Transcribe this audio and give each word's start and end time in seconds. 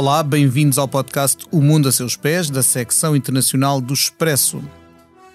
Olá, 0.00 0.22
bem-vindos 0.22 0.78
ao 0.78 0.86
podcast 0.86 1.44
O 1.50 1.60
Mundo 1.60 1.88
a 1.88 1.92
Seus 1.92 2.14
Pés, 2.14 2.48
da 2.48 2.62
secção 2.62 3.16
internacional 3.16 3.80
do 3.80 3.92
Expresso. 3.92 4.62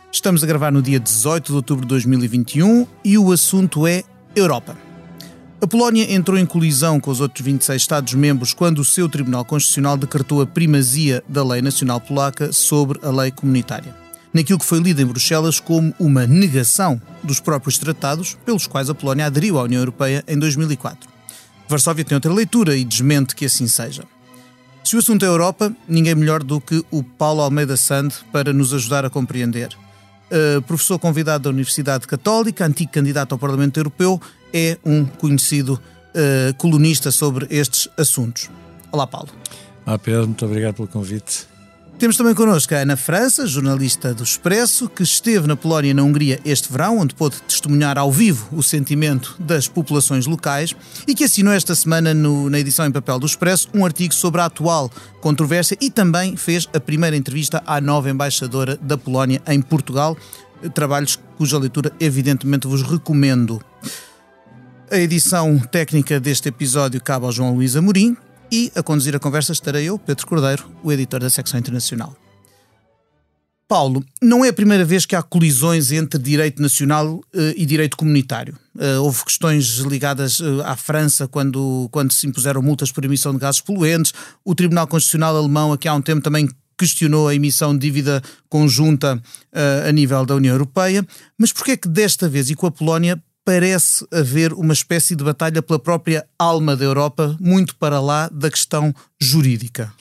Estamos 0.10 0.42
a 0.42 0.48
gravar 0.48 0.72
no 0.72 0.82
dia 0.82 1.02
18 1.02 1.48
de 1.48 1.54
outubro 1.54 1.82
de 1.84 1.90
2021 1.90 2.88
e 3.04 3.18
o 3.18 3.34
assunto 3.34 3.86
é 3.86 4.06
Europa. 4.34 4.78
A 5.62 5.68
Polónia 5.68 6.10
entrou 6.14 6.38
em 6.38 6.46
colisão 6.46 6.98
com 6.98 7.12
os 7.12 7.20
outros 7.20 7.44
26 7.46 7.82
Estados-membros 7.82 8.54
quando 8.54 8.80
o 8.80 8.86
seu 8.86 9.10
Tribunal 9.10 9.44
Constitucional 9.44 9.98
decretou 9.98 10.42
a 10.42 10.48
primazia 10.48 11.22
da 11.28 11.44
lei 11.44 11.62
nacional 11.62 12.00
polaca 12.00 12.54
sobre 12.54 13.06
a 13.06 13.12
lei 13.12 13.32
comunitária, 13.32 13.94
naquilo 14.34 14.60
que 14.60 14.66
foi 14.66 14.80
lido 14.80 15.02
em 15.02 15.06
Bruxelas 15.06 15.60
como 15.60 15.94
uma 16.00 16.26
negação 16.26 17.02
dos 17.22 17.42
próprios 17.42 17.78
tratados 17.78 18.38
pelos 18.46 18.66
quais 18.66 18.90
a 18.90 18.96
Polónia 18.96 19.26
aderiu 19.26 19.60
à 19.60 19.64
União 19.64 19.82
Europeia 19.82 20.24
em 20.26 20.40
2004. 20.40 21.10
Varsóvia 21.68 22.06
tem 22.06 22.16
outra 22.16 22.32
leitura 22.32 22.78
e 22.78 22.86
desmente 22.86 23.36
que 23.36 23.44
assim 23.44 23.68
seja. 23.68 24.04
Se 24.84 24.98
o 24.98 25.00
assunto 25.00 25.24
é 25.24 25.28
Europa, 25.30 25.74
ninguém 25.88 26.14
melhor 26.14 26.44
do 26.44 26.60
que 26.60 26.84
o 26.92 27.02
Paulo 27.02 27.42
Almeida 27.42 27.78
Sand 27.78 28.10
para 28.34 28.52
nos 28.52 28.74
ajudar 28.74 29.06
a 29.06 29.10
compreender. 29.10 29.70
Uh, 30.30 30.62
professor 30.64 31.00
convidado 31.00 31.46
da 31.46 31.50
Universidade 31.50 32.06
Católica, 32.06 32.66
antigo 32.66 32.92
candidato 32.92 33.32
ao 33.32 33.40
Parlamento 33.40 33.80
Europeu, 33.80 34.22
é 34.54 34.78
um 34.84 35.06
conhecido 35.06 35.80
uh, 35.80 36.54
colunista 36.58 37.12
sobre 37.12 37.48
estes 37.50 37.88
assuntos. 37.98 38.50
Olá, 38.92 39.08
Paulo. 39.08 39.30
Olá, 39.86 39.98
Pedro, 39.98 40.28
muito 40.28 40.46
obrigado 40.46 40.76
pelo 40.76 40.88
convite. 40.90 41.48
Temos 42.00 42.18
também 42.18 42.34
connosco 42.34 42.74
a 42.74 42.80
Ana 42.80 42.98
França, 42.98 43.48
jornalista 43.48 44.14
do 44.14 44.24
Expresso, 44.24 44.90
que 44.90 45.04
esteve 45.04 45.48
na 45.48 45.56
Polónia 45.56 45.92
e 45.92 45.94
na 45.94 46.04
Hungria 46.04 46.40
este 46.44 46.70
verão, 46.70 46.98
onde 46.98 47.16
pôde 47.16 47.42
testemunhar 47.44 47.98
ao 47.98 48.12
vivo 48.12 48.48
o 48.52 48.62
sentimento 48.62 49.36
das 49.40 49.68
populações 49.68 50.26
locais 50.26 50.76
e 51.08 51.16
que 51.16 51.24
assinou 51.24 51.54
esta 51.54 51.74
semana 51.76 52.14
no, 52.14 52.50
na 52.50 52.60
edição 52.60 52.86
em 52.86 52.92
papel 52.92 53.20
do 53.20 53.26
Expresso 53.26 53.70
um 53.74 53.86
artigo 53.86 54.14
sobre 54.14 54.42
a 54.42 54.46
atual 54.46 54.92
controvérsia 55.22 55.78
e 55.80 55.90
também 55.90 56.36
fez 56.36 56.68
a 56.74 56.80
primeira 56.80 57.16
entrevista 57.16 57.64
à 57.66 57.80
nova 57.80 58.10
embaixadora 58.10 58.78
da 58.82 58.98
Polónia 58.98 59.42
em 59.48 59.62
Portugal, 59.62 60.18
trabalhos 60.74 61.18
cuja 61.38 61.58
leitura 61.58 61.92
evidentemente 62.00 62.68
vos 62.68 62.82
recomendo. 62.82 63.64
A 64.92 64.98
edição 64.98 65.58
técnica 65.58 66.20
deste 66.20 66.50
episódio 66.50 67.02
cabe 67.02 67.26
ao 67.26 67.32
João 67.32 67.56
Luís 67.56 67.76
Amorim, 67.76 68.18
e 68.52 68.72
a 68.76 68.84
conduzir 68.84 69.16
a 69.16 69.20
conversa 69.20 69.52
estarei 69.52 69.86
eu, 69.86 69.98
Pedro 69.98 70.28
Cordeiro, 70.28 70.70
o 70.84 70.92
editor 70.92 71.20
da 71.20 71.30
secção 71.30 71.60
internacional. 71.60 72.16
Paulo, 73.68 74.06
não 74.22 74.46
é 74.46 74.50
a 74.50 74.54
primeira 74.54 74.86
vez 74.86 75.04
que 75.06 75.16
há 75.16 75.24
colisões 75.24 75.92
entre 75.92 76.22
direito 76.22 76.62
nacional 76.62 77.16
uh, 77.16 77.24
e 77.56 77.66
direito 77.66 77.98
comunitário. 77.98 78.56
Uh, 78.76 79.02
houve 79.02 79.26
questões 79.26 79.78
ligadas 79.80 80.40
uh, 80.40 80.62
à 80.64 80.76
França 80.76 81.28
quando, 81.28 81.90
quando 81.92 82.12
se 82.12 82.28
impuseram 82.28 82.62
multas 82.62 82.92
por 82.92 83.04
emissão 83.04 83.34
de 83.34 83.40
gases 83.40 83.62
poluentes. 83.62 84.14
O 84.46 84.54
Tribunal 84.54 84.86
Constitucional 84.86 85.36
Alemão, 85.36 85.74
aqui 85.74 85.88
há 85.88 85.94
um 85.96 86.02
tempo, 86.04 86.22
também 86.22 86.48
questionou 86.78 87.28
a 87.28 87.34
emissão 87.34 87.74
de 87.74 87.80
dívida 87.80 88.22
conjunta 88.50 89.22
a 89.88 89.92
nível 89.92 90.26
da 90.26 90.36
União 90.36 90.54
Europeia. 90.54 91.06
Mas 91.38 91.54
porquê 91.54 91.72
é 91.72 91.78
que 91.78 91.88
desta 91.88 92.28
vez 92.28 92.50
e 92.50 92.56
com 92.56 92.66
a 92.66 92.72
Polónia 92.72 93.24
parece 93.46 94.06
haver 94.12 94.54
uma 94.54 94.74
espécie 94.74 95.16
de 95.16 95.24
batalha 95.24 95.62
pela 95.62 95.80
própria 95.80 96.26
alma 96.38 96.76
da 96.76 96.86
Europa, 96.86 97.38
muito 97.40 97.76
para 97.76 98.00
lá 98.00 98.30
da 98.30 98.50
questão 98.50 98.94
jurídica. 99.20 99.94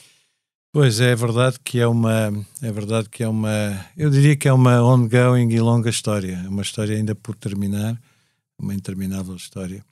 Pois 0.73 1.01
é, 1.01 1.11
é 1.11 1.17
verdade 1.17 1.59
que 1.63 1.79
é 1.79 1.87
uma, 1.87 2.33
é 2.63 2.73
verdade 2.73 3.09
que 3.11 3.23
é 3.23 3.29
uma, 3.29 3.85
eu 3.95 4.09
diria 4.09 4.35
que 4.35 4.49
é 4.49 4.53
uma 4.53 4.83
ongoing 4.83 5.51
e 5.51 5.61
longa 5.61 5.91
história, 5.91 6.41
é 6.45 6.49
uma 6.49 6.63
história 6.63 6.97
ainda 6.97 7.15
por 7.15 7.35
terminar, 7.35 8.01
uma 8.59 8.75
interminável 8.75 9.37
história. 9.37 9.85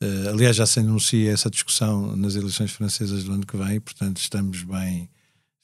Uh, 0.00 0.28
aliás, 0.30 0.54
já 0.54 0.66
se 0.66 0.78
anuncia 0.78 1.32
essa 1.32 1.50
discussão 1.50 2.14
nas 2.14 2.36
eleições 2.36 2.70
francesas 2.70 3.24
do 3.24 3.32
ano 3.32 3.46
que 3.46 3.56
vem, 3.56 3.80
portanto 3.80 4.18
estamos 4.18 4.62
bem, 4.62 5.08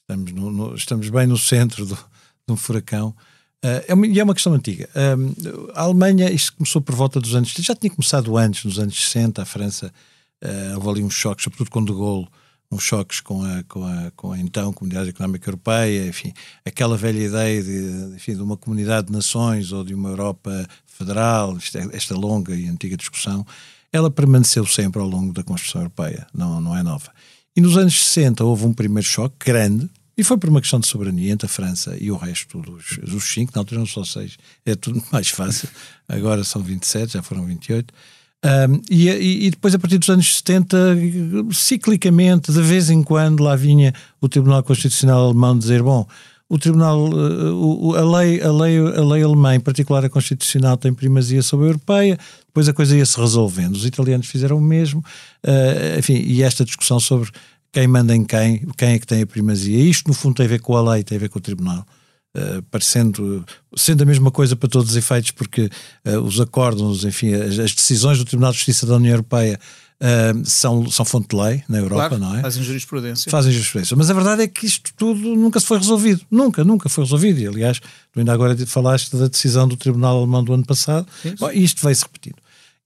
estamos, 0.01 0.31
no, 0.33 0.51
no, 0.51 0.75
estamos 0.75 1.09
bem 1.09 1.25
no 1.25 1.37
centro 1.37 1.85
do, 1.85 1.95
de 1.95 2.53
um 2.53 2.57
furacão. 2.57 3.15
Uh, 3.63 3.83
é 3.87 3.93
uma, 3.93 4.07
e 4.07 4.19
é 4.19 4.23
uma 4.23 4.33
questão 4.33 4.53
antiga. 4.53 4.89
Uh, 4.95 5.71
a 5.75 5.81
Alemanha, 5.81 6.31
isto 6.31 6.53
começou 6.53 6.81
por 6.81 6.95
volta 6.95 7.19
dos 7.19 7.35
anos. 7.35 7.49
Já 7.49 7.75
tinha 7.75 7.91
começado 7.91 8.37
antes, 8.37 8.63
nos 8.63 8.79
anos 8.79 8.95
60. 8.95 9.41
A 9.41 9.45
França 9.45 9.91
uh, 10.43 10.75
houve 10.75 10.89
ali 10.89 11.03
uns 11.03 11.13
choques, 11.13 11.43
sobretudo 11.43 11.69
com 11.69 11.83
De 11.83 11.91
Gaulle, 11.91 12.27
uns 12.71 12.83
choques 12.83 13.19
com 13.19 13.43
a, 13.43 13.63
com 13.63 13.83
a, 13.83 14.11
com 14.15 14.31
a 14.31 14.39
então 14.39 14.71
Comunidade 14.71 15.09
Económica 15.09 15.49
Europeia. 15.49 16.07
Enfim, 16.07 16.31
aquela 16.63 16.95
velha 16.95 17.21
ideia 17.21 17.61
de, 17.61 18.15
enfim, 18.15 18.35
de 18.35 18.41
uma 18.41 18.55
comunidade 18.55 19.07
de 19.07 19.13
nações 19.13 19.73
ou 19.73 19.83
de 19.83 19.93
uma 19.93 20.09
Europa 20.09 20.65
federal, 20.85 21.57
esta, 21.57 21.79
é, 21.79 21.89
esta 21.93 22.15
longa 22.15 22.55
e 22.55 22.67
antiga 22.67 22.95
discussão, 22.95 23.45
ela 23.91 24.09
permaneceu 24.09 24.65
sempre 24.65 25.01
ao 25.01 25.07
longo 25.07 25.33
da 25.33 25.43
construção 25.43 25.81
europeia, 25.81 26.27
não, 26.33 26.61
não 26.61 26.77
é 26.77 26.83
nova. 26.83 27.11
E 27.55 27.61
nos 27.61 27.75
anos 27.75 27.99
60 28.05 28.43
houve 28.43 28.65
um 28.65 28.73
primeiro 28.73 29.07
choque 29.07 29.35
grande, 29.45 29.89
e 30.19 30.23
foi 30.23 30.37
por 30.37 30.49
uma 30.49 30.59
questão 30.59 30.81
de 30.81 30.87
soberania 30.87 31.31
entre 31.31 31.45
a 31.45 31.49
França 31.49 31.95
e 31.97 32.11
o 32.11 32.17
resto 32.17 32.61
dos, 32.61 32.97
dos 32.97 33.23
cinco, 33.23 33.53
na 33.55 33.61
altura 33.61 33.79
não 33.79 33.87
só 33.87 34.03
seis, 34.03 34.37
é 34.65 34.75
tudo 34.75 35.01
mais 35.13 35.29
fácil, 35.29 35.69
agora 36.09 36.43
são 36.43 36.61
27, 36.61 37.13
já 37.13 37.23
foram 37.23 37.45
28. 37.45 37.93
Um, 38.43 38.81
e, 38.89 39.09
e, 39.45 39.49
depois, 39.49 39.73
a 39.73 39.79
partir 39.79 39.97
dos 39.97 40.09
anos 40.09 40.35
70, 40.37 40.77
ciclicamente, 41.51 42.51
de 42.51 42.61
vez 42.61 42.89
em 42.89 43.01
quando, 43.01 43.43
lá 43.43 43.55
vinha 43.55 43.93
o 44.19 44.27
Tribunal 44.27 44.61
Constitucional 44.61 45.25
Alemão 45.25 45.57
dizer: 45.57 45.81
bom, 45.81 46.05
o 46.49 46.57
Tribunal, 46.57 47.09
uh, 47.09 47.95
a, 47.95 48.17
lei, 48.19 48.41
a, 48.41 48.51
lei, 48.51 48.77
a 48.77 49.05
lei 49.05 49.23
alemã, 49.23 49.55
em 49.55 49.59
particular 49.59 50.03
a 50.03 50.09
Constitucional, 50.09 50.75
tem 50.75 50.93
primazia 50.93 51.41
sobre 51.41 51.67
a 51.67 51.69
Europeia, 51.69 52.17
depois 52.47 52.67
a 52.67 52.73
coisa 52.73 52.97
ia 52.97 53.05
se 53.05 53.17
resolvendo. 53.19 53.75
Os 53.75 53.85
italianos 53.85 54.27
fizeram 54.27 54.57
o 54.57 54.61
mesmo, 54.61 54.99
uh, 55.45 55.99
enfim, 55.99 56.15
e 56.25 56.41
esta 56.43 56.65
discussão 56.65 56.99
sobre 56.99 57.29
quem 57.71 57.87
manda 57.87 58.15
em 58.15 58.23
quem, 58.23 58.65
quem 58.77 58.89
é 58.93 58.99
que 58.99 59.07
tem 59.07 59.21
a 59.21 59.27
primazia. 59.27 59.77
Isto, 59.77 60.07
no 60.07 60.13
fundo, 60.13 60.35
tem 60.35 60.45
a 60.45 60.49
ver 60.49 60.61
com 60.61 60.75
a 60.75 60.93
lei, 60.93 61.03
tem 61.03 61.17
a 61.17 61.19
ver 61.19 61.29
com 61.29 61.39
o 61.39 61.41
tribunal. 61.41 61.85
Uh, 62.35 62.61
parecendo 62.69 63.43
sendo 63.75 64.03
a 64.03 64.05
mesma 64.05 64.29
coisa 64.29 64.55
para 64.55 64.69
todos 64.69 64.91
os 64.91 64.95
efeitos, 64.95 65.31
porque 65.31 65.67
uh, 66.05 66.19
os 66.19 66.39
acordos, 66.39 67.03
enfim, 67.03 67.33
as, 67.33 67.57
as, 67.57 67.73
decisões 67.73 68.19
do 68.19 68.25
Tribunal 68.25 68.51
de 68.51 68.57
Justiça 68.57 68.85
da 68.85 68.97
União 68.97 69.13
Europeia 69.13 69.59
uh, 69.99 70.45
são, 70.45 70.87
são 70.91 71.03
fonte 71.03 71.29
de 71.29 71.35
lei 71.35 71.63
na 71.67 71.79
Europa, 71.79 72.09
claro, 72.09 72.19
não 72.19 72.35
é? 72.37 72.41
Fazem 72.41 72.61
jurisprudência. 72.61 73.31
Fazem 73.31 73.51
jurisprudência. 73.51 73.97
Mas 73.97 74.11
a 74.11 74.13
verdade 74.13 74.43
é 74.43 74.47
que 74.47 74.67
isto 74.67 74.91
tudo 74.95 75.19
nunca 75.35 75.59
se 75.59 75.65
foi 75.65 75.79
resolvido. 75.79 76.21
Nunca, 76.29 76.63
nunca 76.63 76.87
foi 76.87 77.03
resolvido. 77.03 77.39
E, 77.39 77.47
aliás, 77.47 77.79
tu 77.79 78.19
ainda 78.19 78.31
agora 78.31 78.55
falaste 78.67 79.15
da 79.15 79.27
decisão 79.27 79.67
do 79.67 79.75
Tribunal 79.75 80.19
Alemão 80.19 80.43
do 80.43 80.53
ano 80.53 80.65
passado. 80.65 81.07
Bom, 81.39 81.49
isto 81.49 81.81
vai-se 81.81 82.03
repetindo. 82.03 82.37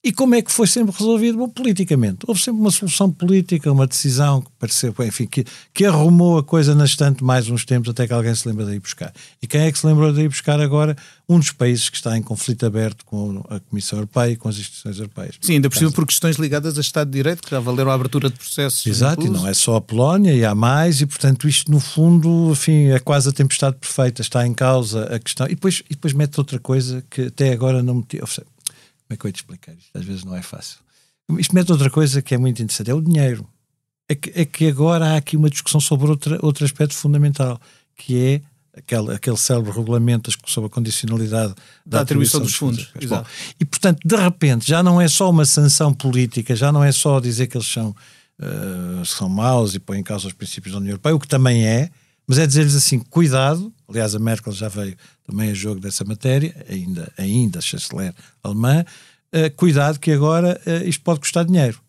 E 0.05 0.11
como 0.11 0.35
é 0.35 0.41
que 0.41 0.51
foi 0.51 0.67
sempre 0.67 0.93
resolvido? 0.97 1.37
Bom, 1.37 1.47
politicamente. 1.47 2.25
Houve 2.27 2.41
sempre 2.41 2.59
uma 2.59 2.71
solução 2.71 3.09
política, 3.09 3.71
uma 3.71 3.87
decisão 3.87 4.41
que 4.41 4.49
pareceu, 4.59 4.93
enfim, 4.99 5.25
que, 5.25 5.45
que 5.73 5.85
arrumou 5.85 6.37
a 6.37 6.43
coisa 6.43 6.75
na 6.75 6.83
estante 6.83 7.23
mais 7.23 7.49
uns 7.49 7.63
tempos 7.63 7.89
até 7.89 8.05
que 8.05 8.11
alguém 8.11 8.35
se 8.35 8.45
lembra 8.45 8.65
de 8.65 8.73
ir 8.73 8.79
buscar. 8.81 9.13
E 9.41 9.47
quem 9.47 9.61
é 9.61 9.71
que 9.71 9.79
se 9.79 9.87
lembrou 9.87 10.11
de 10.11 10.23
ir 10.23 10.27
buscar 10.27 10.59
agora? 10.59 10.93
Um 11.29 11.39
dos 11.39 11.51
países 11.51 11.87
que 11.87 11.95
está 11.95 12.17
em 12.17 12.21
conflito 12.21 12.65
aberto 12.65 13.05
com 13.05 13.45
a 13.49 13.61
Comissão 13.61 13.99
Europeia 13.99 14.31
e 14.31 14.35
com 14.35 14.49
as 14.49 14.57
instituições 14.57 14.97
europeias. 14.97 15.35
Sim, 15.39 15.53
ainda 15.53 15.69
por 15.69 15.77
cima 15.77 15.89
por 15.89 16.05
questões 16.05 16.35
ligadas 16.35 16.77
a 16.77 16.81
Estado 16.81 17.09
de 17.09 17.13
Direito, 17.13 17.41
que 17.41 17.49
já 17.49 17.61
valeram 17.61 17.89
a 17.89 17.93
abertura 17.93 18.29
de 18.29 18.35
processos. 18.35 18.85
Exato, 18.85 19.21
incluso. 19.21 19.39
e 19.39 19.41
não 19.41 19.49
é 19.49 19.53
só 19.53 19.77
a 19.77 19.81
Polónia, 19.81 20.33
e 20.33 20.43
há 20.43 20.53
mais, 20.53 20.99
e 20.99 21.05
portanto 21.05 21.47
isto 21.47 21.71
no 21.71 21.79
fundo, 21.79 22.49
enfim, 22.51 22.87
é 22.87 22.99
quase 22.99 23.29
a 23.29 23.31
tempestade 23.31 23.77
perfeita, 23.77 24.21
está 24.21 24.45
em 24.45 24.53
causa 24.53 25.05
a 25.05 25.17
questão. 25.17 25.47
E 25.47 25.51
depois, 25.55 25.81
e 25.89 25.93
depois 25.93 26.11
mete 26.11 26.37
outra 26.37 26.59
coisa 26.59 27.01
que 27.09 27.21
até 27.27 27.53
agora 27.53 27.81
não 27.81 27.95
me 27.95 28.03
como 29.13 29.15
é 29.15 29.17
que 29.17 29.25
eu 29.25 29.29
ia 29.29 29.33
te 29.33 29.37
explicar 29.37 29.73
isto? 29.73 29.89
Às 29.93 30.05
vezes 30.05 30.23
não 30.23 30.35
é 30.35 30.41
fácil. 30.41 30.79
Isto 31.37 31.55
mete 31.55 31.71
outra 31.71 31.89
coisa 31.89 32.21
que 32.21 32.33
é 32.33 32.37
muito 32.37 32.61
interessante, 32.61 32.91
é 32.91 32.93
o 32.93 33.01
dinheiro. 33.01 33.47
É 34.09 34.15
que, 34.15 34.31
é 34.35 34.45
que 34.45 34.67
agora 34.67 35.13
há 35.13 35.17
aqui 35.17 35.37
uma 35.37 35.49
discussão 35.49 35.79
sobre 35.79 36.09
outra, 36.09 36.37
outro 36.41 36.65
aspecto 36.65 36.93
fundamental, 36.93 37.59
que 37.95 38.17
é 38.17 38.41
aquele, 38.75 39.13
aquele 39.13 39.37
célebre 39.37 39.71
regulamento 39.71 40.31
sobre 40.45 40.67
a 40.67 40.69
condicionalidade 40.69 41.53
da, 41.85 41.97
da 41.97 42.01
atribuição, 42.01 42.41
dos 42.41 42.55
fundos. 42.55 42.85
fundos. 42.85 43.07
Bom, 43.07 43.23
e, 43.59 43.65
portanto, 43.65 43.99
de 44.03 44.15
repente, 44.15 44.67
já 44.67 44.83
não 44.83 44.99
é 44.99 45.07
só 45.07 45.29
uma 45.29 45.45
sanção 45.45 45.93
política, 45.93 46.55
já 46.55 46.71
não 46.71 46.83
é 46.83 46.91
só 46.91 47.19
dizer 47.19 47.47
que 47.47 47.55
eles 47.55 47.67
são, 47.67 47.95
uh, 48.39 49.05
são 49.05 49.29
maus 49.29 49.75
e 49.75 49.79
põem 49.79 49.99
em 49.99 50.03
causa 50.03 50.27
os 50.27 50.33
princípios 50.33 50.73
da 50.73 50.79
União 50.79 50.91
Europeia, 50.91 51.15
o 51.15 51.19
que 51.19 51.27
também 51.27 51.65
é, 51.65 51.89
mas 52.27 52.39
é 52.39 52.47
dizer-lhes 52.47 52.75
assim, 52.75 52.99
cuidado, 52.99 53.73
aliás 53.93 54.15
a 54.15 54.19
Merkel 54.19 54.51
já 54.51 54.67
veio 54.67 54.95
também 55.25 55.51
a 55.51 55.53
jogo 55.53 55.79
dessa 55.79 56.03
matéria, 56.03 56.53
ainda, 56.67 57.11
ainda 57.17 57.61
chanceler 57.61 58.13
alemã, 58.43 58.83
uh, 59.33 59.55
cuidado 59.55 59.99
que 59.99 60.11
agora 60.11 60.59
uh, 60.65 60.87
isto 60.87 61.03
pode 61.03 61.19
custar 61.19 61.45
dinheiro. 61.45 61.79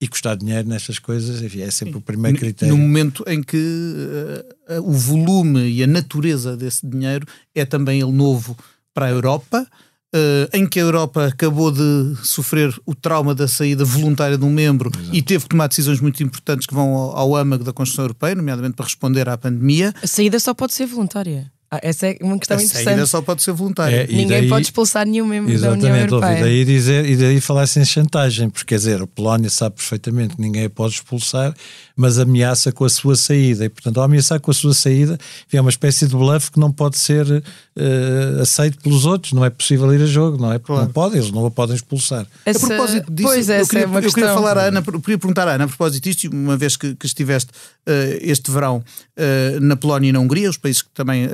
E 0.00 0.08
custar 0.08 0.36
dinheiro 0.36 0.68
nestas 0.68 0.98
coisas, 0.98 1.40
enfim, 1.40 1.62
é 1.62 1.70
sempre 1.70 1.96
o 1.96 2.00
primeiro 2.00 2.36
critério. 2.36 2.76
No 2.76 2.82
momento 2.82 3.24
em 3.26 3.42
que 3.42 3.56
uh, 3.56 4.82
o 4.82 4.92
volume 4.92 5.60
e 5.70 5.82
a 5.82 5.86
natureza 5.86 6.56
desse 6.56 6.86
dinheiro 6.86 7.26
é 7.54 7.64
também 7.64 8.00
ele 8.00 8.12
novo 8.12 8.56
para 8.92 9.06
a 9.06 9.10
Europa, 9.10 9.66
Uh, 10.14 10.46
em 10.52 10.64
que 10.64 10.78
a 10.78 10.82
Europa 10.82 11.26
acabou 11.26 11.72
de 11.72 12.14
sofrer 12.22 12.72
o 12.86 12.94
trauma 12.94 13.34
da 13.34 13.48
saída 13.48 13.84
voluntária 13.84 14.38
de 14.38 14.44
um 14.44 14.50
membro 14.50 14.88
Exato. 14.94 15.16
e 15.16 15.20
teve 15.20 15.42
que 15.42 15.48
tomar 15.48 15.66
decisões 15.66 16.00
muito 16.00 16.22
importantes 16.22 16.68
que 16.68 16.74
vão 16.74 16.94
ao, 16.94 17.16
ao 17.16 17.34
âmago 17.34 17.64
da 17.64 17.72
Constituição 17.72 18.04
Europeia, 18.04 18.36
nomeadamente 18.36 18.76
para 18.76 18.84
responder 18.84 19.28
à 19.28 19.36
pandemia. 19.36 19.92
A 20.00 20.06
saída 20.06 20.38
só 20.38 20.54
pode 20.54 20.72
ser 20.72 20.86
voluntária. 20.86 21.50
Ah, 21.74 21.80
essa 21.82 22.06
é 22.06 22.16
uma 22.20 22.38
questão 22.38 22.56
a 22.56 22.62
interessante. 22.62 22.84
saída 22.84 23.06
só 23.06 23.20
pode 23.22 23.42
ser 23.42 23.52
voluntária. 23.52 23.96
É, 24.04 24.06
Ninguém 24.06 24.40
daí- 24.40 24.48
pode 24.48 24.66
expulsar 24.66 25.06
nenhum 25.06 25.26
membro 25.26 25.58
da 25.60 25.72
União 25.72 25.96
Europeia. 25.96 26.38
e 26.38 26.42
daí 26.42 26.64
dizer 26.64 27.04
e 27.08 27.16
daí 27.16 27.40
falar-se 27.40 27.80
em 27.80 27.84
chantagem, 27.84 28.48
porque 28.50 28.66
quer 28.66 28.76
dizer, 28.76 29.02
a 29.02 29.06
Polónia 29.06 29.50
sabe 29.50 29.76
perfeitamente 29.76 30.36
que 30.36 30.42
ninguém 30.42 30.64
a 30.66 30.70
pode 30.70 30.94
expulsar, 30.94 31.54
mas 31.96 32.18
ameaça 32.18 32.70
com 32.72 32.84
a 32.84 32.88
sua 32.88 33.16
saída, 33.16 33.64
e 33.64 33.68
portanto, 33.68 33.98
ao 33.98 34.04
ameaçar 34.04 34.40
com 34.40 34.50
a 34.50 34.54
sua 34.54 34.74
saída, 34.74 35.18
é 35.52 35.60
uma 35.60 35.70
espécie 35.70 36.06
de 36.06 36.14
bluff 36.16 36.50
que 36.50 36.58
não 36.60 36.70
pode 36.72 36.98
ser 36.98 37.42
eh, 37.76 38.38
aceito 38.40 38.78
pelos 38.80 39.04
outros, 39.06 39.32
não 39.32 39.44
é 39.44 39.50
possível 39.50 39.92
ir 39.94 40.02
a 40.02 40.06
jogo, 40.06 40.36
não 40.40 40.52
é? 40.52 40.58
Porque 40.58 40.72
não 40.80 40.88
pode, 40.88 41.16
eles 41.16 41.30
não 41.30 41.44
a 41.46 41.50
podem 41.50 41.74
expulsar. 41.74 42.26
Essa- 42.44 42.64
A 42.64 42.68
propósito 42.68 43.12
disso, 43.12 43.28
pois, 43.28 43.48
eu, 43.48 43.54
essa 43.56 43.70
queria, 43.70 43.84
é 43.84 43.86
uma 43.88 43.98
eu 43.98 44.02
questão. 44.02 44.22
queria 44.22 44.34
falar 44.34 44.58
à 44.58 44.62
Ana, 44.66 44.82
eu 44.86 45.00
queria 45.00 45.18
perguntar 45.18 45.48
à 45.48 45.54
Ana 45.54 45.64
a 45.64 45.68
propósito 45.68 46.04
disto, 46.04 46.28
uma 46.32 46.56
vez 46.56 46.76
que, 46.76 46.94
que 46.94 47.06
estiveste 47.06 47.50
eh, 47.86 48.18
este 48.22 48.50
verão 48.50 48.82
eh, 49.16 49.58
na 49.60 49.76
Polónia 49.76 50.08
e 50.08 50.12
na 50.12 50.20
Hungria, 50.20 50.48
os 50.50 50.56
países 50.56 50.82
que 50.82 50.88
também, 50.94 51.24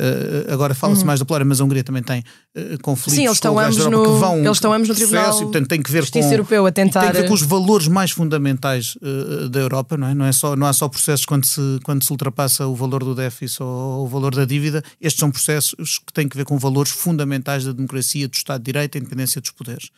agora 0.53 0.75
fala-se 0.75 1.05
mais 1.05 1.19
da 1.21 1.27
Polónia, 1.27 1.45
mas 1.47 1.61
a 1.61 1.65
Hungria 1.65 1.83
também 1.85 2.03
tem 2.03 2.23
eh, 2.55 2.77
conflitos 2.83 3.15
Sim, 3.15 3.25
eles 3.25 3.37
estão 3.37 3.59
ambos 3.59 3.77
Europa 3.79 3.97
no- 3.97 4.03
que 4.15 4.21
vão 4.21 4.39
eles 4.39 4.51
estão 4.57 4.73
ambos 4.73 4.89
no 4.89 4.95
processo 4.95 5.13
Tribunal 5.13 5.39
e, 5.39 5.43
portanto, 5.45 5.69
tem 5.69 5.83
que 5.83 5.91
ver 5.91 6.01
Justiça 6.03 6.29
com, 6.29 6.33
Europeu 6.35 6.67
a 6.67 6.73
tentar- 6.73 7.01
Tem 7.03 7.11
que 7.13 7.17
ver 7.23 7.29
com 7.29 7.35
os 7.35 7.43
valores 7.43 7.89
mais 7.89 8.11
fundamentais 8.11 8.97
eh, 9.03 9.49
da 9.49 9.61
Europa, 9.61 9.97
não 9.97 10.07
é? 10.09 10.15
Não, 10.15 10.25
é 10.25 10.33
só, 10.33 10.55
não 10.57 10.67
há 10.67 10.73
só 10.73 10.89
processos 10.89 11.25
quando 11.27 11.45
se, 11.45 11.61
quando 11.85 12.05
se 12.05 12.11
ultrapassa 12.11 12.67
o 12.67 12.75
valor 12.75 13.03
do 13.05 13.15
déficit 13.15 13.63
ou 13.63 14.05
o 14.05 14.09
valor 14.09 14.35
da 14.35 14.45
dívida, 14.45 14.83
estes 15.01 15.19
são 15.21 15.31
processos 15.31 15.99
que 16.07 16.13
têm 16.13 16.29
que 16.29 16.37
ver 16.37 16.45
com 16.45 16.59
valores 16.59 16.93
fundamentais 16.93 17.65
da 17.65 17.73
democracia, 17.73 18.29
do 18.29 18.35
Estado 18.35 18.61
de 18.61 18.67
Direito, 18.73 18.97
a 18.97 18.99
independência 19.01 19.41
dos 19.41 19.51
poderes. 19.51 19.91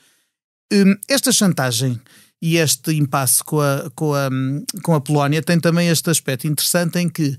Hum, 0.73 0.94
esta 1.08 1.31
chantagem 1.32 2.00
e 2.40 2.56
este 2.56 2.93
impasse 2.94 3.44
com 3.44 3.61
a, 3.61 3.90
com, 3.94 4.14
a, 4.14 4.29
hum, 4.32 4.64
com 4.82 4.94
a 4.94 5.00
Polónia 5.00 5.43
tem 5.43 5.61
também 5.61 5.88
este 5.88 6.11
aspecto 6.11 6.46
interessante 6.46 6.99
em 6.99 7.08
que 7.08 7.37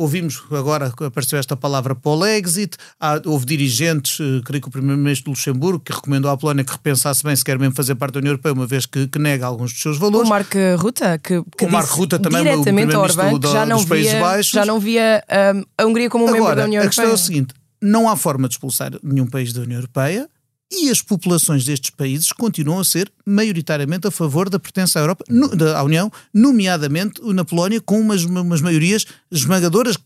ouvimos 0.00 0.42
agora 0.50 0.90
que 0.96 1.04
apareceu 1.04 1.38
esta 1.38 1.56
palavra 1.56 1.94
Polexit, 1.94 2.76
há, 2.98 3.20
houve 3.26 3.44
dirigentes, 3.44 4.18
eh, 4.20 4.40
creio 4.44 4.62
que 4.62 4.68
o 4.68 4.70
primeiro-ministro 4.70 5.26
do 5.26 5.30
Luxemburgo, 5.32 5.80
que 5.80 5.92
recomendou 5.92 6.30
à 6.30 6.36
Polónia 6.36 6.64
que 6.64 6.72
repensasse 6.72 7.22
bem 7.22 7.36
se 7.36 7.44
quer 7.44 7.58
mesmo 7.58 7.74
fazer 7.74 7.94
parte 7.96 8.14
da 8.14 8.18
União 8.20 8.30
Europeia, 8.32 8.52
uma 8.54 8.66
vez 8.66 8.86
que, 8.86 9.06
que 9.06 9.18
nega 9.18 9.44
alguns 9.46 9.72
dos 9.72 9.82
seus 9.82 9.96
O 9.98 10.00
valores. 10.00 10.28
Marco 10.28 10.56
Ruta, 10.78 11.18
que, 11.18 11.42
que 11.56 11.64
O 11.64 11.70
Marco 11.70 11.94
Rutte 11.94 12.18
também, 12.18 12.40
o 12.40 12.44
diretamente 12.44 12.94
ao 12.94 13.02
primeiro-ministro 13.04 13.38
do- 13.38 13.52
já 13.52 13.66
não 13.66 13.76
dos 13.76 13.86
Países 13.86 14.12
via, 14.12 14.20
Baixos. 14.20 14.52
já 14.52 14.64
não 14.64 14.80
via 14.80 15.22
hum, 15.54 15.62
a 15.76 15.84
Hungria 15.86 16.08
como 16.10 16.24
um 16.24 16.28
membro 16.28 16.42
Agora, 16.44 16.60
da 16.62 16.66
União 16.66 16.82
a 16.82 16.86
questão 16.86 17.04
Europeia. 17.04 17.20
é 17.20 17.22
o 17.22 17.26
seguinte: 17.26 17.54
não 17.82 18.08
há 18.08 18.16
forma 18.16 18.48
de 18.48 18.54
expulsar 18.54 18.92
nenhum 19.02 19.26
país 19.26 19.52
da 19.52 19.60
União 19.60 19.78
Europeia 19.78 20.28
e 20.72 20.88
as 20.88 21.02
populações 21.02 21.64
destes 21.64 21.90
países 21.90 22.32
continuam 22.32 22.78
a 22.78 22.84
ser 22.84 23.10
maioritariamente 23.26 24.06
a 24.06 24.10
favor 24.10 24.48
da 24.48 24.58
pertença 24.58 24.98
à 24.98 25.02
Europa, 25.02 25.24
no- 25.28 25.48
da, 25.48 25.82
União, 25.82 26.10
nomeadamente 26.32 27.20
na 27.32 27.44
Polónia, 27.44 27.80
com 27.80 28.00
umas, 28.00 28.24
umas 28.24 28.60
maiorias 28.60 29.04
esmagadoras, 29.30 29.96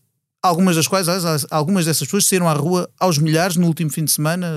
algumas 0.41 0.75
das 0.75 0.87
quais, 0.87 1.07
algumas 1.51 1.85
dessas 1.85 2.07
pessoas 2.07 2.25
saíram 2.25 2.47
à 2.49 2.53
rua 2.53 2.89
aos 2.99 3.17
milhares 3.17 3.55
no 3.55 3.67
último 3.67 3.89
fim 3.91 4.05
de 4.05 4.11
semana 4.11 4.47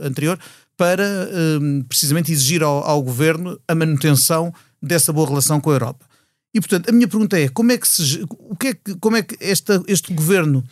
eh, 0.00 0.06
anterior 0.06 0.38
para 0.76 1.04
eh, 1.04 1.58
precisamente 1.88 2.32
exigir 2.32 2.62
ao, 2.62 2.84
ao 2.84 3.02
governo 3.02 3.58
a 3.66 3.74
manutenção 3.74 4.52
dessa 4.82 5.12
boa 5.12 5.26
relação 5.28 5.60
com 5.60 5.70
a 5.70 5.74
Europa. 5.74 6.04
E 6.54 6.60
portanto, 6.60 6.88
a 6.88 6.92
minha 6.92 7.08
pergunta 7.08 7.38
é: 7.38 7.48
como 7.48 7.72
é 7.72 7.78
que 7.78 7.88
se, 7.88 8.24
o 8.30 8.54
que 8.56 8.68
é 8.68 8.74
que, 8.74 8.94
como 8.96 9.16
é 9.16 9.22
que 9.22 9.36
esta, 9.40 9.82
este 9.88 10.12
governo 10.14 10.62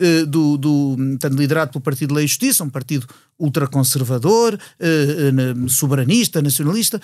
eh, 0.00 0.24
do, 0.24 0.56
do 0.56 0.96
liderado 1.30 1.72
pelo 1.72 1.82
Partido 1.82 2.14
Lei 2.14 2.24
e 2.24 2.28
Justiça, 2.28 2.64
um 2.64 2.70
partido 2.70 3.06
ultraconservador, 3.38 4.58
eh, 4.78 4.86
eh, 5.28 5.68
soberanista, 5.68 6.40
nacionalista, 6.40 7.00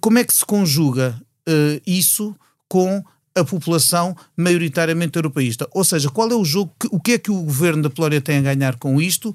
como 0.00 0.18
é 0.18 0.24
que 0.24 0.34
se 0.34 0.44
conjuga 0.44 1.20
isso 1.86 2.34
com 2.68 3.02
a 3.34 3.44
população 3.44 4.16
maioritariamente 4.36 5.16
europeísta? 5.16 5.68
Ou 5.72 5.84
seja, 5.84 6.10
qual 6.10 6.30
é 6.30 6.34
o 6.34 6.44
jogo, 6.44 6.72
que- 6.80 6.88
o 6.90 6.98
que 7.00 7.12
é 7.12 7.18
que 7.18 7.30
o 7.30 7.42
governo 7.42 7.82
da 7.82 7.90
Polónia 7.90 8.20
tem 8.20 8.38
a 8.38 8.42
ganhar 8.42 8.76
com 8.78 9.00
isto 9.00 9.34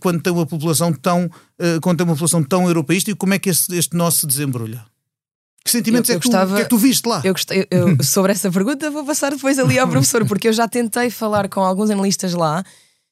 quando 0.00 0.20
tem 0.20 0.32
uma 0.32 0.44
população 0.44 0.92
tão, 0.92 1.30
quando 1.80 1.98
tem 1.98 2.04
uma 2.06 2.14
população 2.14 2.42
tão 2.42 2.66
europeísta 2.66 3.10
e 3.10 3.14
como 3.14 3.32
é 3.34 3.38
que 3.38 3.48
este, 3.48 3.74
este 3.76 3.96
se 4.10 4.26
desembrulha? 4.26 4.84
Que 5.66 5.70
sentimentos 5.72 6.08
Eu- 6.08 6.14
é, 6.14 6.16
eu 6.16 6.20
que 6.20 6.28
tu, 6.28 6.30
gostava- 6.32 6.54
que 6.54 6.60
é 6.60 6.64
que 6.64 6.70
tu 6.70 6.78
viste 6.78 7.06
lá? 7.06 7.20
Eu 7.24 7.32
gostei, 7.34 7.66
eu- 7.70 8.02
sobre 8.02 8.32
essa 8.32 8.50
pergunta 8.50 8.90
vou 8.90 9.04
passar 9.04 9.30
depois 9.32 9.58
ali 9.58 9.78
ao 9.78 9.88
professor, 9.88 10.24
porque 10.26 10.48
eu 10.48 10.52
já 10.52 10.66
tentei 10.68 11.10
falar 11.10 11.48
com 11.48 11.60
alguns 11.60 11.90
analistas 11.90 12.32
lá 12.34 12.62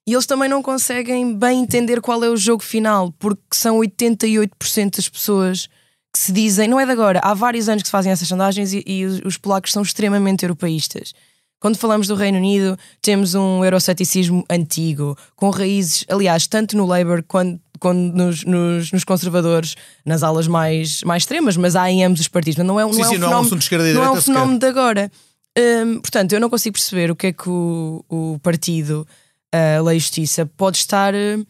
e 0.07 0.13
eles 0.13 0.27
também 0.27 0.49
não 0.49 0.63
conseguem 0.63 1.37
bem 1.37 1.61
entender 1.63 2.01
qual 2.01 2.23
é 2.23 2.29
o 2.31 2.37
jogo 2.37 2.63
final, 2.63 3.13
porque 3.19 3.43
são 3.53 3.79
88% 3.79 4.97
das 4.97 5.09
pessoas 5.09 5.69
que 6.13 6.19
se 6.21 6.33
dizem, 6.33 6.69
não 6.69 6.79
é 6.79 6.87
de 6.87 6.93
agora, 6.93 7.21
há 7.25 7.35
vários 7.35 7.69
anos 7.69 7.83
que 7.83 7.89
se 7.89 7.93
fazem 7.93 8.13
essas 8.13 8.29
sondagens 8.29 8.73
e, 8.73 8.85
e 8.87 9.05
os, 9.05 9.21
os 9.25 9.37
polacos 9.37 9.73
são 9.73 9.83
extremamente 9.83 10.45
europeístas. 10.45 11.13
Quando 11.61 11.77
falamos 11.77 12.07
do 12.07 12.15
Reino 12.15 12.39
Unido, 12.39 12.79
temos 13.01 13.35
um 13.35 13.65
euroceticismo 13.65 14.45
antigo, 14.51 15.17
com 15.35 15.51
raízes, 15.51 16.05
aliás, 16.09 16.47
tanto 16.47 16.77
no 16.77 16.85
Labour 16.87 17.25
quanto, 17.27 17.59
nos, 17.93 18.45
nos, 18.45 18.93
nos 18.93 19.05
conservadores, 19.05 19.75
nas 20.07 20.23
alas 20.23 20.47
mais, 20.47 21.03
mais 21.03 21.23
extremas, 21.25 21.57
mas 21.57 21.77
há 21.77 21.91
em 21.91 22.05
ambos 22.05 22.21
os 22.21 22.29
partidos. 22.29 22.65
Não 22.65 22.79
é, 22.81 22.87
um- 22.87 22.93
Sim, 22.93 23.01
não 23.01 23.07
é 23.07 23.09
sim, 23.11 23.17
um 23.17 23.19
não 23.19 23.27
é 23.27 23.29
um 23.29 23.31
fenómeno- 23.31 23.47
assunto 23.47 23.59
de 23.59 23.65
esquerda 23.65 23.89
e 23.91 23.93
não 23.95 24.05
é 24.05 24.11
um 24.11 24.21
fenómeno 24.23 24.59
de 24.59 24.67
agora. 24.67 25.13
Hum, 25.57 26.01
portanto, 26.01 26.33
eu 26.33 26.41
não 26.41 26.51
consigo 26.51 26.73
perceber 26.75 27.11
o 27.11 27.17
que 27.17 27.29
é 27.29 27.33
que 27.33 27.49
o, 27.49 28.05
o 28.09 28.39
partido, 28.43 29.07
a 29.53 29.81
Lei 29.83 29.97
e 29.99 30.01
Justiça, 30.01 30.45
pode 30.57 30.79
estar 30.79 31.15
uh, 31.15 31.47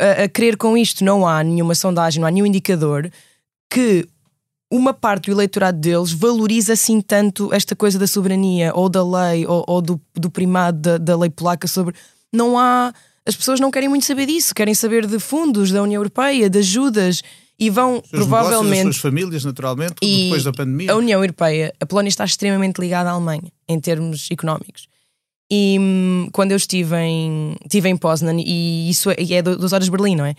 a, 0.00 0.24
a 0.24 0.28
querer 0.28 0.56
com 0.56 0.76
isto. 0.76 1.04
Não 1.04 1.26
há 1.26 1.42
nenhuma 1.44 1.74
sondagem, 1.74 2.20
não 2.20 2.26
há 2.26 2.30
nenhum 2.30 2.46
indicador 2.46 3.10
que 3.70 4.06
uma 4.70 4.92
parte 4.94 5.26
do 5.26 5.32
eleitorado 5.36 5.78
deles 5.78 6.12
valoriza 6.12 6.72
assim 6.72 7.00
tanto 7.00 7.52
esta 7.52 7.76
coisa 7.76 7.98
da 7.98 8.06
soberania 8.06 8.72
ou 8.74 8.88
da 8.88 9.04
lei 9.04 9.46
ou, 9.46 9.62
ou 9.68 9.82
do, 9.82 10.00
do 10.14 10.30
primado 10.30 10.78
da, 10.78 10.98
da 10.98 11.16
lei 11.16 11.30
polaca 11.30 11.68
sobre. 11.68 11.94
Não 12.32 12.58
há. 12.58 12.92
As 13.24 13.36
pessoas 13.36 13.60
não 13.60 13.70
querem 13.70 13.88
muito 13.88 14.04
saber 14.04 14.26
disso, 14.26 14.54
querem 14.54 14.74
saber 14.74 15.06
de 15.06 15.18
fundos 15.18 15.70
da 15.70 15.82
União 15.82 16.00
Europeia, 16.00 16.50
de 16.50 16.58
ajudas 16.58 17.22
e 17.58 17.70
vão 17.70 17.98
Os 17.98 18.10
provavelmente. 18.10 18.78
as 18.78 18.82
suas 18.82 18.96
famílias, 18.96 19.44
naturalmente, 19.44 19.94
E 20.02 20.24
depois 20.24 20.42
da 20.42 20.52
pandemia. 20.52 20.92
A 20.92 20.96
União 20.96 21.20
Europeia, 21.20 21.72
a 21.80 21.86
Polónia 21.86 22.08
está 22.08 22.24
extremamente 22.24 22.80
ligada 22.80 23.10
à 23.10 23.12
Alemanha 23.12 23.52
em 23.68 23.78
termos 23.78 24.28
económicos. 24.30 24.88
E 25.50 25.76
hum, 25.78 26.28
quando 26.32 26.50
eu 26.50 26.56
estive 26.56 26.96
em, 26.96 27.56
estive 27.64 27.88
em 27.88 27.96
Poznan, 27.96 28.40
e 28.40 28.90
isso 28.90 29.10
é, 29.10 29.16
e 29.18 29.34
é 29.34 29.42
dos 29.42 29.72
horas 29.72 29.84
de 29.84 29.90
Berlim, 29.90 30.16
não 30.16 30.24
é? 30.24 30.34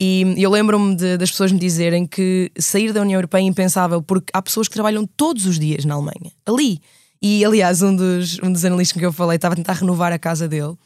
E 0.00 0.34
eu 0.36 0.50
lembro-me 0.50 0.94
das 0.94 1.30
pessoas 1.32 1.50
me 1.50 1.58
dizerem 1.58 2.06
que 2.06 2.52
sair 2.56 2.92
da 2.92 3.00
União 3.00 3.18
Europeia 3.18 3.42
é 3.42 3.46
impensável 3.46 4.00
porque 4.00 4.30
há 4.32 4.40
pessoas 4.40 4.68
que 4.68 4.74
trabalham 4.74 5.04
todos 5.16 5.44
os 5.44 5.58
dias 5.58 5.84
na 5.84 5.94
Alemanha, 5.94 6.30
ali. 6.46 6.80
E 7.20 7.44
aliás, 7.44 7.82
um 7.82 7.96
dos, 7.96 8.38
um 8.40 8.52
dos 8.52 8.64
analistas 8.64 8.92
com 8.92 9.00
que 9.00 9.06
eu 9.06 9.12
falei 9.12 9.34
estava 9.34 9.54
a 9.54 9.56
tentar 9.56 9.72
renovar 9.72 10.12
a 10.12 10.18
casa 10.18 10.46
dele 10.46 10.76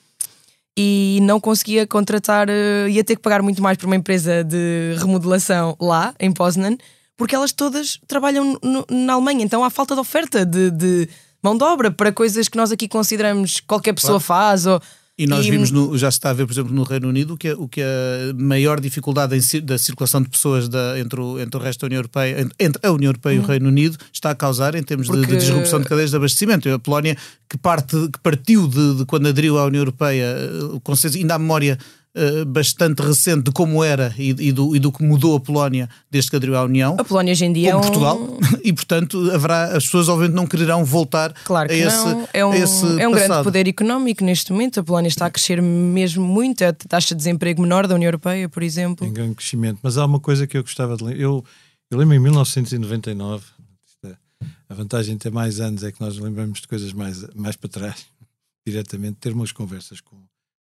e 0.78 1.18
não 1.22 1.38
conseguia 1.40 1.86
contratar, 1.86 2.48
eh, 2.48 2.88
ia 2.88 3.04
ter 3.04 3.16
que 3.16 3.22
pagar 3.22 3.42
muito 3.42 3.62
mais 3.62 3.76
por 3.76 3.86
uma 3.86 3.96
empresa 3.96 4.42
de 4.42 4.94
remodelação 4.98 5.76
lá, 5.80 6.14
em 6.18 6.32
Poznan, 6.32 6.76
porque 7.16 7.34
elas 7.34 7.52
todas 7.52 7.98
trabalham 8.08 8.58
no- 8.62 8.86
na 8.90 9.12
Alemanha, 9.14 9.44
então 9.44 9.62
há 9.62 9.70
falta 9.70 9.94
de 9.94 10.00
oferta 10.00 10.46
de, 10.46 10.70
de 10.70 11.08
mão 11.42 11.56
de 11.56 11.62
obra 11.64 11.90
para 11.90 12.10
coisas 12.12 12.48
que 12.48 12.56
nós 12.56 12.72
aqui 12.72 12.88
consideramos 12.88 13.60
que 13.60 13.66
qualquer 13.66 13.92
pessoa 13.92 14.18
faz. 14.20 14.64
Ou, 14.66 14.80
E 15.18 15.26
nós 15.26 15.44
E- 15.44 15.50
vimos, 15.50 15.70
no- 15.70 15.96
já 15.98 16.10
se 16.10 16.16
está 16.16 16.30
a 16.30 16.32
ver, 16.32 16.46
por 16.46 16.52
exemplo, 16.54 16.72
no 16.72 16.84
Reino 16.84 17.06
Unido, 17.06 17.36
que, 17.36 17.48
é- 17.48 17.54
o 17.54 17.68
que 17.68 17.82
é 17.82 18.30
a 18.30 18.34
maior 18.42 18.80
dificuldade 18.80 19.36
em 19.36 19.60
da 19.60 19.76
circulação 19.76 20.22
de 20.22 20.28
pessoas 20.30 20.68
da- 20.70 20.98
entre, 20.98 21.20
o, 21.20 21.38
entre 21.38 21.60
o 21.60 21.62
resto 21.62 21.80
da 21.80 21.86
União 21.86 21.98
Europeia, 21.98 22.40
entre, 22.40 22.54
entre 22.58 22.86
a 22.86 22.90
União 22.90 23.10
Europeia 23.10 23.34
e 23.36 23.38
o 23.38 23.42
Reino 23.42 23.68
Unido, 23.68 23.98
está 24.10 24.30
a 24.30 24.34
causar 24.34 24.74
em 24.74 24.82
termos 24.82 25.08
de- 25.08 25.12
de, 25.12 25.18
Porque- 25.20 25.36
disrupção 25.36 25.80
de 25.80 25.86
cadeias 25.86 26.10
de 26.10 26.16
abastecimento. 26.16 26.66
A 26.70 26.78
Polónia, 26.78 27.14
que, 27.48 27.58
parte, 27.58 27.94
que 28.10 28.18
partiu 28.22 28.66
de, 28.66 28.96
de 28.96 29.04
quando 29.04 29.28
aderiu 29.28 29.58
à 29.58 29.66
União 29.66 29.82
Europeia, 29.82 30.24
eh, 30.24 30.78
com 30.82 30.96
certeza, 30.96 31.18
ainda 31.22 31.34
há 31.34 31.38
memória 31.38 31.78
eh, 32.14 32.44
bastante 32.44 33.00
recente 33.00 33.44
de 33.44 33.52
como 33.52 33.82
era 33.82 34.14
e, 34.18 34.28
e 34.38 34.52
do, 34.52 34.76
e 34.76 34.78
do 34.78 34.92
que 34.92 35.02
mudou 35.02 35.34
a 35.34 35.40
Polónia 35.40 35.88
desde 36.10 36.28
que 36.28 36.36
aderiu 36.36 36.58
à 36.58 36.62
União. 36.62 36.94
a 36.98 37.04
Polónia 37.04 37.32
hoje 37.32 37.46
em 37.46 37.52
dia 37.54 37.72
Como 37.72 37.82
é 37.82 37.86
um, 37.86 37.90
Portugal, 37.90 38.38
e 38.62 38.70
portanto 38.70 39.30
haverá, 39.30 39.74
as 39.74 39.86
pessoas 39.86 40.10
obviamente 40.10 40.36
não 40.36 40.46
quererão 40.46 40.84
voltar 40.84 41.32
Claro 41.42 41.72
a 41.72 41.74
que 41.74 41.80
esse, 41.80 42.04
não. 42.04 42.28
É 42.34 42.44
um, 42.44 42.52
a 42.52 42.58
esse 42.58 43.00
é 43.00 43.08
um 43.08 43.12
grande 43.12 43.42
poder 43.42 43.66
económico 43.66 44.22
neste 44.22 44.52
momento. 44.52 44.78
A 44.78 44.84
Polónia 44.84 45.08
está 45.08 45.24
a 45.24 45.30
crescer 45.30 45.62
mesmo 45.62 46.22
muito. 46.22 46.60
É 46.60 46.66
a 46.66 46.72
taxa 46.74 47.14
de 47.14 47.18
desemprego 47.18 47.62
menor 47.62 47.86
da 47.86 47.94
União 47.94 48.08
Europeia, 48.08 48.46
por 48.46 48.62
exemplo. 48.62 49.06
em 49.06 49.12
grande 49.12 49.34
crescimento. 49.34 49.78
Mas 49.82 49.96
há 49.96 50.04
uma 50.04 50.20
coisa 50.20 50.46
que 50.46 50.58
eu 50.58 50.62
gostava 50.62 50.94
de 50.98 51.04
lembrar. 51.04 51.22
Eu, 51.22 51.42
eu 51.90 51.96
lembro 51.96 52.14
em 52.14 52.18
1999, 52.18 53.42
isto 53.86 54.06
é, 54.06 54.16
a 54.68 54.74
vantagem 54.74 55.14
de 55.14 55.20
ter 55.20 55.32
mais 55.32 55.60
anos 55.60 55.82
é 55.82 55.90
que 55.90 56.00
nós 56.00 56.18
lembramos 56.18 56.60
de 56.60 56.68
coisas 56.68 56.92
mais, 56.92 57.26
mais 57.34 57.56
para 57.56 57.70
trás, 57.70 58.04
diretamente, 58.66 59.16
ter 59.18 59.32
umas 59.32 59.50
conversas 59.50 59.98
com, 60.02 60.16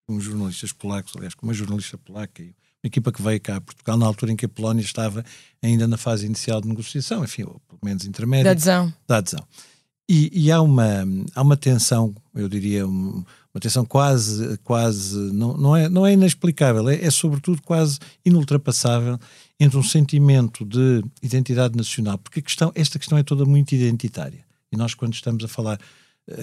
com 0.07 0.19
jornalistas 0.19 0.71
polacos, 0.71 1.13
aliás, 1.15 1.33
com 1.35 1.45
uma 1.45 1.53
jornalista 1.53 1.97
polaca 1.97 2.41
e 2.41 2.45
uma 2.47 2.85
equipa 2.87 3.11
que 3.11 3.21
veio 3.21 3.41
cá 3.41 3.57
a 3.57 3.61
Portugal 3.61 3.97
na 3.97 4.05
altura 4.05 4.31
em 4.31 4.35
que 4.37 4.45
a 4.45 4.49
Polónia 4.49 4.81
estava 4.81 5.23
ainda 5.61 5.85
na 5.87 5.97
fase 5.97 6.25
inicial 6.25 6.61
de 6.61 6.67
negociação, 6.69 7.23
enfim, 7.23 7.43
ou 7.43 7.59
pelo 7.67 7.79
menos 7.83 8.05
intermédia 8.05 8.45
Da 8.45 8.51
adesão. 8.51 8.93
da 9.05 9.17
adesão. 9.17 9.45
E, 10.09 10.31
e 10.45 10.49
há, 10.49 10.61
uma, 10.61 11.03
há 11.35 11.41
uma 11.41 11.57
tensão, 11.57 12.15
eu 12.33 12.47
diria, 12.47 12.87
um- 12.87 13.25
uma 13.53 13.59
tensão 13.59 13.83
quase, 13.83 14.57
quase 14.59 15.17
não, 15.33 15.57
não, 15.57 15.75
é, 15.75 15.89
não 15.89 16.05
é 16.07 16.13
inexplicável, 16.13 16.87
é, 16.87 17.03
é 17.03 17.11
sobretudo 17.11 17.61
quase 17.61 17.99
inultrapassável 18.25 19.19
entre 19.59 19.77
um 19.77 19.83
sentimento 19.83 20.63
de 20.63 21.03
identidade 21.21 21.75
nacional, 21.75 22.17
porque 22.17 22.39
a 22.39 22.43
questão, 22.43 22.71
esta 22.75 22.97
questão 22.97 23.17
é 23.17 23.23
toda 23.23 23.43
muito 23.43 23.73
identitária. 23.75 24.45
E 24.71 24.77
nós, 24.77 24.93
quando 24.93 25.13
estamos 25.13 25.43
a 25.43 25.47
falar 25.49 25.77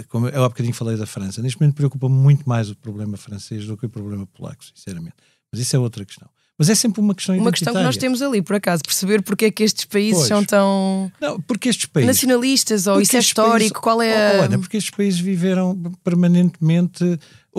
como 0.08 0.28
eu 0.28 0.44
há 0.44 0.48
bocadinho 0.48 0.74
falei 0.74 0.96
da 0.96 1.06
França, 1.06 1.42
neste 1.42 1.60
momento 1.60 1.76
preocupa 1.76 2.08
muito 2.08 2.48
mais 2.48 2.70
o 2.70 2.76
problema 2.76 3.16
francês 3.16 3.66
do 3.66 3.76
que 3.76 3.86
o 3.86 3.88
problema 3.88 4.26
polaco, 4.26 4.64
sinceramente. 4.64 5.16
Mas 5.52 5.60
isso 5.60 5.76
é 5.76 5.78
outra 5.78 6.04
questão. 6.04 6.28
Mas 6.56 6.70
é 6.70 6.74
sempre 6.74 7.00
uma 7.00 7.14
questão 7.14 7.36
Uma 7.36 7.50
questão 7.50 7.74
que 7.74 7.82
nós 7.82 7.96
temos 7.96 8.22
ali, 8.22 8.40
por 8.40 8.54
acaso, 8.54 8.82
perceber 8.84 9.22
porque 9.22 9.46
é 9.46 9.50
que 9.50 9.64
estes 9.64 9.84
países 9.86 10.18
pois. 10.18 10.28
são 10.28 10.44
tão 10.44 11.10
não, 11.20 11.40
porque 11.40 11.68
estes 11.68 11.86
países, 11.86 12.06
nacionalistas, 12.06 12.86
ou 12.86 13.00
isso 13.00 13.16
é 13.16 13.18
histórico, 13.18 13.58
países, 13.58 13.72
qual 13.72 14.00
é 14.00 14.38
a... 14.38 14.42
Olha, 14.42 14.58
porque 14.58 14.76
estes 14.76 14.94
países 14.94 15.18
viveram 15.18 15.76
permanentemente 16.04 17.18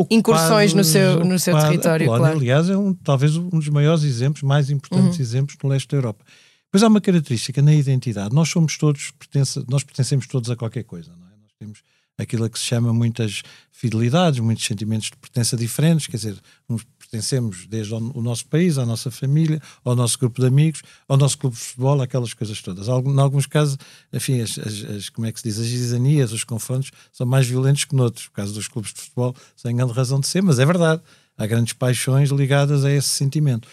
incursões 0.10 0.74
no 0.74 0.84
seu, 0.84 1.26
no 1.26 1.38
seu 1.38 1.60
território, 1.60 2.06
Polónia, 2.06 2.26
claro. 2.26 2.40
Aliás, 2.40 2.70
é 2.70 2.78
um, 2.78 2.94
talvez 2.94 3.36
um 3.36 3.50
dos 3.50 3.68
maiores 3.68 4.04
exemplos, 4.04 4.44
mais 4.44 4.70
importantes 4.70 5.18
uhum. 5.18 5.24
exemplos 5.24 5.58
no 5.62 5.70
leste 5.70 5.90
da 5.90 5.98
Europa. 5.98 6.24
Pois 6.72 6.82
há 6.82 6.88
uma 6.88 7.02
característica 7.02 7.62
na 7.62 7.74
identidade. 7.74 8.34
Nós 8.34 8.50
somos 8.50 8.78
todos, 8.78 9.12
pertence, 9.12 9.64
nós 9.70 9.84
pertencemos 9.84 10.26
todos 10.26 10.50
a 10.50 10.56
qualquer 10.56 10.84
coisa, 10.84 11.12
não 11.18 11.28
é? 11.28 11.32
Nós 11.42 11.52
temos 11.60 11.84
aquilo 12.18 12.50
que 12.50 12.58
se 12.58 12.66
chama 12.66 12.94
muitas 12.94 13.44
fidelidades, 13.72 14.40
muitos 14.40 14.66
sentimentos 14.66 15.08
de 15.08 15.18
pertença 15.18 15.58
diferentes, 15.58 16.08
quer 16.08 16.18
dizer, 16.18 16.40
uns 16.70 16.86
pertencemos 17.16 17.68
desde 17.68 17.94
o 17.94 18.22
nosso 18.22 18.46
país, 18.48 18.78
à 18.78 18.86
nossa 18.86 19.12
família, 19.12 19.62
ao 19.84 19.96
nosso 19.96 20.18
grupo 20.18 20.42
de 20.42 20.48
amigos, 20.48 20.82
ao 21.08 21.18
nosso 21.18 21.38
clube 21.38 21.56
de 21.56 21.62
futebol, 21.62 22.02
aquelas 22.02 22.34
coisas 22.34 22.62
todas. 22.62 22.88
Em 22.88 23.20
alguns 23.20 23.46
casos, 23.46 23.78
enfim, 24.12 24.42
as, 24.42 24.58
as, 24.58 24.84
as 24.84 25.10
como 25.10 25.28
é 25.28 25.32
que 25.32 25.40
se 25.40 25.48
diz, 25.48 25.60
as 25.60 25.68
isanias, 25.68 26.32
os 26.32 26.44
confrontos 26.44 26.92
são 27.12 27.26
mais 27.28 27.48
violentos 27.48 27.86
que 27.86 27.96
noutros. 27.96 28.26
No 28.26 28.32
caso 28.32 28.54
dos 28.54 28.68
clubes 28.68 28.94
de 28.94 29.02
futebol, 29.02 29.36
sem 29.56 29.76
grande 29.76 29.94
razão 29.94 30.20
de 30.20 30.28
ser, 30.28 30.42
mas 30.42 30.60
é 30.60 30.66
verdade. 30.66 31.02
Há 31.38 31.46
grandes 31.46 31.74
paixões 31.74 32.30
ligadas 32.30 32.86
a 32.86 32.92
esse 32.92 33.10
sentimento. 33.10 33.68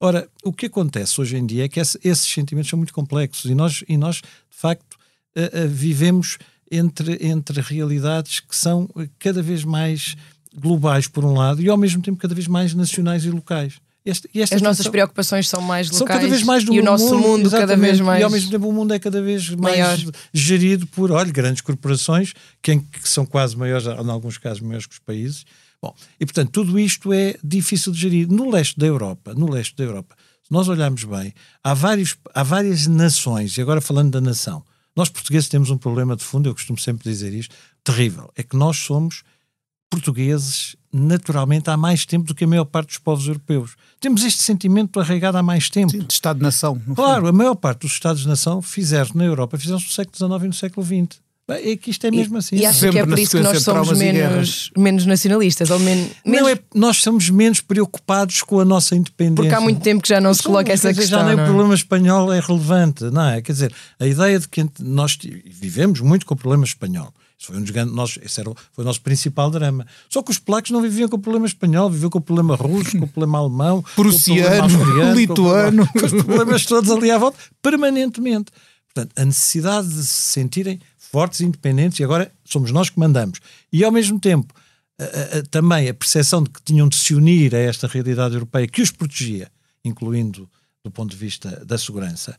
Ora, 0.00 0.28
o 0.44 0.52
que 0.52 0.66
acontece 0.66 1.20
hoje 1.20 1.36
em 1.36 1.44
dia 1.44 1.64
é 1.64 1.68
que 1.68 1.80
esse, 1.80 1.98
esses 2.04 2.28
sentimentos 2.28 2.70
são 2.70 2.76
muito 2.76 2.94
complexos 2.94 3.50
e 3.50 3.54
nós, 3.54 3.82
e 3.88 3.96
nós 3.96 4.16
de 4.16 4.22
facto, 4.50 4.94
uh, 5.36 5.64
uh, 5.64 5.68
vivemos 5.68 6.38
entre, 6.70 7.18
entre 7.20 7.60
realidades 7.60 8.40
que 8.40 8.56
são 8.56 8.88
cada 9.18 9.42
vez 9.42 9.64
mais 9.64 10.16
globais, 10.54 11.06
por 11.06 11.24
um 11.24 11.34
lado, 11.34 11.62
e 11.62 11.68
ao 11.68 11.76
mesmo 11.76 12.02
tempo 12.02 12.18
cada 12.18 12.34
vez 12.34 12.46
mais 12.46 12.74
nacionais 12.74 13.24
e 13.24 13.30
locais. 13.30 13.74
Este, 14.04 14.28
e 14.32 14.42
As 14.42 14.62
nossas 14.62 14.88
preocupações 14.88 15.48
são 15.48 15.60
mais 15.60 15.88
locais 15.88 15.98
são 15.98 16.06
cada 16.06 16.26
vez 16.26 16.42
mais 16.42 16.64
do 16.64 16.72
e 16.72 16.80
o 16.80 16.84
nosso 16.84 17.14
mundo, 17.14 17.28
mundo 17.28 17.50
cada 17.50 17.76
vez 17.76 18.00
mais 18.00 18.20
e 18.20 18.24
ao 18.24 18.30
mesmo 18.30 18.50
tempo 18.50 18.68
o 18.68 18.72
mundo 18.72 18.94
é 18.94 18.98
cada 18.98 19.20
vez 19.20 19.50
mais 19.50 19.78
maior. 19.78 20.12
gerido 20.32 20.86
por 20.86 21.10
olha, 21.10 21.30
grandes 21.30 21.60
corporações 21.60 22.32
que, 22.62 22.78
que 22.78 23.08
são 23.08 23.26
quase 23.26 23.54
maiores, 23.56 23.86
em 23.86 24.10
alguns 24.10 24.38
casos 24.38 24.60
maiores 24.60 24.86
que 24.86 24.94
os 24.94 24.98
países 24.98 25.44
Bom, 25.80 25.94
e 26.18 26.26
portanto 26.26 26.50
tudo 26.50 26.78
isto 26.78 27.12
é 27.12 27.36
difícil 27.42 27.92
de 27.92 28.00
gerir. 28.00 28.28
No 28.28 28.50
leste 28.50 28.78
da 28.78 28.86
Europa, 28.86 29.32
no 29.34 29.50
leste 29.50 29.76
da 29.76 29.84
Europa, 29.84 30.16
se 30.42 30.52
nós 30.52 30.68
olharmos 30.68 31.04
bem, 31.04 31.32
há, 31.62 31.72
vários, 31.72 32.16
há 32.34 32.42
várias 32.42 32.86
nações, 32.86 33.56
e 33.56 33.62
agora 33.62 33.80
falando 33.80 34.10
da 34.10 34.20
nação, 34.20 34.64
nós 34.98 35.08
portugueses 35.08 35.48
temos 35.48 35.70
um 35.70 35.78
problema 35.78 36.16
de 36.16 36.24
fundo, 36.24 36.48
eu 36.48 36.54
costumo 36.54 36.76
sempre 36.76 37.08
dizer 37.08 37.32
isto, 37.32 37.54
terrível. 37.84 38.32
É 38.34 38.42
que 38.42 38.56
nós 38.56 38.76
somos 38.78 39.22
portugueses 39.88 40.74
naturalmente 40.92 41.70
há 41.70 41.76
mais 41.76 42.04
tempo 42.04 42.26
do 42.26 42.34
que 42.34 42.42
a 42.42 42.46
maior 42.48 42.64
parte 42.64 42.88
dos 42.88 42.98
povos 42.98 43.28
europeus. 43.28 43.76
Temos 44.00 44.24
este 44.24 44.42
sentimento 44.42 44.98
arraigado 44.98 45.38
há 45.38 45.42
mais 45.42 45.70
tempo. 45.70 45.92
Sim, 45.92 46.00
de 46.00 46.12
Estado-nação. 46.12 46.80
Claro, 46.96 47.20
fundo. 47.20 47.28
a 47.28 47.32
maior 47.32 47.54
parte 47.54 47.82
dos 47.82 47.92
Estados-nação 47.92 48.60
fizeram 48.60 49.12
na 49.14 49.24
Europa, 49.24 49.56
fizeram-se 49.56 49.86
no 49.86 49.92
século 49.92 50.16
XIX 50.16 50.42
e 50.42 50.48
no 50.48 50.54
século 50.54 50.84
XX. 50.84 51.20
É 51.48 51.76
que 51.76 51.90
isto 51.90 52.06
é 52.06 52.10
mesmo 52.10 52.36
e, 52.36 52.38
assim. 52.38 52.56
E 52.56 52.66
acho 52.66 52.90
que 52.90 52.98
é 52.98 53.06
por 53.06 53.18
isso 53.18 53.38
que 53.38 53.42
nós 53.42 53.62
somos 53.62 53.96
menos, 53.96 54.70
menos 54.76 55.06
nacionalistas. 55.06 55.70
Ou 55.70 55.78
men 55.78 56.10
menos... 56.24 56.42
Não 56.42 56.48
é, 56.48 56.58
nós 56.74 56.98
somos 56.98 57.30
menos 57.30 57.62
preocupados 57.62 58.42
com 58.42 58.60
a 58.60 58.64
nossa 58.66 58.94
independência. 58.94 59.36
Porque 59.36 59.54
há 59.54 59.60
muito 59.60 59.80
tempo 59.80 60.02
que 60.02 60.08
já 60.10 60.20
não 60.20 60.34
se 60.34 60.42
coloca 60.42 60.70
essa 60.70 60.90
dizer, 60.90 61.00
questão. 61.00 61.20
Já 61.20 61.26
nem 61.26 61.36
não 61.36 61.42
é? 61.42 61.46
o 61.46 61.48
problema 61.48 61.74
espanhol 61.74 62.32
é 62.32 62.40
relevante, 62.40 63.04
não 63.04 63.28
é? 63.28 63.40
Quer 63.40 63.52
dizer, 63.52 63.74
a 63.98 64.06
ideia 64.06 64.38
de 64.38 64.46
que 64.46 64.66
nós 64.80 65.16
vivemos 65.46 66.00
muito 66.00 66.26
com 66.26 66.34
o 66.34 66.36
problema 66.36 66.64
espanhol. 66.64 67.12
Isso 67.38 67.46
foi, 67.46 67.56
um 67.56 67.62
dos 67.62 67.70
grandes, 67.70 67.94
nós, 67.94 68.18
esse 68.20 68.40
era, 68.40 68.52
foi 68.72 68.82
o 68.82 68.86
nosso 68.86 69.00
principal 69.00 69.48
drama. 69.48 69.86
Só 70.10 70.22
que 70.22 70.30
os 70.30 70.38
polacos 70.38 70.72
não 70.72 70.82
viviam 70.82 71.08
com 71.08 71.16
o 71.16 71.20
problema 71.20 71.46
espanhol, 71.46 71.88
viviam 71.88 72.10
com 72.10 72.18
o 72.18 72.20
problema 72.20 72.56
russo, 72.56 72.98
com 72.98 73.04
o 73.04 73.08
problema 73.08 73.38
alemão, 73.38 73.84
prussiano, 73.94 74.68
com 74.68 74.82
o 74.82 74.84
problema 74.84 75.14
lituano. 75.14 75.86
Com, 75.86 76.00
com 76.00 76.06
os 76.06 76.12
problemas 76.12 76.66
todos 76.66 76.90
ali 76.90 77.10
à 77.12 77.16
volta, 77.16 77.38
permanentemente. 77.62 78.50
Portanto, 78.92 79.12
a 79.16 79.24
necessidade 79.24 79.88
de 79.88 80.04
se 80.04 80.32
sentirem 80.32 80.80
fortes 81.10 81.40
independentes, 81.40 81.98
e 81.98 82.04
agora 82.04 82.30
somos 82.44 82.70
nós 82.70 82.90
que 82.90 82.98
mandamos. 82.98 83.40
E 83.72 83.84
ao 83.84 83.92
mesmo 83.92 84.18
tempo, 84.18 84.52
a, 84.98 85.38
a, 85.38 85.42
também 85.50 85.88
a 85.88 85.94
percepção 85.94 86.42
de 86.42 86.50
que 86.50 86.62
tinham 86.62 86.88
de 86.88 86.96
se 86.96 87.14
unir 87.14 87.54
a 87.54 87.58
esta 87.58 87.86
realidade 87.86 88.34
europeia 88.34 88.66
que 88.66 88.82
os 88.82 88.90
protegia, 88.90 89.50
incluindo 89.84 90.48
do 90.84 90.90
ponto 90.90 91.10
de 91.10 91.16
vista 91.16 91.64
da 91.64 91.78
segurança, 91.78 92.36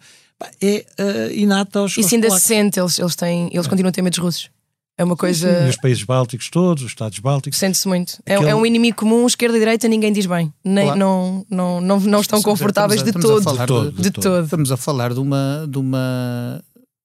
é 0.61 0.85
uh, 0.99 1.31
inata 1.33 1.79
aos 1.79 1.97
Isso 1.97 2.15
ainda 2.15 2.29
se 2.31 2.39
sente, 2.39 2.79
eles, 2.79 2.97
eles, 2.97 3.15
têm, 3.15 3.49
eles 3.51 3.65
é. 3.65 3.69
continuam 3.69 3.89
a 3.89 3.91
ter 3.91 4.01
medo 4.01 4.13
dos 4.13 4.23
russos. 4.23 4.49
É 4.97 5.03
uma 5.03 5.15
coisa. 5.15 5.63
Sim, 5.63 5.69
os 5.69 5.77
países 5.77 6.03
bálticos 6.03 6.49
todos, 6.49 6.83
os 6.83 6.91
Estados 6.91 7.19
bálticos. 7.19 7.57
Sente-se 7.57 7.87
muito. 7.87 8.21
É, 8.25 8.35
Aquele... 8.35 8.49
É, 8.49 8.55
um 8.55 8.65
inimigo 8.65 8.97
comum, 8.97 9.25
esquerda 9.25 9.55
e 9.55 9.59
direita, 9.59 9.87
ninguém 9.87 10.11
diz 10.11 10.25
bem. 10.25 10.53
Nem, 10.61 10.93
não, 10.93 11.45
não, 11.49 11.79
não, 11.79 11.99
não 12.01 12.19
estão 12.19 12.41
confortáveis 12.41 13.01
de, 13.01 13.13
todo. 13.13 13.39
De, 13.39 13.65
todo, 13.65 13.91
de, 13.93 14.01
de 14.01 14.11
todo. 14.11 14.43
Estamos 14.43 14.73
a 14.73 14.77
falar 14.77 15.13
de 15.13 15.21
uma, 15.21 15.65
de 15.69 15.77
uma 15.77 16.61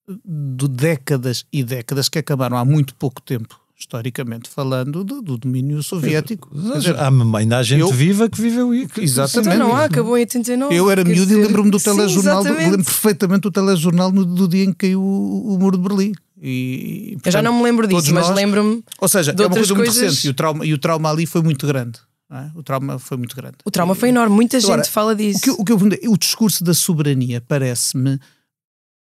de 0.07 0.67
décadas 0.67 1.45
e 1.51 1.63
décadas 1.63 2.09
que 2.09 2.19
acabaram 2.19 2.57
há 2.57 2.65
muito 2.65 2.93
pouco 2.95 3.21
tempo 3.21 3.59
historicamente 3.77 4.49
falando, 4.49 5.03
do, 5.03 5.21
do 5.21 5.37
domínio 5.37 5.83
soviético. 5.83 6.49
Dizer, 6.53 6.95
há, 6.97 7.09
ainda 7.37 7.57
há 7.57 7.63
gente 7.63 7.81
eu, 7.81 7.91
viva 7.91 8.29
que 8.29 8.39
viveu 8.39 8.73
isso. 8.73 8.99
Exatamente. 8.99 9.53
Então 9.53 9.67
não 9.67 9.75
há, 9.75 9.85
acabou 9.85 10.17
em 10.17 10.21
89. 10.21 10.73
Eu 10.73 10.89
era 10.89 11.03
miúdo 11.03 11.31
e 11.31 11.35
lembro-me 11.35 11.69
do 11.69 11.79
telejornal, 11.79 12.43
sim, 12.43 12.51
lembro 12.51 12.83
perfeitamente 12.83 13.41
do 13.41 13.51
telejornal 13.51 14.11
no, 14.11 14.25
do 14.25 14.47
dia 14.47 14.63
em 14.63 14.71
que 14.71 14.87
caiu 14.87 15.01
o, 15.01 15.55
o 15.55 15.59
muro 15.59 15.77
de 15.77 15.83
Berlim. 15.83 16.13
E, 16.41 17.11
portanto, 17.13 17.25
eu 17.25 17.31
já 17.31 17.41
não 17.41 17.57
me 17.57 17.63
lembro 17.63 17.87
disso, 17.87 18.13
mas 18.13 18.29
lembro-me. 18.29 18.83
Ou 18.99 19.07
seja, 19.07 19.31
é 19.31 19.41
uma 19.41 19.49
coisa 19.49 19.75
coisas... 19.75 19.95
muito 19.95 20.09
recente 20.09 20.27
e 20.27 20.29
o, 20.29 20.33
trauma, 20.33 20.65
e 20.65 20.73
o 20.73 20.77
trauma 20.77 21.09
ali 21.09 21.25
foi 21.25 21.41
muito 21.41 21.67
grande. 21.67 21.99
É? 22.31 22.49
O 22.55 22.63
trauma 22.63 22.97
foi 22.97 23.17
muito 23.17 23.35
grande. 23.35 23.57
O 23.63 23.71
trauma 23.71 23.93
foi 23.93 24.09
enorme, 24.09 24.35
muita 24.35 24.57
Agora, 24.57 24.83
gente 24.83 24.91
fala 24.91 25.15
disso. 25.15 25.39
O 25.39 25.41
que, 25.41 25.49
o, 25.51 25.65
que 25.65 25.71
eu, 25.71 26.11
o 26.11 26.17
discurso 26.17 26.63
da 26.63 26.73
soberania 26.73 27.41
parece-me 27.41 28.19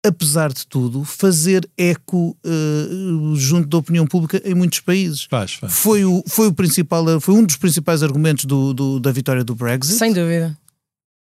apesar 0.05 0.51
de 0.51 0.67
tudo, 0.67 1.03
fazer 1.03 1.67
eco 1.77 2.37
uh, 2.45 3.35
junto 3.35 3.69
da 3.69 3.77
opinião 3.77 4.05
pública 4.05 4.41
em 4.43 4.53
muitos 4.53 4.81
países. 4.81 5.27
Faz, 5.29 5.53
faz. 5.53 5.73
Foi, 5.73 6.03
o, 6.03 6.23
foi, 6.27 6.47
o 6.47 6.53
principal, 6.53 7.19
foi 7.21 7.33
um 7.33 7.45
dos 7.45 7.55
principais 7.55 8.03
argumentos 8.03 8.45
do, 8.45 8.73
do, 8.73 8.99
da 8.99 9.11
vitória 9.11 9.43
do 9.43 9.55
Brexit. 9.55 9.97
Sem 9.97 10.11
dúvida. 10.11 10.57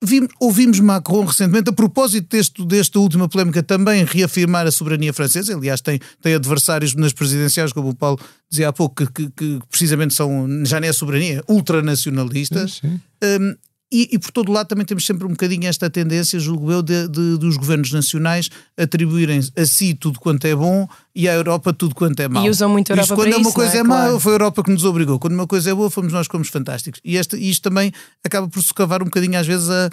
Vimos, 0.04 0.30
ouvimos 0.40 0.80
Macron 0.80 1.26
recentemente, 1.26 1.72
a 1.72 1.74
propósito 1.74 2.28
deste, 2.30 2.64
desta 2.64 3.00
última 3.00 3.28
polémica, 3.28 3.64
também 3.64 4.04
reafirmar 4.04 4.68
a 4.68 4.72
soberania 4.72 5.12
francesa. 5.12 5.56
Aliás, 5.56 5.82
tem, 5.82 6.00
tem 6.22 6.36
adversários 6.36 6.94
nas 6.94 7.14
presidenciais, 7.14 7.74
como 7.74 7.90
o 7.90 7.96
Paulo 7.96 8.20
dizia 8.48 8.70
há 8.70 8.74
pouco, 8.74 8.96
que, 8.96 9.12
que, 9.12 9.30
que 9.32 9.60
precisamente 9.68 10.14
são, 10.14 10.48
já 10.66 10.80
nem 10.80 10.92
é 10.92 10.94
soberania, 10.94 11.44
ultranacionalistas. 11.48 12.74
Sim, 12.74 13.02
sim. 13.24 13.42
Um, 13.42 13.56
e, 13.92 14.10
e, 14.12 14.20
por 14.20 14.32
todo 14.32 14.52
lado 14.52 14.68
também 14.68 14.86
temos 14.86 15.06
sempre 15.06 15.26
um 15.26 15.30
bocadinho 15.30 15.66
esta 15.66 15.90
tendência, 15.90 16.38
julgo 16.40 16.70
eu, 16.72 16.82
de, 16.82 17.08
de, 17.08 17.38
dos 17.38 17.56
governos 17.56 17.92
nacionais 17.94 18.50
atribuírem 18.78 19.40
a 19.56 19.66
si 19.66 19.94
tudo 19.94 20.20
quanto 20.20 20.46
é 20.46 20.54
bom 20.54 20.86
e 21.16 21.28
à 21.28 21.34
Europa 21.34 21.72
tudo 21.72 21.96
quanto 21.96 22.20
é 22.20 22.28
mau. 22.28 22.46
E 22.46 22.50
usam 22.50 22.70
muito 22.70 22.92
a 22.92 22.96
Europa 22.96 23.16
quando 23.16 23.30
para 23.30 23.40
uma 23.40 23.52
coisa 23.54 23.78
é, 23.78 23.80
é 23.80 23.84
claro. 23.84 24.14
má, 24.14 24.20
foi 24.20 24.34
a 24.34 24.36
Europa 24.36 24.64
que 24.64 24.72
nos 24.72 24.84
obrigou. 24.84 25.18
Quando 25.18 25.34
uma 25.34 25.48
coisa 25.48 25.72
é 25.72 25.74
boa, 25.74 25.90
fomos 25.90 26.12
nós 26.12 26.28
que 26.28 26.32
fomos 26.34 26.50
fantásticos. 26.50 27.00
E 27.04 27.16
este, 27.16 27.38
isto 27.38 27.64
também 27.64 27.94
acaba 28.24 28.50
por 28.50 28.62
socavar 28.62 29.02
um 29.02 29.06
bocadinho, 29.06 29.40
às 29.40 29.48
vezes, 29.48 29.70
a, 29.70 29.90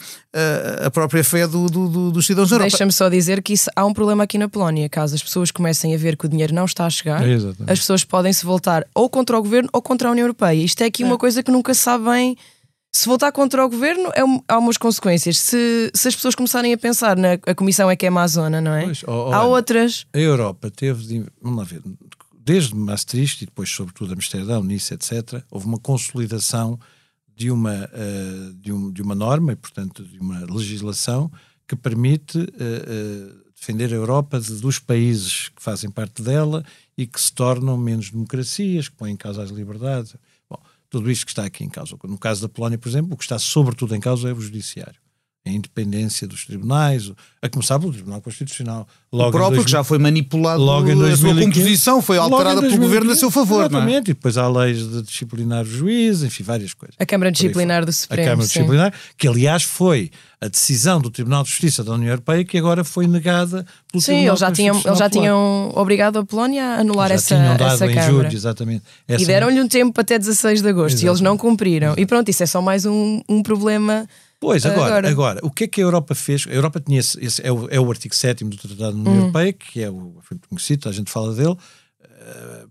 a, 0.83 0.87
a 0.87 0.91
própria 0.91 1.23
fé 1.23 1.47
do, 1.47 1.67
do, 1.67 1.89
do, 1.89 2.11
dos 2.11 2.27
cidadãos 2.27 2.51
da 2.51 2.57
Europa. 2.57 2.71
Deixa-me 2.71 2.93
só 2.93 3.09
dizer 3.09 3.43
que 3.43 3.53
isso, 3.53 3.71
há 3.77 3.87
um 3.87 3.93
problema 3.95 4.25
aqui 4.25 4.37
na 4.39 4.49
Polónia. 4.49 4.89
Caso 4.89 5.15
as 5.15 5.23
pessoas 5.23 5.53
comecem 5.53 5.95
a 5.95 5.99
ver 5.99 6.17
que 6.17 6.27
o 6.27 6.29
dinheiro 6.29 6.53
não 6.53 6.65
está 6.65 6.85
a 6.85 6.91
chegar, 6.91 7.23
é 7.27 7.37
as 7.69 7.79
pessoas 7.79 8.03
podem 8.03 8.33
se 8.33 8.45
voltar 8.45 8.85
ou 8.93 9.09
contra 9.09 9.39
o 9.39 9.43
governo 9.43 9.69
ou 9.73 9.81
contra 9.81 10.09
a 10.09 10.11
União 10.11 10.25
Europeia. 10.25 10.63
Isto 10.63 10.83
é 10.83 10.87
aqui 10.87 11.05
é. 11.05 11.07
uma 11.07 11.17
coisa 11.17 11.45
que 11.45 11.51
nunca 11.51 11.73
se 11.73 11.81
sabe 11.81 12.05
bem 12.05 12.37
se 12.97 13.09
voltar 13.09 13.33
contra 13.33 13.67
o 13.67 13.69
governo, 13.69 14.13
é 14.15 14.25
um, 14.25 14.41
há 14.47 14.57
umas 14.57 14.77
consequências. 14.77 15.37
Se, 15.41 15.91
se 15.93 16.07
as 16.07 16.15
pessoas 16.15 16.37
começarem 16.37 16.73
a 16.73 16.79
pensar 16.79 17.17
na 17.17 17.33
a 17.45 17.53
comissão 17.53 17.91
é 17.91 17.97
que 17.97 18.07
é 18.07 18.11
má 18.11 18.25
zona, 18.29 18.61
não 18.61 18.73
é? 18.73 18.85
Pois, 18.85 19.03
oh, 19.03 19.31
oh, 19.31 19.33
há 19.33 19.45
outras. 19.45 20.07
A 20.15 20.19
Europa 20.19 20.71
teve, 20.71 21.27
vamos 21.43 21.59
lá 21.59 21.65
ver, 21.65 21.83
desde 22.39 22.73
Maastricht 22.77 23.43
e 23.43 23.47
depois, 23.47 23.69
sobretudo, 23.69 24.13
Amsterdão, 24.15 24.63
Nice, 24.63 24.95
etc., 24.95 25.43
houve 25.51 25.67
uma 25.67 25.79
consolidação 25.79 26.79
de 27.35 27.51
uma, 27.51 27.85
uh, 27.85 28.53
de, 28.55 28.73
um, 28.73 28.93
de 28.93 29.03
uma 29.03 29.17
norma 29.17 29.53
e, 29.53 29.57
portanto, 29.57 30.05
de 30.05 30.21
uma 30.21 30.47
legislação 30.49 31.29
que 31.67 31.75
permite 31.75 32.39
uh, 32.39 32.43
uh, 32.43 33.45
defender 33.59 33.93
a 33.93 33.97
Europa 33.97 34.39
de, 34.39 34.55
dos 34.61 34.79
países 34.79 35.49
que 35.49 35.61
fazem 35.61 35.91
parte 35.91 36.23
dela 36.23 36.65
e 36.97 37.09
que 37.09 37.21
se 37.21 37.33
tornam 37.33 37.77
menos 37.77 38.11
democracias, 38.11 38.89
que 38.89 38.95
põem 38.95 39.15
em 39.15 39.17
causa 39.17 39.43
as 39.43 39.51
liberdades 39.51 40.15
tudo 40.99 41.11
isto 41.11 41.27
que 41.27 41.33
está 41.33 41.45
aqui 41.45 41.65
em 41.65 41.69
causa. 41.69 41.97
No 42.05 42.17
caso 42.17 42.41
da 42.41 42.49
Polónia, 42.49 42.79
por 42.79 42.89
exemplo, 42.89 43.15
o 43.15 43.17
que 43.17 43.25
está 43.25 43.37
sobretudo 43.37 43.97
em 43.97 44.01
causa 44.01 44.29
é 44.29 44.33
o 44.33 44.41
judiciário. 44.41 45.04
A 45.47 45.51
independência 45.51 46.27
dos 46.27 46.47
tribunais, 46.47 47.13
a 47.43 47.49
começar 47.51 47.79
pelo 47.79 47.93
Tribunal 47.93 48.23
Constitucional. 48.23 48.89
Logo 49.13 49.29
o 49.29 49.33
próprio 49.33 49.57
2000, 49.57 49.65
que 49.67 49.71
já 49.71 49.85
foi 49.85 49.99
manipulado, 49.99 50.63
logo 50.63 50.89
em 50.89 50.97
2015, 50.97 51.13
a 51.13 51.17
sua 51.17 51.45
composição 51.45 52.03
foi 52.03 52.17
alterada 52.17 52.63
pelo 52.63 52.79
governo 52.79 53.13
a 53.13 53.15
seu 53.15 53.31
favor. 53.31 53.65
É? 53.65 53.67
Exatamente, 53.67 54.09
é? 54.09 54.11
e 54.11 54.15
depois 54.15 54.39
há 54.39 54.49
leis 54.49 54.89
de 54.89 55.03
disciplinar 55.03 55.63
os 55.63 55.69
juízes, 55.69 56.23
enfim, 56.23 56.43
várias 56.43 56.73
coisas. 56.73 56.97
A 56.99 57.05
Câmara 57.05 57.31
Disciplinar 57.31 57.85
do 57.85 57.93
Supremo. 57.93 58.23
A 58.23 58.31
Câmara 58.31 58.49
sim. 58.49 58.55
Disciplinar, 58.55 58.95
que 59.19 59.29
aliás 59.29 59.63
foi 59.63 60.11
a 60.41 60.49
decisão 60.49 60.99
do 60.99 61.11
Tribunal 61.11 61.43
de 61.43 61.51
Justiça 61.51 61.85
da 61.85 61.93
União 61.93 62.11
Europeia 62.11 62.45
que 62.45 62.59
agora 62.59 62.83
foi 62.83 63.07
negada 63.07 63.65
pelo 63.91 64.01
sim, 64.01 64.13
Tribunal 64.13 64.29
eles 64.29 64.41
já 64.41 64.53
tinham, 64.53 64.83
eles 64.85 64.99
já 64.99 65.11
tinham 65.11 65.73
obrigado 65.75 66.19
a 66.19 66.25
Polónia 66.25 66.65
a 66.65 66.81
anular 66.81 67.09
já 67.09 67.15
essa, 67.15 67.37
tinham 67.37 67.57
dado 67.57 67.75
essa 67.75 67.87
em 67.87 67.95
Câmara. 67.95 68.13
Julho, 68.13 68.35
exatamente. 68.35 68.85
Essa 69.07 69.23
e 69.23 69.27
deram-lhe 69.27 69.61
um 69.61 69.69
tempo 69.69 70.01
até 70.01 70.19
16 70.19 70.63
de 70.63 70.69
agosto 70.69 70.97
Exatamente. 70.97 71.05
e 71.05 71.09
eles 71.09 71.21
não 71.21 71.37
cumpriram. 71.37 71.95
E 71.99 72.07
pronto, 72.07 72.31
isso 72.31 72.43
é 72.43 72.47
só 72.47 72.63
mais 72.63 72.87
um, 72.87 73.21
um 73.29 73.43
problema. 73.43 74.09
Pois, 74.45 74.67
agora, 74.67 74.85
Agora. 74.97 75.11
agora. 75.11 75.41
o 75.43 75.51
que 75.51 75.65
é 75.65 75.67
que 75.69 75.81
a 75.81 75.85
Europa 75.85 76.15
fez? 76.15 76.47
A 76.47 76.51
Europa 76.53 76.81
tinha 76.81 77.01
esse, 77.01 77.19
esse- 77.25 77.43
é, 77.43 77.51
o, 77.51 77.69
é 77.71 77.81
o 77.81 77.91
artigo 77.91 78.15
7 78.15 78.45
do 78.45 78.57
Tratado 78.57 78.79
da 78.79 78.89
União 78.91 79.15
Europeia, 79.17 79.53
que 79.53 79.81
é 79.83 79.89
o 79.91 80.21
conhecido, 80.49 80.89
a 80.89 80.93
gente 80.93 81.11
fala 81.11 81.35
dele, 81.35 81.57
eh, 82.03 82.67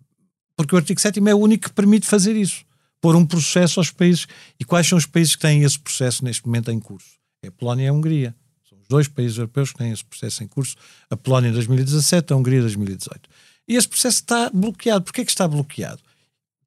porque 0.56 0.76
o 0.76 0.78
artigo 0.78 1.02
7 1.02 1.20
é 1.28 1.34
o 1.34 1.38
único 1.40 1.70
que 1.70 1.74
permite 1.74 2.06
fazer 2.06 2.36
isso, 2.36 2.64
pôr 3.02 3.16
um 3.16 3.26
processo 3.26 3.80
aos 3.80 3.90
países. 3.90 4.28
E 4.60 4.64
quais 4.64 4.88
são 4.88 4.98
os 4.98 5.08
países 5.08 5.36
que 5.36 5.42
têm 5.42 5.64
esse 5.64 5.80
processo 5.80 6.24
neste 6.24 6.46
momento 6.46 6.70
em 6.70 6.80
curso? 6.80 7.18
É 7.44 7.48
a 7.48 7.52
Polónia 7.52 7.86
e 7.86 7.88
a 7.88 7.94
Hungria. 7.94 8.36
São 8.70 8.78
os 8.78 8.88
dois 8.88 9.08
países 9.08 9.38
europeus 9.38 9.72
que 9.72 9.80
têm 9.80 9.92
esse 9.92 10.06
processo 10.06 10.44
em 10.44 10.48
curso, 10.48 10.76
a 11.10 11.18
Polónia 11.18 11.50
em 11.50 11.54
2017, 11.54 12.32
a 12.32 12.36
Hungria 12.36 12.60
em 12.60 12.62
2018. 12.62 13.28
E 13.68 13.76
esse 13.76 13.88
processo 13.88 14.22
está 14.22 14.52
bloqueado. 14.54 15.04
Porquê 15.06 15.22
é 15.22 15.26
que 15.26 15.32
está 15.32 15.48
bloqueado? 15.48 16.02